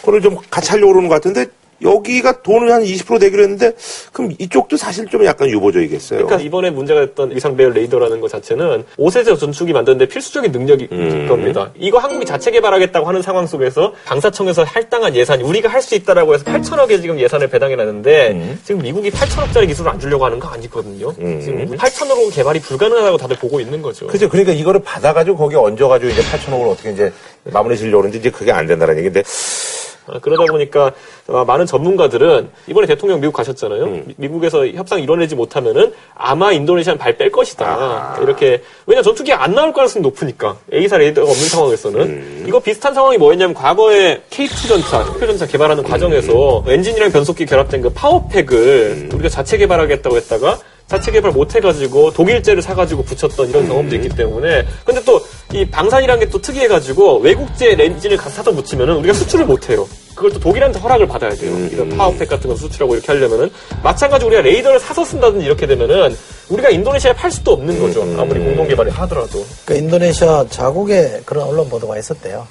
거를 0.03 0.21
좀 0.21 0.37
같이 0.49 0.71
하려고 0.71 0.89
그러는 0.91 1.07
것 1.07 1.15
같은데 1.15 1.45
여기가 1.83 2.41
돈을 2.41 2.71
한 2.71 2.83
20% 2.83 3.19
내기로 3.19 3.43
했는데 3.43 3.73
그럼 4.13 4.31
이쪽도 4.39 4.77
사실 4.77 5.07
좀 5.07 5.25
약간 5.25 5.49
유보적이겠어요. 5.49 6.25
그러니까 6.25 6.45
이번에 6.45 6.69
문제가 6.69 7.01
됐던 7.01 7.35
위상 7.35 7.55
배열 7.57 7.73
레이더라는 7.73 8.21
것 8.21 8.31
자체는 8.31 8.85
5세대 8.97 9.37
전투기 9.39 9.73
만드는데 9.73 10.07
필수적인 10.07 10.51
능력일 10.51 10.87
음. 10.91 11.27
겁니다. 11.27 11.71
이거 11.77 11.97
한국이 11.97 12.25
자체 12.25 12.51
개발하겠다고 12.51 13.07
하는 13.07 13.21
상황 13.21 13.45
속에서 13.47 13.93
방사청에서 14.05 14.63
할당한 14.63 15.15
예산이 15.15 15.43
우리가 15.43 15.69
할 15.69 15.81
수 15.81 15.95
있다라고 15.95 16.35
해서 16.35 16.45
8천억에 16.45 17.01
지금 17.01 17.19
예산을 17.19 17.47
배당해 17.47 17.75
놨는데 17.75 18.31
음. 18.33 18.59
지금 18.63 18.81
미국이 18.83 19.09
8천억짜리 19.09 19.65
기술을 19.67 19.89
안 19.91 19.99
주려고 19.99 20.23
하는 20.25 20.37
거 20.39 20.47
아니거든요. 20.49 21.11
지금 21.15 21.65
8천으로 21.75 22.31
개발이 22.31 22.59
불가능하다고 22.59 23.17
다들 23.17 23.35
보고 23.37 23.59
있는 23.59 23.81
거죠. 23.81 24.05
그죠. 24.05 24.29
그러니까 24.29 24.53
이거를 24.53 24.81
받아가지고 24.83 25.37
거기에 25.37 25.57
얹어가지고 25.57 26.11
이제 26.11 26.21
8천억을 26.21 26.69
어떻게 26.69 26.91
이제 26.91 27.11
마무리 27.45 27.75
지려고 27.75 27.97
그러는데 28.03 28.19
이제 28.19 28.29
그게 28.29 28.51
안 28.51 28.67
된다는 28.67 28.95
얘기인데 28.99 29.21
아, 29.21 29.90
그러다 30.21 30.45
보니까 30.51 30.91
아, 31.27 31.43
많은 31.45 31.65
전문가들은 31.65 32.49
이번에 32.67 32.87
대통령 32.87 33.19
미국 33.21 33.33
가셨잖아요. 33.33 33.83
음. 33.83 34.03
미- 34.07 34.13
미국에서 34.17 34.67
협상 34.67 34.99
이뤄내지 35.01 35.35
못하면은 35.35 35.93
아마 36.15 36.51
인도네시아는 36.51 36.97
발 36.97 37.17
뺄 37.17 37.31
것이다. 37.31 37.65
아. 37.65 38.19
이렇게 38.21 38.61
왜냐 38.87 39.01
전투기 39.01 39.31
안 39.33 39.53
나올 39.53 39.71
가능성이 39.73 40.01
높으니까 40.03 40.57
AESA 40.73 40.97
레이더가 40.97 41.29
없는 41.29 41.47
상황에서는 41.49 41.99
음. 42.01 42.45
이거 42.47 42.59
비슷한 42.59 42.93
상황이 42.93 43.17
뭐였냐면 43.17 43.53
과거에 43.53 44.21
K2 44.29 44.67
전차, 44.67 45.03
흑표 45.13 45.25
전차 45.27 45.45
개발하는 45.45 45.83
과정에서 45.83 46.63
엔진이랑 46.67 47.11
변속기 47.11 47.45
결합된 47.45 47.81
그 47.81 47.89
power 47.91 48.40
pack을 48.40 49.09
우리가 49.13 49.29
자체 49.29 49.57
개발하겠다고 49.57 50.15
했다가 50.17 50.59
자체 50.87 51.09
개발 51.11 51.31
못 51.31 51.55
해가지고 51.55 52.11
독일제를 52.11 52.61
사가지고 52.61 53.03
붙였던 53.03 53.49
이런 53.49 53.65
경험도 53.67 53.95
있기 53.95 54.09
때문에 54.09 54.65
근데 54.83 55.01
또 55.03 55.21
이 55.53 55.65
방산이라는 55.69 56.23
게 56.25 56.31
또 56.31 56.39
특이해가지고 56.41 57.17
외국제 57.19 57.75
렌진을 57.75 58.15
가서 58.15 58.37
사다 58.37 58.51
붙이면은 58.51 58.95
우리가 58.99 59.13
수출을 59.13 59.45
못해요. 59.45 59.85
그걸 60.21 60.33
또 60.33 60.39
독일한테 60.39 60.79
허락을 60.79 61.07
받아야 61.07 61.31
돼요. 61.31 61.57
이런 61.71 61.89
파워팩 61.97 62.29
같은 62.29 62.47
거 62.47 62.55
수출하고 62.55 62.93
이렇게 62.93 63.11
하려면은 63.11 63.49
마찬가지로 63.81 64.27
우리가 64.27 64.43
레이더를 64.43 64.79
사서 64.79 65.03
쓴다든지 65.03 65.43
이렇게 65.43 65.65
되면은 65.65 66.15
우리가 66.49 66.69
인도네시아에 66.69 67.15
팔 67.15 67.31
수도 67.31 67.53
없는 67.53 67.79
거죠. 67.79 68.03
아무리 68.21 68.39
공동 68.39 68.67
개발을 68.67 68.91
하더라도. 68.91 69.43
그 69.65 69.75
인도네시아 69.75 70.45
자국에 70.49 71.23
그런 71.25 71.47
언론 71.47 71.67
보도가 71.69 71.97
있었대요. 71.97 72.47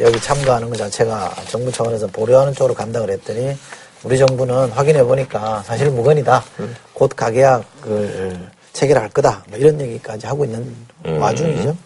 여기 0.00 0.20
참가하는 0.20 0.68
것 0.68 0.76
자체가 0.76 1.34
정부 1.48 1.72
차원에서 1.72 2.08
보류하는 2.08 2.52
쪽으로 2.52 2.74
간다 2.74 3.00
그랬더니 3.00 3.56
우리 4.04 4.18
정부는 4.18 4.68
확인해 4.72 5.02
보니까 5.02 5.62
사실 5.64 5.88
무건이다. 5.90 6.44
곧 6.92 7.10
가계약을 7.16 8.38
체결할 8.78 9.08
거다. 9.08 9.42
뭐 9.48 9.58
이런 9.58 9.80
얘기까지 9.80 10.26
하고 10.28 10.44
있는 10.44 10.64
와중이죠. 11.04 11.76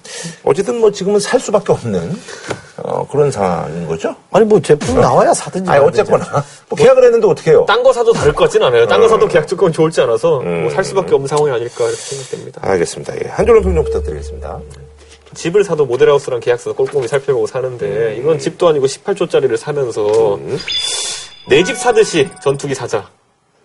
어쨌든 0.44 0.78
뭐 0.78 0.92
지금은 0.92 1.18
살 1.20 1.40
수밖에 1.40 1.72
없는 1.72 2.14
어, 2.76 3.06
그런 3.08 3.30
상황인 3.30 3.86
거죠. 3.86 4.14
아니 4.30 4.44
뭐 4.44 4.60
제품 4.60 5.00
나와야 5.00 5.32
사든지. 5.32 5.70
아니. 5.70 5.82
어쨌거나 5.84 6.24
뭐 6.68 6.76
계약을 6.76 7.02
했는데 7.04 7.26
어떻게 7.26 7.52
해요? 7.52 7.64
딴 7.66 7.82
거 7.82 7.92
사도 7.94 8.12
다를 8.12 8.34
것 8.34 8.44
같진 8.44 8.62
않아요. 8.62 8.86
딴 8.86 9.00
거 9.00 9.08
사도 9.08 9.26
계약 9.26 9.48
조건이 9.48 9.72
좋을지 9.72 10.00
않아서 10.02 10.40
뭐 10.40 10.70
살 10.70 10.84
수밖에 10.84 11.14
없는 11.14 11.26
상황이 11.28 11.50
아닐까 11.50 11.84
이렇게 11.84 11.96
생각됩니다. 11.96 12.60
알겠습니다. 12.62 13.14
예. 13.24 13.28
한조론 13.30 13.62
평론 13.62 13.84
부탁드리겠습니다. 13.84 14.60
집을 15.34 15.64
사도 15.64 15.86
모델하우스랑 15.86 16.40
계약서 16.40 16.74
꼼꼼히 16.74 17.08
살펴보고 17.08 17.46
사는데 17.46 18.16
이건 18.18 18.38
집도 18.38 18.68
아니고 18.68 18.84
18조짜리를 18.86 19.56
사면서 19.56 20.38
내 21.48 21.64
집 21.64 21.76
사듯이 21.76 22.28
전투기 22.42 22.74
사자 22.74 23.08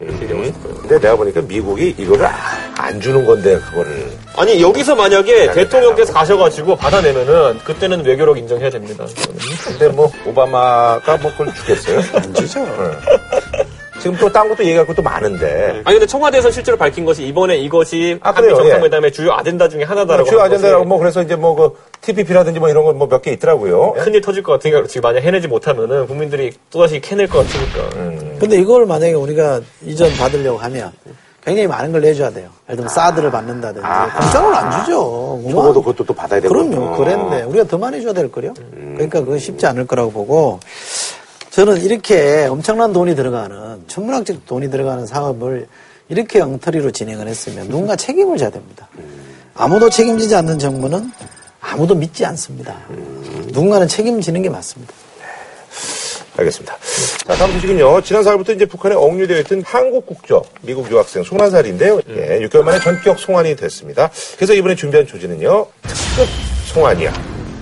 얘기하고 0.01 0.45
싶어요. 0.45 0.73
근데 0.75 0.99
내가 0.99 1.15
보니까 1.15 1.41
미국이 1.41 1.95
이거를 1.97 2.25
아- 2.25 2.31
안 2.77 3.01
주는 3.01 3.25
건데 3.25 3.57
그거를 3.57 4.07
아니 4.35 4.61
여기서 4.61 4.95
만약에 4.95 5.51
대통령께서 5.53 6.13
가셔가지고 6.13 6.75
받아내면은 6.75 7.57
그때는 7.63 8.05
외교력 8.05 8.37
인정해야 8.37 8.69
됩니다. 8.69 9.05
근데 9.65 9.87
뭐 9.89 10.11
오바마가 10.25 11.17
뭐 11.17 11.31
그걸 11.31 11.51
주겠어요? 11.55 11.99
안 12.13 12.33
주죠. 12.35 12.59
지금 13.99 14.15
또 14.17 14.29
딴 14.31 14.47
것도 14.47 14.63
얘기할 14.63 14.85
것도 14.85 15.01
많은데 15.01 15.81
아니 15.83 15.95
근데 15.97 16.05
청와대에서 16.05 16.51
실제로 16.51 16.77
밝힌 16.77 17.03
것이 17.03 17.25
이번에 17.25 17.57
이것이 17.57 18.19
아, 18.21 18.29
한미 18.29 18.41
그래요, 18.49 18.57
정상회담의 18.57 19.11
주요 19.11 19.31
아젠다 19.33 19.67
중에 19.67 19.83
하나다라고 19.83 20.29
주요 20.29 20.39
하는 20.41 20.51
아젠다라고 20.53 20.83
것을 20.83 20.87
뭐 20.87 20.99
그래서 20.99 21.23
이제 21.23 21.35
뭐 21.35 21.55
그 21.55 21.73
TPP라든지 22.01 22.59
뭐 22.59 22.69
이런 22.69 22.85
건뭐몇 22.85 23.23
개 23.23 23.31
있더라고요. 23.31 23.93
큰일 23.93 24.21
터질 24.21 24.43
것 24.43 24.51
같으니까 24.53 24.85
지금 24.87 25.01
만약 25.01 25.21
해내지 25.21 25.47
못하면은 25.47 26.05
국민들이 26.05 26.53
또다시 26.69 27.01
캐낼 27.01 27.27
것 27.27 27.39
같으니까 27.39 28.06
근데 28.39 28.57
이걸 28.57 28.85
만약에 28.85 29.13
우리가 29.13 29.61
이전 29.85 30.11
받으려고 30.17 30.57
하면 30.57 30.91
굉장히 31.43 31.67
많은 31.67 31.91
걸 31.91 32.01
내줘야 32.01 32.29
돼요. 32.29 32.49
예를 32.67 32.77
들면 32.77 32.89
사드를 32.89 33.31
받는다든지 33.31 33.87
공짜로는 34.19 34.57
안 34.57 34.79
주죠. 34.83 35.41
적어도 35.49 35.81
그것도 35.81 36.03
또 36.05 36.13
받아야 36.13 36.41
되고. 36.41 36.53
그럼요. 36.53 36.97
그랬는데 36.97 37.43
우리가 37.43 37.65
더 37.65 37.77
많이 37.77 38.01
줘야 38.01 38.13
될 38.13 38.29
거요. 38.31 38.53
그러니까 38.71 39.21
그건 39.21 39.39
쉽지 39.39 39.65
않을 39.65 39.87
거라고 39.87 40.11
보고 40.11 40.59
저는 41.51 41.81
이렇게 41.81 42.45
엄청난 42.45 42.91
돈이 42.93 43.15
들어가는 43.15 43.85
천문학적 43.87 44.45
돈이 44.45 44.69
들어가는 44.69 45.05
사업을 45.05 45.67
이렇게 46.09 46.41
엉터리로 46.41 46.91
진행을 46.91 47.27
했으면 47.27 47.67
누군가 47.67 47.95
책임을 47.95 48.37
져야 48.37 48.49
됩니다. 48.49 48.87
아무도 49.55 49.89
책임지지 49.89 50.35
않는 50.35 50.59
정부는 50.59 51.11
아무도 51.61 51.95
믿지 51.95 52.25
않습니다. 52.25 52.75
누군가는 53.47 53.87
책임지는 53.87 54.41
게 54.41 54.49
맞습니다. 54.49 54.93
알겠습니다. 56.37 56.77
자, 57.27 57.35
다음 57.35 57.51
소식은요. 57.53 58.01
지난 58.01 58.23
4월부터 58.23 58.55
이제 58.55 58.65
북한에 58.65 58.95
억류되어 58.95 59.39
있던 59.39 59.63
한국 59.65 60.05
국적 60.05 60.47
미국 60.61 60.89
유학생 60.91 61.23
송환살인데요. 61.23 62.01
예, 62.09 62.39
6개월 62.47 62.63
만에 62.63 62.79
전격 62.79 63.19
송환이 63.19 63.55
됐습니다. 63.55 64.09
그래서 64.35 64.53
이번에 64.53 64.75
준비한 64.75 65.05
조지는요. 65.07 65.65
특급 65.81 66.27
송환이야. 66.67 67.13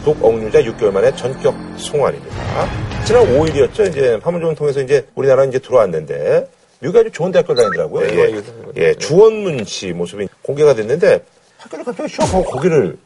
북억류자 0.04 0.62
6개월 0.62 0.92
만에 0.92 1.16
전격 1.16 1.56
송환입니다. 1.78 2.36
지난 3.06 3.24
5일이었죠. 3.24 3.90
이제 3.90 4.20
판문점을 4.22 4.56
통해서 4.56 4.82
이제 4.82 5.06
우리나라 5.16 5.46
이제 5.46 5.58
들어왔는데 5.60 6.48
미국에 6.80 7.00
아주 7.00 7.12
좋은 7.12 7.32
대학교 7.32 7.56
다니더라고요. 7.56 8.08
네, 8.08 8.18
예, 8.18 8.30
이거, 8.30 8.40
이거. 8.40 8.72
예, 8.78 8.94
주원문 8.96 9.64
씨 9.66 9.88
모습이 9.94 10.28
공개가 10.44 10.74
됐는데 10.76 11.24
학교를 11.58 11.86
갑자기 11.86 12.14
휴학하고 12.14 12.44
거기를 12.44 12.98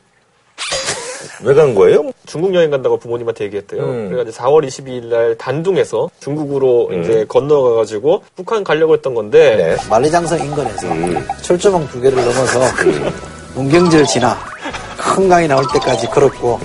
왜 1.44 1.54
간 1.56 1.74
거예요? 1.76 2.12
중국 2.26 2.54
여행 2.54 2.70
간다고 2.70 2.98
부모님한테 2.98 3.46
얘기했대요. 3.46 3.82
음. 3.84 4.10
그래가지고 4.10 4.44
4월 4.44 4.68
22일 4.68 5.06
날 5.06 5.36
단둥에서 5.38 6.10
중국으로 6.20 6.90
이제 6.94 7.26
건너가가지고 7.28 8.24
북한 8.36 8.64
가려고 8.64 8.94
했던 8.94 9.14
건데 9.14 9.56
네. 9.56 9.90
만리장성 9.90 10.40
인근에서 10.40 10.88
철조망 11.42 11.88
두 11.88 12.02
개를 12.02 12.18
넘어서 12.24 12.60
문경지를 13.56 14.06
지나 14.06 14.38
큰 15.16 15.28
강이 15.28 15.48
나올 15.48 15.66
때까지 15.74 16.08
걸었고 16.08 16.60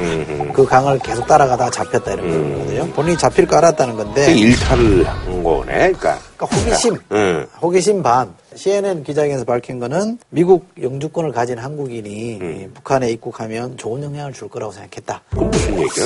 그 0.53 0.67
강을 0.67 0.99
계속 1.01 1.27
따라가다가 1.27 1.71
잡혔다 1.71 2.13
이런 2.13 2.53
거거든요. 2.55 2.87
본인이 2.93 3.17
잡힐 3.17 3.47
거 3.47 3.57
알았다는 3.57 3.97
건데 3.97 4.33
일탈을 4.35 5.07
한 5.07 5.43
거네. 5.43 5.93
그러니까. 5.93 6.19
그러니까 6.37 6.57
호기심, 6.57 6.97
음. 7.13 7.47
호기심 7.61 8.03
반. 8.03 8.35
CNN 8.55 9.03
기자회견에서 9.03 9.45
밝힌 9.45 9.81
거는 9.81 10.19
미국 10.31 10.69
영주권을 10.81 11.33
가진 11.33 11.59
한국인이 11.59 12.09
이 12.11 12.69
북한에 12.73 13.11
입국하면 13.11 13.77
좋은 13.77 14.03
영향을 14.05 14.33
줄 14.33 14.49
거라고 14.49 14.71
생각했다. 14.71 15.23
그건 15.31 15.51
무슨 15.51 15.73
얘기야? 15.75 16.05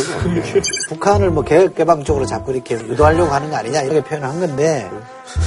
북한을 0.89 1.31
뭐 1.31 1.45
개혁 1.45 1.75
개방 1.75 2.05
쪽으로 2.05 2.25
자꾸 2.25 2.53
이렇게 2.53 2.75
유도하려고 2.77 3.31
하는 3.31 3.51
거 3.51 3.57
아니냐 3.57 3.83
이렇게 3.83 4.03
표현을 4.03 4.29
한 4.29 4.41
건데 4.41 4.91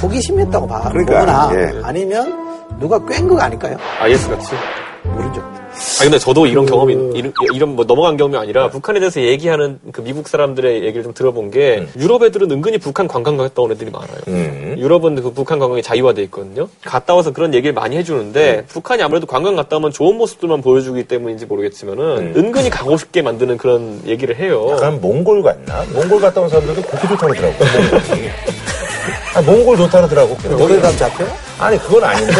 호기심이었다고 0.04 0.68
봐. 0.68 0.90
그러니까, 0.90 1.20
보거나 1.20 1.52
예. 1.56 1.82
아니면 1.84 2.68
누가 2.80 3.04
꿰은 3.04 3.28
거 3.28 3.40
아닐까요? 3.40 3.78
IS 4.00 4.30
같이. 4.30 4.52
모르죠. 5.04 5.61
아 5.72 6.04
근데 6.04 6.20
저도 6.20 6.46
이런 6.46 6.66
경험이 6.66 6.94
이런, 7.16 7.34
이런 7.54 7.76
뭐 7.76 7.86
넘어간 7.86 8.18
경험이 8.18 8.38
아니라 8.38 8.70
북한에 8.70 9.00
대해서 9.00 9.22
얘기하는 9.22 9.80
그 9.92 10.02
미국 10.02 10.28
사람들의 10.28 10.84
얘기를 10.84 11.04
좀 11.04 11.14
들어본 11.14 11.52
게 11.52 11.88
유럽 11.98 12.24
애들은 12.24 12.52
은근히 12.52 12.78
북한 12.78 13.08
관광 13.08 13.38
갔다 13.38 13.62
온 13.62 13.72
애들이 13.72 13.90
많아요. 13.90 14.18
음. 14.28 14.76
유럽은 14.78 15.22
그 15.22 15.32
북한 15.32 15.60
관광이 15.60 15.82
자유화돼 15.82 16.24
있거든요. 16.24 16.68
갔다 16.84 17.16
와서 17.16 17.32
그런 17.32 17.54
얘기를 17.54 17.74
많이 17.74 17.98
해주는데 17.98 18.66
북한이 18.68 19.02
아무래도 19.04 19.26
관광 19.28 19.56
갔다 19.56 19.78
오면 19.78 19.92
좋은 19.92 20.18
모습들만 20.18 20.62
보여주기 20.62 21.04
때문인지 21.04 21.46
모르겠지만은 21.46 22.34
은근히 22.36 22.70
가고 22.70 22.98
싶게 22.98 23.22
만드는 23.22 23.58
그런 23.58 24.02
얘기를 24.06 24.36
해요. 24.38 24.68
약간 24.72 25.00
몽골 25.02 25.44
같나? 25.44 25.86
몽골 25.94 26.20
갔다 26.22 26.42
온 26.42 26.50
사람들도 26.50 26.82
그렇게 26.82 27.08
좋다고 27.08 27.34
그러더라고. 27.34 27.66
아, 29.34 29.42
몽골 29.42 29.78
좋다 29.78 30.08
그러더라고. 30.08 30.36
가면 30.82 30.98
잡혀? 30.98 31.26
아니, 31.58 31.78
그건 31.80 32.04
아닌데. 32.04 32.34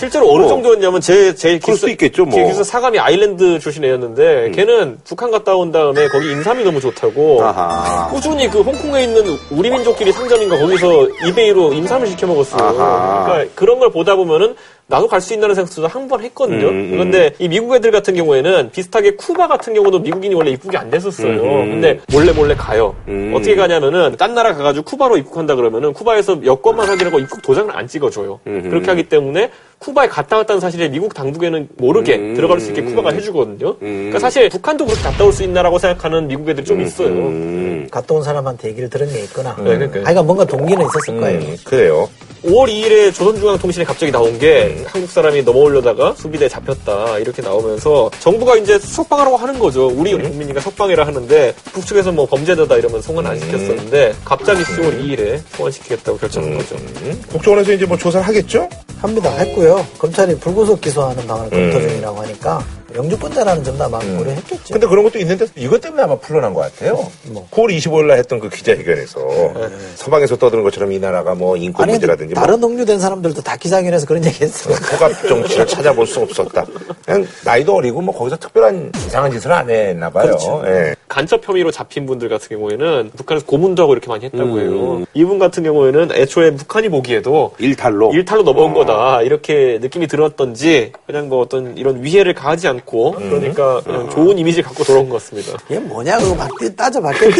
실제로 0.00 0.30
어느 0.32 0.40
뭐, 0.40 0.48
정도였냐면 0.48 1.02
제, 1.02 1.34
제 1.34 1.58
그럴 1.58 1.76
수도 1.76 1.90
있겠죠, 1.90 2.24
뭐. 2.24 2.34
제 2.34 2.42
기숙사 2.44 2.64
사감이 2.64 2.98
아일랜드 2.98 3.58
출신 3.58 3.84
애였는데 3.84 4.50
걔는 4.52 4.98
북한 5.04 5.30
갔다 5.30 5.54
온 5.54 5.72
다음에 5.72 6.08
거기 6.08 6.30
인삼이 6.30 6.64
너무 6.64 6.80
좋다고 6.80 7.44
아하. 7.44 8.08
꾸준히 8.08 8.48
그 8.48 8.62
홍콩에 8.62 9.04
있는 9.04 9.36
우리 9.50 9.70
민족끼리 9.70 10.10
상점인가 10.12 10.58
거기서 10.58 11.06
이베이로 11.26 11.74
인삼을 11.74 12.06
시켜 12.06 12.26
먹었어요. 12.26 12.72
그러니까 12.72 13.52
그런 13.54 13.78
걸 13.78 13.90
보다 13.90 14.16
보면은 14.16 14.54
나도 14.90 15.06
갈 15.08 15.20
수 15.20 15.32
있다는 15.34 15.54
생각도 15.54 15.86
한 15.86 16.08
번 16.08 16.20
했거든요. 16.22 16.66
음, 16.68 16.74
음. 16.74 16.90
그런데 16.90 17.32
이 17.38 17.46
미국 17.48 17.74
애들 17.74 17.90
같은 17.92 18.14
경우에는 18.14 18.70
비슷하게 18.72 19.12
쿠바 19.14 19.46
같은 19.46 19.72
경우도 19.74 20.00
미국인이 20.00 20.34
원래 20.34 20.50
입국이 20.50 20.76
안 20.76 20.90
됐었어요. 20.90 21.40
음. 21.40 21.70
근데 21.70 22.00
몰래 22.12 22.32
몰래 22.32 22.54
가요. 22.54 22.94
음. 23.06 23.32
어떻게 23.34 23.54
가냐면은 23.54 24.16
딴 24.18 24.34
나라 24.34 24.52
가가지고 24.54 24.84
쿠바로 24.84 25.16
입국한다 25.18 25.54
그러면은 25.54 25.92
쿠바에서 25.92 26.44
여권만 26.44 26.88
확인하고 26.88 27.20
입국 27.20 27.40
도장을 27.42 27.74
안 27.76 27.86
찍어줘요. 27.86 28.40
음. 28.48 28.66
그렇게 28.68 28.86
하기 28.90 29.04
때문에 29.04 29.50
쿠바에 29.78 30.08
갔다 30.08 30.36
왔다는 30.38 30.60
사실을 30.60 30.90
미국 30.90 31.14
당국에는 31.14 31.68
모르게 31.76 32.16
음. 32.16 32.34
들어갈 32.34 32.58
수 32.60 32.70
있게 32.70 32.82
쿠바가 32.82 33.10
해주거든요. 33.12 33.70
음. 33.82 34.10
그러니까 34.10 34.18
사실 34.18 34.48
북한도 34.48 34.84
그렇게 34.86 35.02
갔다 35.02 35.24
올 35.24 35.30
수 35.32 35.44
있나라고 35.44 35.78
생각하는 35.78 36.26
미국 36.26 36.48
애들이 36.48 36.66
좀 36.66 36.80
있어요. 36.80 37.08
음. 37.08 37.86
갔다 37.90 38.14
온 38.14 38.22
사람한테 38.22 38.68
얘기를 38.70 38.90
들은 38.90 39.08
게 39.08 39.20
있거나. 39.24 39.54
네, 39.58 39.62
그러니까요. 39.76 40.04
하여간 40.04 40.26
뭔가 40.26 40.44
동기는 40.44 40.84
있었을 40.84 41.20
거예요. 41.20 41.38
음, 41.40 41.56
그래요. 41.64 42.08
5월 42.44 42.68
2일에 42.68 43.12
조선중앙통신에 43.14 43.84
갑자기 43.84 44.10
나온 44.12 44.38
게 44.38 44.84
한국 44.86 45.10
사람이 45.10 45.42
넘어오려다가 45.42 46.14
수비대에 46.14 46.48
잡혔다 46.48 47.18
이렇게 47.18 47.42
나오면서 47.42 48.10
정부가 48.20 48.56
이제 48.56 48.78
석방하라고 48.78 49.36
하는 49.36 49.58
거죠. 49.58 49.88
우리 49.88 50.14
국민이가 50.14 50.60
석방해라 50.60 51.06
하는데 51.06 51.54
북측에서 51.72 52.12
뭐 52.12 52.26
범죄자다 52.26 52.76
이러면 52.76 53.02
송환 53.02 53.26
안 53.26 53.38
시켰었는데 53.38 54.14
갑자기 54.24 54.62
10월 54.62 55.02
2일에 55.02 55.40
송환시키겠다고 55.56 56.18
결정한 56.18 56.56
거죠. 56.56 56.76
음. 56.76 57.22
국정원에서 57.30 57.72
이제 57.72 57.86
뭐 57.86 57.96
조사를 57.96 58.26
하겠죠? 58.26 58.68
합니다. 59.00 59.30
했고요. 59.30 59.86
검찰이 59.98 60.38
불구속 60.38 60.80
기소하는 60.80 61.26
방안을 61.26 61.50
검토 61.50 61.78
음. 61.78 61.88
중이라고 61.88 62.20
하니까 62.22 62.64
영주권자라는 62.94 63.64
점도 63.64 63.84
아마 63.84 63.98
고려 63.98 64.30
했겠죠. 64.30 64.72
근데 64.72 64.86
그런 64.86 65.04
것도 65.04 65.18
있는데 65.18 65.46
이것 65.56 65.80
때문에 65.80 66.02
아마 66.02 66.16
풀려난 66.16 66.54
것 66.54 66.60
같아요. 66.60 67.10
뭐. 67.28 67.46
9월 67.50 67.76
25일 67.76 68.06
날 68.06 68.18
했던 68.18 68.40
그 68.40 68.48
기자회견에서 68.48 69.20
서방에서 69.96 70.36
떠드는 70.36 70.62
것처럼 70.64 70.92
이 70.92 70.98
나라가 70.98 71.34
뭐 71.34 71.56
인권 71.56 71.84
아니, 71.84 71.92
문제라든지 71.92 72.34
뭐 72.34 72.42
다른 72.42 72.62
억류된 72.62 72.98
사람들도 72.98 73.42
다 73.42 73.56
기자회견에서 73.56 74.06
그런 74.06 74.24
얘기 74.24 74.44
했어요. 74.44 74.74
호갑 74.92 75.28
정치를 75.28 75.66
찾아볼 75.66 76.06
수 76.06 76.20
없었다. 76.20 76.64
그냥 77.04 77.26
나이도 77.44 77.74
어리고 77.74 78.00
뭐 78.00 78.14
거기서 78.16 78.36
특별한 78.36 78.92
이상한 79.06 79.30
짓을 79.30 79.52
안 79.52 79.68
했나 79.70 80.10
봐요. 80.10 80.26
그렇죠. 80.26 80.62
예. 80.66 80.94
간첩 81.08 81.46
혐의로 81.46 81.70
잡힌 81.72 82.06
분들 82.06 82.28
같은 82.28 82.48
경우에는 82.56 83.10
북한에서 83.16 83.44
고문도 83.46 83.82
하고 83.82 83.92
이렇게 83.92 84.08
많이 84.08 84.24
했다고 84.26 84.44
음. 84.44 84.60
해요. 85.00 85.06
이분 85.14 85.38
같은 85.40 85.62
경우에는 85.64 86.12
애초에 86.12 86.54
북한이 86.54 86.88
보기에도 86.88 87.52
일탈로. 87.58 88.12
일탈로 88.14 88.42
넘어온 88.44 88.74
거다 88.74 89.22
이렇게 89.22 89.78
느낌이 89.80 90.06
들었던지 90.06 90.92
그냥 91.06 91.28
뭐 91.28 91.40
어떤 91.40 91.76
이런 91.76 92.02
위해를 92.04 92.32
가하지 92.34 92.68
않고 92.68 92.79
않고 92.80 93.12
그러니까 93.12 93.80
그냥 93.82 94.08
좋은 94.10 94.38
이미지 94.38 94.62
갖고 94.62 94.84
돌아온 94.84 95.08
것 95.08 95.22
같습니다. 95.22 95.52
얘 95.70 95.78
뭐냐 95.78 96.18
그거 96.18 96.34
막 96.34 96.50
따져봤더니 96.76 97.32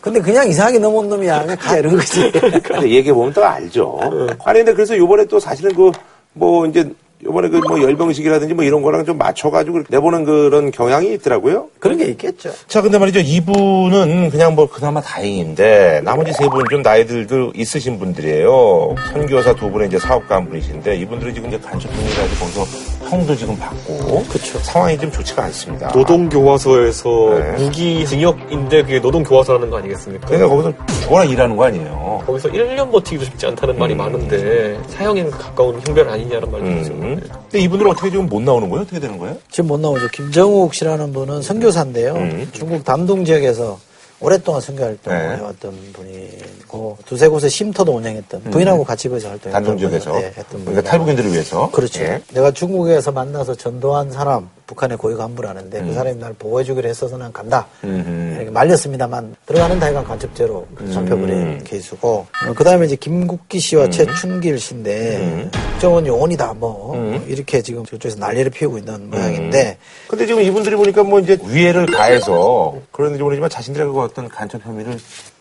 근데 0.00 0.20
그냥 0.20 0.48
이상하게 0.48 0.78
넘어온 0.78 1.08
놈이야 1.08 1.42
그냥 1.42 1.56
가 1.56 1.76
이런 1.76 1.96
거지 1.96 2.30
근데 2.62 2.90
얘기해보면 2.90 3.32
또 3.32 3.44
알죠. 3.44 3.98
아니, 4.44 4.58
근데 4.60 4.72
그래서 4.72 4.96
요번에 4.96 5.24
또 5.24 5.40
사실은 5.40 5.74
그, 5.74 5.90
뭐, 6.32 6.66
이제, 6.66 6.88
요번에 7.24 7.48
그 7.48 7.58
뭐 7.66 7.80
열병식이라든지 7.82 8.54
뭐 8.54 8.62
이런 8.62 8.82
거랑 8.82 9.04
좀 9.06 9.16
맞춰가지고 9.18 9.84
내보는 9.88 10.24
그런 10.24 10.70
경향이 10.70 11.12
있더라고요. 11.14 11.68
그런 11.80 11.96
게 11.96 12.04
있겠죠 12.04 12.52
자, 12.68 12.82
근데 12.82 12.98
말이죠. 12.98 13.20
이분은 13.20 14.30
그냥 14.30 14.54
뭐 14.54 14.68
그나마 14.68 15.00
다행인데 15.00 16.02
나머지 16.04 16.32
세 16.34 16.44
분 16.48 16.62
좀 16.70 16.82
나이들도 16.82 17.52
있으신 17.56 17.98
분들이에요. 17.98 18.94
선교사 19.12 19.54
두 19.54 19.70
분의 19.70 19.88
이제 19.88 19.98
사업가 19.98 20.36
한 20.36 20.48
분이신데 20.48 20.96
이분들은 20.98 21.34
지금 21.34 21.48
이제 21.48 21.58
간첩행위가지고 21.58 22.38
거기서 22.38 22.95
형도 23.08 23.34
지금 23.36 23.56
받고 23.58 24.24
그렇죠. 24.28 24.58
상황이 24.60 24.98
좀 24.98 25.10
좋지가 25.10 25.44
않습니다. 25.44 25.88
노동교화소에서 25.88 27.08
네. 27.38 27.64
무기 27.64 28.06
징역인데 28.06 28.82
그게 28.82 28.98
노동교화소라는 28.98 29.70
거 29.70 29.78
아니겠습니까? 29.78 30.26
그러니까 30.26 30.48
거기서 30.48 30.72
죽어라 31.02 31.24
일하는 31.24 31.56
거 31.56 31.64
아니에요. 31.64 32.22
거기서 32.26 32.48
1년 32.50 32.90
버티기도 32.90 33.24
쉽지 33.24 33.46
않다는 33.46 33.78
말이 33.78 33.94
많은데 33.94 34.78
사형에 34.88 35.24
가까운 35.30 35.80
형별 35.86 36.08
아니냐는 36.08 36.50
말도 36.50 36.70
있죠. 36.80 36.92
음. 36.94 37.20
근데 37.30 37.60
이분들은 37.60 37.90
어떻게 37.92 38.10
지금 38.10 38.26
못 38.26 38.42
나오는 38.42 38.68
거예요? 38.68 38.82
어떻게 38.82 38.98
되는 39.00 39.18
거예요? 39.18 39.36
지금 39.50 39.68
못 39.68 39.80
나오죠 39.80 40.08
김정욱 40.08 40.74
씨라는 40.74 41.12
분은 41.12 41.42
선교사인데요 41.42 42.14
음. 42.14 42.48
중국 42.52 42.84
담동 42.84 43.24
지역에서 43.24 43.78
오랫동안 44.20 44.60
선교 44.60 44.82
활동을 44.84 45.28
네. 45.28 45.36
해왔던 45.36 45.92
분이고 45.92 46.98
두세 47.04 47.28
곳의 47.28 47.50
쉼터도 47.50 47.92
운영했던 47.96 48.44
부인하고 48.44 48.82
같이 48.84 49.08
거기서 49.08 49.28
활동했던 49.28 49.52
단동 49.52 49.78
지역에서. 49.78 50.10
분인데 50.12 50.28
했던 50.28 50.44
그러니까 50.48 50.64
분이라고. 50.64 50.88
탈북인들을 50.88 51.32
위해서. 51.32 51.70
그렇죠. 51.70 52.02
예. 52.02 52.22
내가 52.32 52.50
중국에서 52.50 53.12
만나서 53.12 53.54
전도한 53.54 54.10
사람, 54.10 54.48
북한의 54.66 54.98
고위 54.98 55.14
간부라는데 55.14 55.82
그 55.82 55.94
사람이 55.94 56.18
날 56.18 56.34
보호해주기로 56.34 56.88
했어서 56.88 57.16
난 57.16 57.32
간다. 57.32 57.66
음흠. 57.84 58.34
이렇게 58.36 58.50
말렸습니다만 58.50 59.36
들어가는 59.46 59.78
다이간 59.78 60.04
간첩죄로 60.04 60.66
잡혀버린 60.92 61.62
케이스고 61.64 62.26
그 62.54 62.64
다음에 62.64 62.86
이제 62.86 62.96
김국기 62.96 63.60
씨와 63.60 63.90
최춘길 63.90 64.58
씨인데 64.58 65.50
국정원 65.70 66.06
요원이다 66.06 66.54
뭐 66.54 67.22
이렇게 67.28 67.62
지금 67.62 67.84
저쪽에서 67.84 68.18
난리를 68.18 68.50
피우고 68.50 68.78
있는 68.78 69.08
모양인데 69.10 69.78
근데 70.08 70.26
지금 70.26 70.42
이분들이 70.42 70.74
보니까 70.76 71.04
뭐 71.04 71.20
이제 71.20 71.38
위해를 71.46 71.86
가해서 71.86 72.76
그런지 72.90 73.22
모르지만 73.22 73.48
자신들의 73.48 73.86
그 73.86 74.00
어떤 74.00 74.28
간첩 74.28 74.64
혐의를 74.64 74.98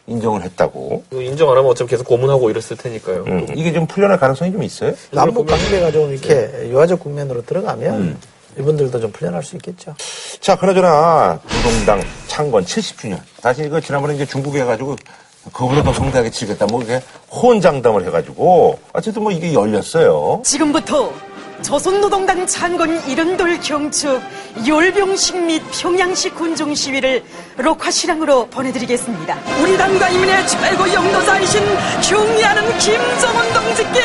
인정을 0.07 0.43
했다고. 0.43 1.03
인정 1.13 1.49
안 1.49 1.57
하면 1.57 1.71
어차피 1.71 1.89
계속 1.89 2.05
고문하고 2.05 2.51
이랬을 2.51 2.78
테니까요. 2.78 3.23
음. 3.26 3.47
이게 3.55 3.73
좀 3.73 3.88
풀려날 3.88 4.19
가능성이 4.19 4.51
좀 4.51 4.61
있어요? 4.61 4.93
남북 5.11 5.47
관계가 5.47 5.91
좀 5.91 6.11
이렇게 6.11 6.69
유화적 6.69 6.99
국면으로 6.99 7.43
들어가면 7.43 8.17
이분들도 8.57 8.99
좀 8.99 9.11
풀려날 9.11 9.43
수 9.43 9.55
있겠죠. 9.55 9.95
자, 10.39 10.55
그나저나 10.55 11.39
노동당 11.63 12.01
창건 12.27 12.65
70주년. 12.65 13.19
사실 13.39 13.65
이거 13.65 13.79
지난번에 13.79 14.15
이제 14.15 14.25
중국에 14.25 14.63
가지고 14.63 14.95
그거보다 15.51 15.83
더 15.83 15.93
성대하게 15.93 16.29
치겠다. 16.31 16.65
뭐 16.65 16.81
이게 16.81 17.01
호언장담을 17.31 18.05
해가지고 18.07 18.79
어쨌든 18.93 19.23
뭐 19.23 19.31
이게 19.31 19.53
열렸어요. 19.53 20.41
지금부터 20.43 21.13
조선노동당 21.61 22.45
창건 22.47 23.07
이른돌 23.07 23.59
경축 23.59 24.21
열병식 24.67 25.37
및 25.45 25.61
평양식 25.71 26.35
군중 26.35 26.75
시위를 26.75 27.23
녹화 27.63 27.89
실황으로 27.91 28.47
보내드리겠습니다. 28.47 29.37
우리 29.61 29.77
당과 29.77 30.09
이민의 30.09 30.47
최고 30.47 30.93
영도자이신 30.93 31.61
경의하는 32.09 32.77
김정은 32.77 33.53
동지께 33.53 34.01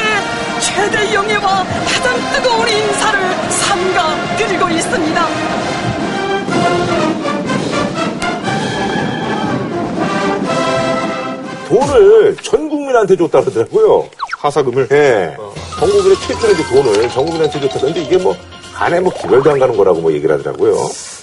최대 0.61 1.15
영예와 1.15 1.65
가장 1.87 2.33
뜨거운 2.33 2.69
인사를 2.69 3.51
삼가 3.51 4.37
드리고 4.37 4.69
있습니다. 4.69 5.90
돈을 11.71 12.37
전 12.43 12.69
국민한테 12.69 13.17
줬다 13.17 13.41
그러더라고요. 13.43 14.09
하사금을. 14.39 14.89
예. 14.91 15.37
전 15.79 15.91
국민의 15.91 16.17
최초로 16.27 16.53
이제 16.53 16.63
돈을 16.65 17.09
전 17.09 17.25
국민한테 17.25 17.61
줬다 17.61 17.79
그런데 17.81 18.03
이게 18.03 18.19
뭐 18.19 18.35
간에 18.75 18.99
뭐 18.99 19.13
기별도 19.13 19.51
안 19.53 19.59
가는 19.59 19.77
거라고 19.77 20.01
뭐 20.01 20.13
얘기를 20.13 20.37
하더라고요. 20.37 20.75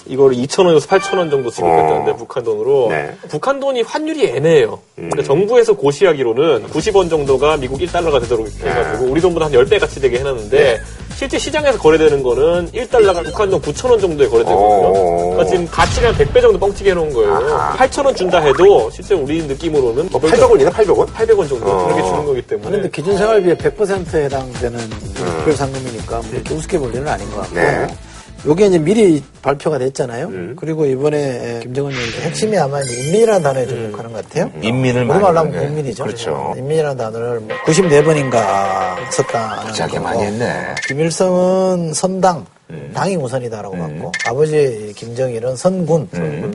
이걸 0.05 0.31
2,000원에서 0.31 0.87
8,000원 0.87 1.29
정도 1.29 1.49
지급했다는데 1.49 2.11
어. 2.11 2.15
북한 2.15 2.43
돈으로 2.43 2.87
네. 2.89 3.13
북한 3.27 3.59
돈이 3.59 3.81
환율이 3.81 4.27
애매해요. 4.27 4.79
음. 4.99 5.09
근데 5.09 5.23
정부에서 5.23 5.73
고시하기로는 5.73 6.67
90원 6.67 7.09
정도가 7.09 7.57
미국 7.57 7.79
1달러가 7.81 8.21
되도록 8.21 8.47
해가지고 8.63 9.05
우리 9.11 9.19
돈보다 9.19 9.47
한 9.47 9.51
10배 9.51 9.79
가치 9.79 9.99
되게 9.99 10.19
해놨는데 10.19 10.57
네. 10.57 10.79
실제 11.17 11.39
시장에서 11.39 11.79
거래되는 11.79 12.21
거는 12.21 12.71
1달러가 12.71 13.23
북한 13.23 13.49
돈 13.49 13.59
9,000원 13.59 13.99
정도에 13.99 14.27
거래되거든요. 14.27 14.87
어. 14.87 15.29
그러니까 15.31 15.45
지금 15.45 15.67
가치가 15.67 16.09
한 16.09 16.15
100배 16.15 16.41
정도 16.41 16.59
뻥튀기 16.59 16.91
해놓은 16.91 17.11
거예요. 17.11 17.33
아하. 17.33 17.75
8,000원 17.87 18.15
준다 18.15 18.39
해도 18.39 18.87
실제 18.91 19.15
우리 19.15 19.41
느낌으로는 19.41 20.09
800원이나 20.09 20.71
800원? 20.71 21.07
800원 21.07 21.49
정도 21.49 21.65
어. 21.71 21.85
그렇게 21.87 22.03
주는 22.03 22.23
거기 22.23 22.41
때문에 22.43 22.69
그런데 22.69 22.89
기준 22.91 23.17
생활비에 23.17 23.55
100%에 23.55 24.25
해당되는 24.25 24.77
특별 25.15 25.53
상금이니까 25.53 26.17
뭐 26.17 26.29
이렇게 26.33 26.53
우습게 26.53 26.77
볼 26.77 26.93
일은 26.93 27.07
아닌 27.07 27.27
것 27.31 27.37
같고 27.37 27.55
네. 27.55 27.87
요게 28.47 28.67
이제 28.67 28.79
미리 28.79 29.21
발표가 29.41 29.77
됐잖아요. 29.77 30.55
그리고 30.55 30.85
이번에 30.85 31.59
김정은 31.63 31.91
얘기 31.91 32.21
핵심이 32.21 32.57
아마 32.57 32.79
인민이라는 32.81 33.41
단어에 33.43 33.67
좀 33.67 33.91
욕하는 33.91 34.13
것 34.13 34.23
같아요. 34.27 34.49
인민을 34.61 35.01
우리말로 35.01 35.21
많이 35.33 35.37
하면 35.37 35.51
게. 35.51 35.59
국민이죠. 35.67 36.03
그렇죠. 36.05 36.53
인민이라는 36.57 36.95
단어를 36.97 37.39
뭐 37.41 37.49
94번인가 37.65 39.11
썼다는 39.11 39.73
자기. 39.73 39.99
많이 39.99 40.23
했네. 40.23 40.75
김일성은 40.87 41.93
선당, 41.93 42.45
당이 42.93 43.17
우선이다라고 43.17 43.75
음. 43.75 43.79
봤고 43.79 44.11
아버지 44.25 44.93
김정일은 44.95 45.55
선군, 45.57 46.07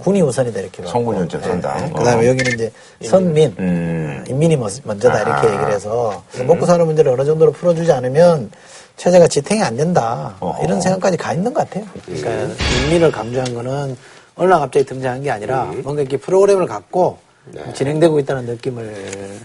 군이 0.02 0.22
우선이다 0.22 0.60
이렇게 0.60 0.78
봤고 0.82 0.90
성군 0.92 1.16
연장 1.18 1.42
선당. 1.42 1.76
네. 1.86 1.92
그다음에 1.92 2.26
어. 2.26 2.30
여기는 2.30 2.52
이제 2.54 2.72
선민, 3.04 3.54
음. 3.58 4.24
인민이 4.28 4.56
먼- 4.56 4.70
먼저다 4.84 5.20
이렇게 5.22 5.48
아. 5.48 5.52
얘기를 5.54 5.72
해서 5.74 6.22
먹고 6.46 6.64
사는 6.64 6.84
문제를 6.86 7.12
어느 7.12 7.24
정도로 7.24 7.52
풀어주지 7.52 7.92
않으면 7.92 8.50
체제가 8.96 9.26
지탱이 9.26 9.62
안 9.62 9.76
된다 9.76 10.34
어허. 10.40 10.64
이런 10.64 10.80
생각까지 10.80 11.16
가 11.16 11.32
있는 11.32 11.52
것 11.52 11.68
같아요. 11.68 11.84
그러니까 12.06 12.54
인민을 12.84 13.10
강조한 13.10 13.52
거는 13.54 13.96
어느 14.34 14.50
날 14.50 14.60
갑자기 14.60 14.86
등장한 14.86 15.22
게 15.22 15.30
아니라 15.30 15.64
음. 15.64 15.82
뭔가 15.82 16.02
이렇게 16.02 16.16
프로그램을 16.16 16.66
갖고 16.66 17.18
네. 17.46 17.60
진행되고 17.74 18.18
있다는 18.20 18.46
느낌을 18.46 19.40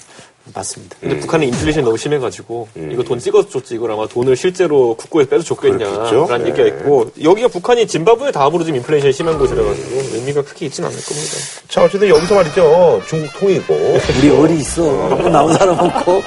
받습니다. 0.54 0.96
근데 1.02 1.20
북한은 1.20 1.48
인플레이션이 1.48 1.84
너무 1.84 1.98
심해가지고 1.98 2.70
음. 2.78 2.90
이거 2.92 3.04
돈 3.04 3.20
찍어서 3.20 3.50
줬지 3.50 3.76
이걸 3.76 3.92
아마 3.92 4.08
돈을 4.08 4.36
실제로 4.38 4.94
국고에서 4.96 5.30
빼서. 5.30 5.44
줬겠냐라는 5.44 6.44
네. 6.44 6.50
얘기가 6.52 6.68
있고 6.68 7.12
여기가 7.22 7.50
북한이 7.50 7.86
짐바브웨 7.88 8.32
다음으로 8.32 8.64
지금 8.64 8.78
인플레이션이 8.78 9.12
심한 9.12 9.38
곳이라가지고 9.38 9.90
의미가 10.16 10.44
크게 10.44 10.68
있지는 10.68 10.90
않을 10.90 11.00
겁니다. 11.04 11.32
자, 11.68 11.84
어쨌든 11.84 12.08
여기서 12.08 12.36
말이죠. 12.36 13.02
중국 13.08 13.34
통이고. 13.40 13.74
우리 14.20 14.30
어리 14.30 14.60
있어. 14.60 14.84
나온 15.30 15.54
사람 15.54 15.78
없고. 15.80 16.22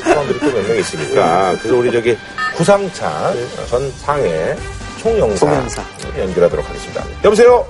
사람들이 0.00 0.38
또 0.40 0.46
몇 0.46 0.68
명 0.68 0.76
있으니까. 0.78 1.54
그래서 1.58 1.76
우리 1.76 1.90
저기 1.92 2.16
구상찬 2.56 3.34
전 3.68 3.90
상해 3.92 4.54
총영사, 5.00 5.46
총영사. 5.46 5.82
연결하도록 6.18 6.68
하겠습니다. 6.68 7.04
여보세요? 7.24 7.66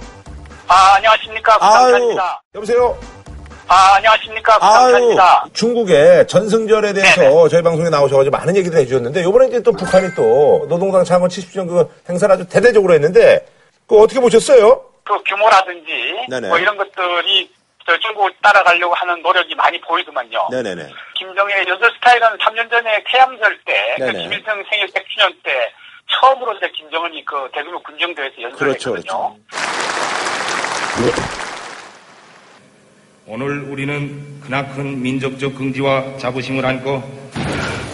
아, 0.66 0.95
안녕하십니까. 0.97 1.59
구상찬입니다. 1.59 2.43
여보세요? 2.55 2.99
아, 3.66 3.95
안녕하십니까. 3.97 4.59
구상찬입니다. 4.59 5.45
중국의 5.53 6.27
전승절에 6.27 6.93
대해서 6.93 7.49
저희 7.49 7.62
방송에 7.62 7.89
나오셔가지고 7.91 8.37
많은 8.37 8.57
얘기를 8.57 8.79
해주셨는데, 8.79 9.22
요번에 9.25 9.49
이제 9.49 9.61
또 9.62 9.72
북한이 9.72 10.14
또 10.14 10.66
노동당 10.68 11.03
창건 11.05 11.29
70주년 11.29 11.68
그 11.68 11.89
행사를 12.09 12.33
아주 12.35 12.47
대대적으로 12.49 12.95
했는데, 12.95 13.45
그거 13.87 14.03
어떻게 14.03 14.20
보셨어요? 14.20 14.83
그 15.05 15.12
규모라든지 15.25 15.91
네네. 16.31 16.49
뭐 16.49 16.59
이런 16.59 16.77
것들이 16.79 17.51
저 17.87 17.99
중국을 17.99 18.33
따라가려고 18.43 18.95
하는 18.95 19.20
노력이 19.22 19.55
많이 19.55 19.79
보이더만요. 19.83 20.49
네네네. 20.51 20.89
김정일의 21.25 21.66
연설 21.68 21.91
스타일은 21.95 22.29
3년 22.39 22.70
전에 22.70 23.03
태양절 23.07 23.59
때, 23.64 23.95
그 23.97 24.03
네네. 24.05 24.22
김일성 24.25 24.62
생일 24.68 24.87
100주년 24.89 25.35
때 25.43 25.72
처음으로 26.11 26.53
이제 26.55 26.70
김정은이 26.77 27.25
그 27.25 27.49
대규모 27.55 27.83
군정대회에서 27.83 28.57
그렇죠, 28.57 28.91
연설했거든요. 28.91 29.37
오늘 33.27 33.62
우리는 33.70 34.41
크나큰 34.43 35.01
민족적 35.01 35.55
긍지와 35.55 36.18
자부심을 36.18 36.64
안고 36.64 37.03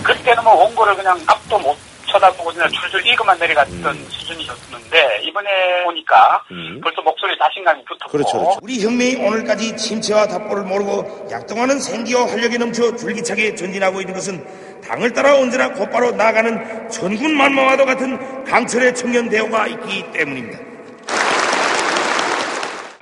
그때는 0.03 0.43
뭐 0.43 0.65
원고를 0.65 0.97
그냥 0.97 1.17
앞도 1.29 1.57
못 1.61 1.77
쳐다보고 2.13 2.51
그냥 2.53 2.69
줄줄 2.71 3.07
읽어만 3.07 3.39
내려갔던 3.39 3.95
수준이었는데 4.11 5.21
이번에 5.23 5.85
보니까 5.85 6.43
벌써 6.83 7.03
목소리 7.03 7.37
자신감이 7.39 7.85
붙었고. 7.85 8.59
우리 8.63 8.83
혁명이 8.83 9.17
오늘까지 9.17 9.77
침체와 9.77 10.27
답보를 10.27 10.65
모르고 10.65 11.29
약동하는 11.31 11.79
생기와 11.79 12.27
활력이 12.27 12.59
넘쳐 12.59 12.95
줄기차게 12.97 13.55
전진하고 13.55 14.01
있는 14.01 14.15
것은 14.15 14.81
당을 14.83 15.13
따라 15.13 15.35
언제나 15.37 15.73
곧바로 15.73 16.11
나아가는 16.13 16.89
전군 16.91 17.37
만마와도 17.37 17.85
같은 17.85 18.45
강철의 18.45 18.95
청년 18.95 19.29
대우가 19.29 19.67
있기 19.69 20.11
때문입니다. 20.13 20.59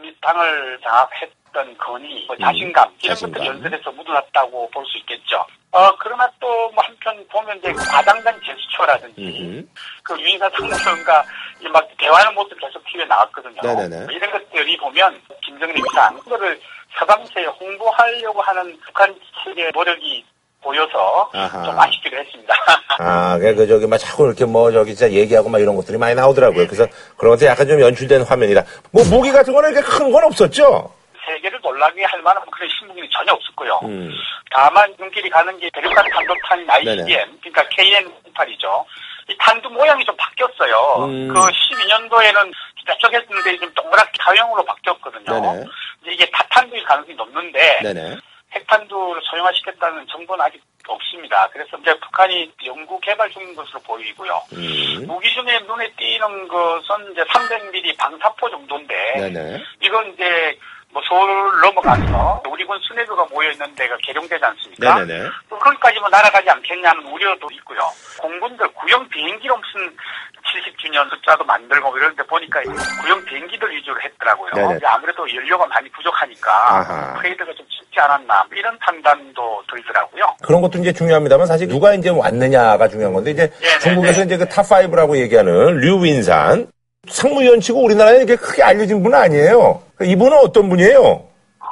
이 0.02 0.12
당을 0.20 0.78
장악했 0.82 1.30
던 1.52 1.76
건이 1.78 2.24
뭐 2.26 2.36
자신감 2.36 2.88
이런 3.02 3.14
자신감. 3.16 3.32
것들 3.32 3.46
연설에서 3.46 3.90
묻어났다고 3.92 4.70
볼 4.70 4.84
수 4.86 4.98
있겠죠. 4.98 5.44
어 5.70 5.94
그러나 5.98 6.30
또 6.40 6.46
뭐 6.74 6.84
한편 6.84 7.24
보면 7.30 7.58
이제 7.58 7.72
그 7.72 7.84
과장된 7.90 8.40
제스처라든지 8.44 9.66
그 10.02 10.20
유인사 10.20 10.48
상무론과 10.50 11.24
이막 11.60 11.88
대화하는 11.98 12.34
모습 12.34 12.58
계속 12.60 12.82
TV에 12.86 13.04
나왔거든요. 13.06 13.60
네네네. 13.62 14.06
이런 14.12 14.30
것들이 14.30 14.76
보면 14.78 15.20
김정은 15.44 15.74
위상 15.76 16.18
그거를 16.20 16.60
서방세에 16.98 17.44
홍보하려고 17.46 18.40
하는 18.42 18.78
북한 18.86 19.14
측의 19.44 19.70
노력이 19.74 20.24
보여서 20.62 21.30
아하. 21.32 21.62
좀 21.64 21.78
아쉽기도 21.78 22.16
했습니다. 22.16 22.54
아, 22.98 23.38
그, 23.38 23.54
그, 23.54 23.66
저기, 23.68 23.86
막 23.86 23.96
자꾸 23.96 24.26
이렇게 24.26 24.44
뭐, 24.44 24.72
저기, 24.72 24.92
진짜 24.96 25.12
얘기하고 25.12 25.48
막 25.48 25.60
이런 25.60 25.76
것들이 25.76 25.96
많이 25.96 26.16
나오더라고요. 26.16 26.66
그래서 26.66 26.84
그런 27.16 27.32
것들 27.34 27.46
약간 27.46 27.68
좀 27.68 27.80
연출된 27.80 28.22
화면이라. 28.22 28.64
뭐, 28.90 29.04
무기 29.08 29.30
같은 29.30 29.52
거는 29.54 29.70
이렇게 29.72 29.86
큰 29.86 30.10
건 30.10 30.24
없었죠? 30.24 30.92
세계를 31.28 31.60
놀라게 31.62 32.04
할 32.04 32.22
만한 32.22 32.42
그런 32.50 32.68
신문이 32.68 33.08
전혀 33.10 33.32
없었고요. 33.32 33.80
음. 33.84 34.10
다만 34.50 34.94
눈길이 34.98 35.28
가는 35.28 35.56
게 35.58 35.68
대륙간 35.72 36.08
탄도탄 36.10 36.66
네네. 36.66 36.90
ICBM, 36.92 37.38
그러니까 37.40 37.62
KN-18이죠. 37.68 38.84
이 39.28 39.36
탄두 39.38 39.68
모양이 39.68 40.04
좀 40.04 40.16
바뀌었어요. 40.16 41.04
음. 41.04 41.28
그 41.28 41.34
12년도에는 41.34 42.52
뾰족했는데 42.86 43.58
좀 43.58 43.72
동그랗게 43.74 44.16
가형으로 44.18 44.64
바뀌었거든요. 44.64 45.40
네네. 45.40 45.64
이제 46.02 46.12
이게 46.12 46.30
다탄두일 46.30 46.82
가능성이 46.84 47.14
높는데 47.16 47.80
네네. 47.82 48.16
핵탄두를 48.52 49.20
소형화시켰다는 49.24 50.06
정보는 50.06 50.42
아직 50.42 50.62
없습니다. 50.86 51.48
그래서 51.52 51.76
이제 51.76 51.92
북한이 52.00 52.50
연구 52.64 52.98
개발 53.00 53.30
중인 53.30 53.54
것으로 53.54 53.78
보이고요. 53.80 54.42
음. 54.54 55.06
무기 55.06 55.30
중에 55.34 55.58
눈에 55.66 55.92
띄는 55.98 56.48
것은 56.48 57.12
이제 57.12 57.22
300mm 57.24 57.96
방사포 57.98 58.48
정도인데 58.48 58.94
네네. 59.16 59.62
이건 59.82 60.14
이제 60.14 60.58
뭐 60.98 61.02
서울 61.08 61.60
넘어가서 61.60 62.42
우리 62.50 62.64
군 62.64 62.76
수뇌부가 62.82 63.24
모여 63.30 63.50
있는 63.52 63.72
데가 63.76 63.96
계룡대지 64.02 64.44
않습니까? 64.44 64.94
네네네. 64.96 65.28
또 65.48 65.56
거기까지만 65.58 66.10
날아가지 66.10 66.50
않겠냐는 66.50 67.06
우려도 67.06 67.48
있고요. 67.52 67.78
공군들 68.20 68.66
구형 68.74 69.08
비행기로 69.08 69.56
무슨 69.56 69.96
70주년 70.42 71.08
숫자도 71.10 71.44
만들고 71.44 71.96
이런데 71.96 72.22
보니까 72.24 72.60
구형 73.00 73.24
비행기들 73.26 73.70
위주로 73.70 74.00
했더라고요. 74.00 74.50
네네. 74.54 74.80
아무래도 74.84 75.32
연료가 75.32 75.66
많이 75.66 75.88
부족하니까 75.90 76.50
아하. 76.50 77.14
트레이드가 77.20 77.52
좀 77.54 77.64
쉽지 77.68 78.00
않았나 78.00 78.44
뭐 78.48 78.58
이런 78.58 78.76
판단도 78.78 79.62
들더라고요. 79.70 80.34
그런 80.42 80.60
것도 80.62 80.78
이제 80.78 80.92
중요합니다만 80.92 81.46
사실 81.46 81.68
누가 81.68 81.94
이제 81.94 82.08
왔느냐가 82.10 82.88
중요한 82.88 83.12
건데 83.12 83.30
이제 83.30 83.52
네네네. 83.60 83.78
중국에서 83.78 84.24
이제 84.24 84.36
그 84.36 84.46
top5라고 84.46 85.16
얘기하는 85.16 85.78
류윈산 85.78 86.72
상무위원치고 87.10 87.82
우리나라에 87.82 88.16
이렇게 88.18 88.36
크게 88.36 88.62
알려진 88.62 89.02
분은 89.02 89.18
아니에요. 89.18 89.82
이분은 90.00 90.38
어떤 90.38 90.68
분이에요? 90.68 91.00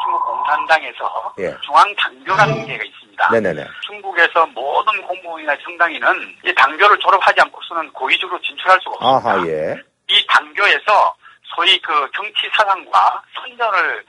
중국 0.02 0.24
공산당에서 0.26 1.34
예. 1.38 1.56
중앙 1.64 1.94
당교라는 1.96 2.66
게가 2.66 2.84
있습니다. 2.84 3.30
네네네. 3.32 3.66
중국에서 3.86 4.46
모든 4.54 5.02
공무원이나 5.06 5.56
정당인은 5.62 6.08
이 6.44 6.54
당교를 6.54 6.98
졸업하지 6.98 7.40
않고서는 7.40 7.92
고위직으로 7.92 8.40
진출할 8.40 8.78
수가 8.82 8.96
없습니다. 8.96 9.30
아하, 9.30 9.46
예. 9.48 9.76
이 10.08 10.26
당교에서 10.28 11.14
소위 11.54 11.80
그 11.80 11.92
정치 12.14 12.48
사상과 12.56 13.22
선전을 13.34 14.04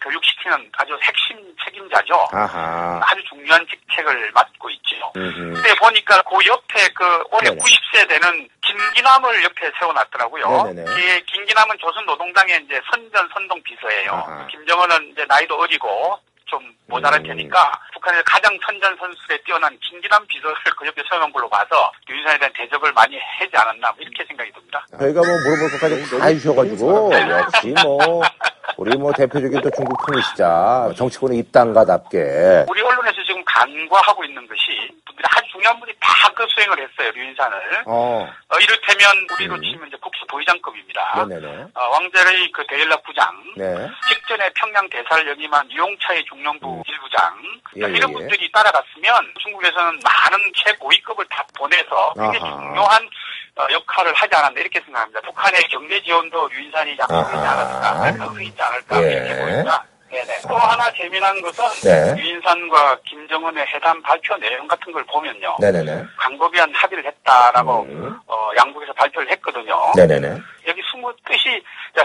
교육시키는 0.00 0.70
아주 0.76 0.98
핵심 1.02 1.36
책임자죠. 1.64 2.28
아하. 2.32 3.00
아주 3.02 3.22
중요한 3.28 3.66
직책을 3.66 4.30
맡고 4.32 4.70
있죠. 4.70 5.12
음흠. 5.16 5.54
근데 5.54 5.74
보니까 5.74 6.22
그 6.22 6.36
옆에 6.46 6.88
그 6.94 7.04
올해 7.32 7.50
네네. 7.50 7.56
90세 7.56 8.08
되는 8.08 8.48
김기남을 8.62 9.42
옆에 9.44 9.70
세워놨더라고요. 9.78 10.72
이 10.76 11.22
김기남은 11.26 11.76
조선노동당의 11.78 12.62
이제 12.64 12.80
선전 12.90 13.28
선동 13.32 13.62
비서예요. 13.62 14.46
김정은은 14.50 15.10
이제 15.12 15.24
나이도 15.26 15.58
어리고 15.58 16.18
좀 16.50 16.58
모자랄 16.88 17.20
음. 17.20 17.22
테니까 17.22 17.80
북한에서 17.94 18.22
가장 18.26 18.58
선전 18.66 18.96
선술에 18.96 19.38
뛰어난 19.44 19.76
김기남 19.78 20.26
비서를 20.26 20.56
그 20.76 20.86
옆에 20.86 21.02
세워놓은 21.08 21.32
걸로 21.32 21.48
봐서 21.48 21.92
윤산에 22.08 22.38
대한 22.38 22.52
대접을 22.54 22.92
많이 22.92 23.16
하지 23.18 23.50
않았나 23.56 23.92
뭐 23.92 23.96
이렇게 24.00 24.24
생각이 24.26 24.50
듭니다. 24.52 24.84
저희가 24.98 25.20
뭐 25.20 25.28
물어볼 25.28 25.70
것까지 25.70 26.18
다 26.18 26.26
해주셔가지고 26.26 27.12
역시 27.12 27.74
뭐 27.84 28.22
우리 28.76 28.96
뭐 28.96 29.12
대표적인 29.12 29.60
또 29.60 29.70
중국 29.70 29.96
통일시자 30.06 30.90
정치권의 30.96 31.38
입당가답게 31.38 32.66
우리 32.68 32.80
언론에서 32.82 33.22
지금 33.24 33.44
간과하고 33.44 34.24
있는 34.24 34.46
것이 34.48 34.90
아주 35.28 35.48
중요한 35.52 35.78
분이 35.80 35.92
다 36.00 36.20
그 36.40 36.46
수행을 36.48 36.78
했어요, 36.80 37.10
류인산을. 37.14 37.82
어 37.86 38.26
어, 38.48 38.58
이를테면 38.58 39.26
우리로 39.34 39.60
치면 39.60 39.88
이제 39.88 39.96
국수 40.00 40.24
부의장급입니다. 40.26 41.26
네네네 41.28 41.66
어, 41.74 41.88
왕제의 41.90 42.50
그 42.52 42.64
대일라 42.66 42.96
부장, 43.04 43.26
네 43.56 43.90
직전에 44.08 44.48
평양 44.54 44.88
대사를 44.88 45.28
역임한 45.28 45.70
유용차의 45.70 46.24
중령부 46.24 46.82
일부장 46.86 47.36
예, 47.76 47.80
이런 47.80 47.94
예, 47.94 47.98
예. 47.98 48.12
분들이 48.12 48.50
따라갔으면 48.52 49.34
중국에서는 49.42 50.00
많은 50.02 50.52
최고위급을 50.64 51.26
다 51.28 51.44
보내서 51.58 52.14
굉장히 52.14 52.50
아하. 52.52 52.62
중요한 52.62 53.08
어, 53.56 53.66
역할을 53.72 54.14
하지 54.14 54.34
않았나 54.34 54.58
이렇게 54.60 54.80
생각합니다. 54.80 55.20
북한의 55.20 55.60
경제 55.70 56.00
지원도 56.02 56.48
유인산이 56.52 56.96
약속이지. 56.98 57.36
않았을까, 57.36 58.08
약속이지 58.08 58.62
않을까 58.62 59.02
예. 59.02 59.10
이렇게 59.12 59.36
보입니다. 59.42 59.84
네네. 60.10 60.40
또 60.42 60.56
하나 60.56 60.92
재미난 60.92 61.40
것은 61.40 61.64
네. 61.88 62.20
유인산과 62.20 62.98
김정은의 63.04 63.64
회담 63.66 64.02
발표 64.02 64.36
내용 64.38 64.66
같은 64.66 64.92
걸 64.92 65.04
보면요. 65.04 65.56
네네네 65.60 66.04
광고비한 66.18 66.72
합의를 66.74 67.04
했다라고 67.06 67.82
음. 67.82 68.18
어, 68.26 68.50
양국에서 68.56 68.92
발표를 68.94 69.30
했거든요. 69.32 69.92
네네네 69.96 70.36
여기 70.66 70.82
숨은 70.90 71.12
뜻이 71.26 71.62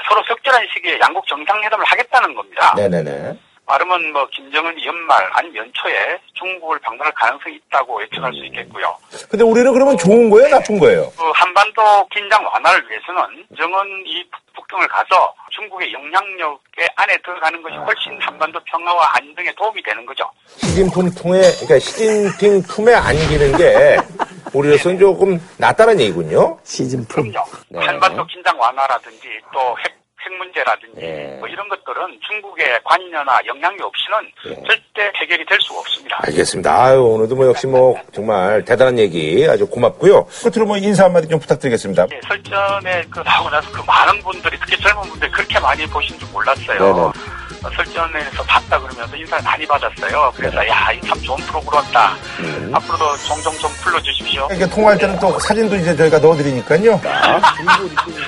서로 0.08 0.24
적절한 0.28 0.68
시기에 0.74 1.00
양국 1.00 1.26
정상회담을 1.28 1.86
하겠다는 1.86 2.36
겁니다. 2.36 2.74
네네네 2.78 3.38
말하면 3.68 4.12
뭐 4.14 4.28
김정은이 4.28 4.86
연말 4.86 5.28
아니면 5.34 5.66
연초에 5.66 6.18
중국을 6.34 6.80
방문할 6.80 7.12
가능성이 7.14 7.56
있다고 7.68 8.02
예측할 8.04 8.32
수 8.34 8.46
있겠고요. 8.46 8.96
근데 9.30 9.44
우리는 9.44 9.74
그러면 9.74 9.98
좋은 9.98 10.30
거예요 10.30 10.50
나쁜 10.50 10.78
거예요? 10.80 11.12
그 11.18 11.24
한반도 11.34 12.08
긴장 12.10 12.46
완화를 12.46 12.84
위해서는 12.90 13.46
김정은 13.48 14.04
이 14.06 14.24
북- 14.30 14.46
북경을 14.56 14.88
가서 14.88 15.34
중국의 15.52 15.92
영향력의 15.94 16.90
안에 16.96 17.18
들어가는 17.24 17.62
것이 17.62 17.76
훨씬 17.76 18.20
한반도 18.22 18.60
평화와 18.66 19.12
안정에 19.16 19.52
도움이 19.58 19.82
되는 19.84 20.06
거죠. 20.06 20.30
시진핑 20.48 21.12
품에 21.16 21.42
그러니까 21.42 21.80
시진핑 21.80 22.62
품에 22.64 22.94
안기는 22.94 23.58
게 23.58 23.98
우리로서는 24.54 24.98
조금 25.00 25.40
낫다는 25.58 26.00
얘기군요. 26.00 26.58
시진품. 26.64 27.32
네. 27.70 27.80
한반도 27.86 28.26
긴장 28.28 28.58
완화라든지 28.60 29.28
또 29.54 29.78
핵, 29.80 29.94
핵 30.26 30.34
문제라든지 30.38 31.00
네. 31.00 31.38
뭐 31.40 31.48
이런 31.48 31.68
것들은 31.70 32.20
중국의 32.28 32.80
관여나 32.84 33.40
영향이 33.46 33.78
없이는 33.82 34.66
절대 34.66 35.12
해결이 35.20 35.46
될 35.46 35.60
수가 35.62 35.80
없습니다. 35.80 36.20
알겠습니다. 36.24 36.84
아유, 36.84 37.04
오늘도 37.04 37.36
뭐 37.36 37.48
역시 37.48 37.68
뭐 37.68 37.96
정말 38.12 38.66
대단한 38.66 38.98
얘기 38.98 39.46
아주 39.48 39.68
고맙고요. 39.68 40.26
끝으로 40.44 40.66
뭐 40.66 40.78
인사 40.78 41.06
한마디 41.06 41.28
좀 41.28 41.40
부탁드리겠습니다. 41.40 42.08
예, 42.12 42.20
설전에 42.28 43.04
그 43.10 43.20
나오고 43.20 43.50
나서 43.50 43.72
그 43.72 43.82
많은 43.86 44.20
분들이 44.22 44.58
특히 44.60 44.78
젊은 44.82 45.04
분들이 45.04 45.32
그렇게 45.32 45.60
많이 45.60 45.86
보신 45.88 46.18
줄 46.18 46.28
몰랐어요. 46.32 46.80
네네. 46.80 47.45
어, 47.66 47.70
설전에서 47.76 48.44
봤다 48.44 48.80
그러면서 48.80 49.16
인사를 49.16 49.44
많이 49.44 49.66
받았어요. 49.66 50.32
그래서 50.36 50.68
야, 50.68 50.92
이참 50.92 51.20
좋은 51.22 51.38
프로그램다. 51.48 52.16
음. 52.40 52.72
앞으로도 52.76 53.18
종종 53.18 53.52
좀 53.58 53.72
불러주십시오. 53.82 54.48
이렇게 54.52 54.68
통화할 54.70 54.98
때는 55.00 55.20
또 55.20 55.40
사진도 55.40 55.76
이제 55.76 55.96
저희가 55.96 56.20
넣어드리니까요. 56.20 57.02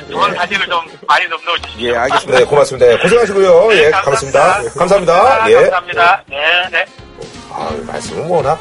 좋은 0.10 0.36
사진을 0.36 0.66
좀 0.68 0.82
많이 1.08 1.30
좀 1.30 1.40
넣어주십시오. 1.46 1.90
예, 1.90 1.98
알겠습니다. 1.98 2.40
네, 2.40 2.46
고맙습니다. 2.46 2.92
예, 2.92 2.98
고생하시고요. 2.98 3.74
예, 3.74 3.92
고맙습니다. 3.92 4.62
감사합니다. 4.76 5.14
아, 5.44 5.50
예. 5.50 5.54
감사합니다. 5.56 6.24
네, 6.28 6.38
네. 6.72 6.86
아, 7.52 7.70
말씀은 7.86 8.28
워낙 8.28 8.60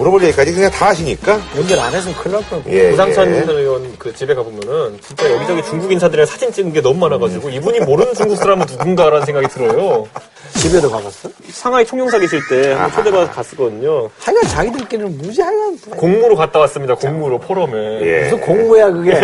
물어볼 0.00 0.22
얘기까지 0.24 0.54
그냥 0.54 0.70
다 0.70 0.86
하시니까. 0.88 1.38
연결 1.58 1.78
안 1.78 1.92
했으면 1.92 2.16
큰일 2.16 2.36
날 2.36 2.44
뻔. 2.48 2.62
예, 2.68 2.90
우상천 2.90 3.34
예. 3.34 3.44
의원 3.52 3.94
그 3.98 4.14
집에 4.14 4.34
가보면은 4.34 4.98
진짜 5.06 5.30
여기저기 5.30 5.62
중국 5.62 5.92
인사들이랑 5.92 6.26
사진 6.26 6.50
찍은 6.50 6.72
게 6.72 6.80
너무 6.80 6.98
많아가지고 7.00 7.50
이분이 7.50 7.80
모르는 7.80 8.14
중국 8.14 8.36
사람은 8.36 8.64
누군가라는 8.66 9.26
생각이 9.26 9.48
들어요. 9.48 10.08
집에도 10.56 10.90
가봤어? 10.90 11.28
상하이 11.50 11.84
총영사 11.84 12.18
계실 12.18 12.40
때 12.48 12.72
한번 12.72 12.92
초대받아서 12.92 13.32
갔었거든요. 13.32 14.08
하여간 14.20 14.48
자기들끼리는 14.48 15.18
무지 15.18 15.42
하여간 15.42 15.78
공무로 15.96 16.34
갔다 16.34 16.58
왔습니다. 16.60 16.94
공무로 16.94 17.38
포럼에. 17.38 18.00
예. 18.00 18.22
무슨 18.24 18.40
공부야 18.40 18.90
그게. 18.90 19.20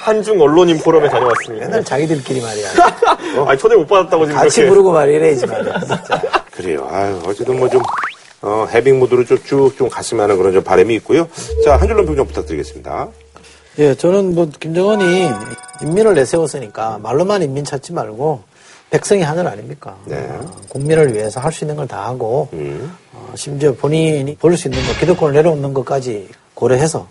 한중 0.00 0.40
언론인 0.40 0.78
포럼에 0.80 1.08
다녀왔습니다. 1.08 1.66
맨날 1.66 1.84
자기들끼리 1.84 2.40
말이야. 2.40 2.68
아니 3.46 3.56
초대 3.58 3.76
못 3.76 3.86
받았다고 3.86 4.26
지금 4.26 4.36
같이 4.40 4.56
그렇게. 4.56 4.68
부르고 4.68 4.92
말이야 4.92 5.16
이래야지 5.16 5.46
말이야. 5.46 5.78
진짜. 5.80 6.20
그래요. 6.50 6.88
아유, 6.90 7.18
어쨌든 7.24 7.58
뭐 7.58 7.68
좀, 7.68 7.80
어, 8.42 8.66
해빙 8.72 8.98
모드로 8.98 9.24
쭉쭉 9.24 9.76
좀 9.76 9.88
갔으면 9.88 10.24
하는 10.24 10.36
그런 10.36 10.52
좀 10.52 10.62
바람이 10.64 10.94
있고요. 10.96 11.28
자, 11.64 11.76
한 11.76 11.86
줄로 11.88 12.04
평좀 12.04 12.26
부탁드리겠습니다. 12.26 13.08
예, 13.78 13.94
저는 13.94 14.34
뭐 14.34 14.50
김정은이 14.60 15.28
인민을 15.82 16.14
내세웠으니까 16.14 16.98
말로만 17.02 17.42
인민 17.42 17.64
찾지 17.64 17.92
말고 17.92 18.42
백성이 18.90 19.22
하늘 19.22 19.46
아닙니까? 19.46 19.96
네. 20.04 20.16
어, 20.28 20.50
국민을 20.68 21.14
위해서 21.14 21.40
할 21.40 21.50
수 21.52 21.64
있는 21.64 21.76
걸 21.76 21.86
다 21.86 22.04
하고 22.04 22.48
음. 22.52 22.94
어, 23.14 23.32
심지어 23.36 23.72
본인이 23.72 24.36
벌 24.36 24.56
수 24.56 24.68
있는 24.68 24.84
거 24.86 24.92
기득권을 25.00 25.32
내려놓는 25.34 25.72
것까지 25.72 26.28
고려해서 26.54 27.06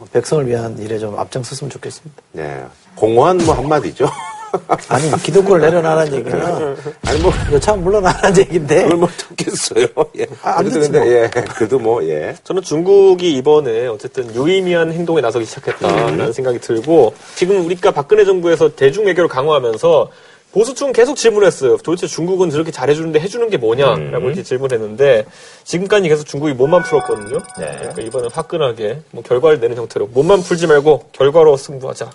어, 0.00 0.04
백성을 0.12 0.44
위한 0.48 0.76
일에 0.78 0.98
좀 0.98 1.16
앞장섰으면 1.18 1.70
좋겠습니다. 1.70 2.22
네. 2.32 2.64
공허한 2.96 3.36
뭐 3.38 3.54
한마디죠. 3.54 4.08
아니 4.88 5.10
기득권을 5.22 5.60
내려놔라는 5.60 6.14
얘기는 6.14 6.76
아니 7.06 7.20
뭐 7.20 7.32
여차하면 7.52 7.84
물러나라는 7.84 8.38
얘기인데 8.38 8.82
그걸 8.82 8.96
뭐 8.98 9.08
듣겠어요. 9.16 9.86
예. 10.18 10.26
아, 10.42 10.58
안 10.58 10.64
듣지 10.64 10.80
근데 10.80 11.06
예. 11.06 11.30
그래도 11.30 11.78
뭐 11.78 12.04
예. 12.04 12.34
저는 12.44 12.62
중국이 12.62 13.32
이번에 13.36 13.86
어쨌든 13.86 14.34
유의미한 14.34 14.92
행동에 14.92 15.20
나서기 15.20 15.44
시작했다라는 15.46 16.20
음. 16.20 16.32
생각이 16.32 16.58
들고 16.60 17.14
지금 17.34 17.64
우리가 17.64 17.90
박근혜 17.92 18.24
정부에서 18.24 18.74
대중 18.74 19.06
외교를 19.06 19.28
강화하면서 19.28 20.10
보수층 20.52 20.92
계속 20.92 21.16
질문했어요. 21.16 21.78
도대체 21.78 22.06
중국은 22.06 22.50
저렇게 22.50 22.70
잘해주는데 22.70 23.20
해주는 23.20 23.48
게 23.48 23.56
뭐냐라고 23.56 24.18
음. 24.18 24.26
이렇게 24.26 24.42
질문했는데 24.42 25.24
지금까지 25.64 26.08
계속 26.08 26.24
중국이 26.24 26.52
몸만 26.52 26.82
풀었거든요. 26.82 27.38
네. 27.58 27.76
그러니까 27.78 28.02
이번엔 28.02 28.30
화끈하게 28.30 29.00
뭐 29.12 29.22
결과를 29.22 29.60
내는 29.60 29.76
형태로 29.76 30.08
몸만 30.08 30.42
풀지 30.42 30.66
말고 30.66 31.08
결과로 31.12 31.56
승부하자. 31.56 32.10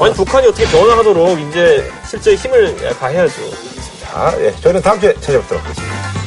아니 0.00 0.14
북한이 0.14 0.48
어떻게 0.48 0.64
변화하도록 0.66 1.40
이제 1.40 1.88
실제 2.08 2.34
힘을 2.34 2.76
가해야죠. 2.98 3.34
자, 4.00 4.34
예. 4.40 4.52
저희는 4.60 4.82
다음 4.82 5.00
주에 5.00 5.14
찾아뵙도록 5.14 5.62
하겠습니다. 5.64 6.23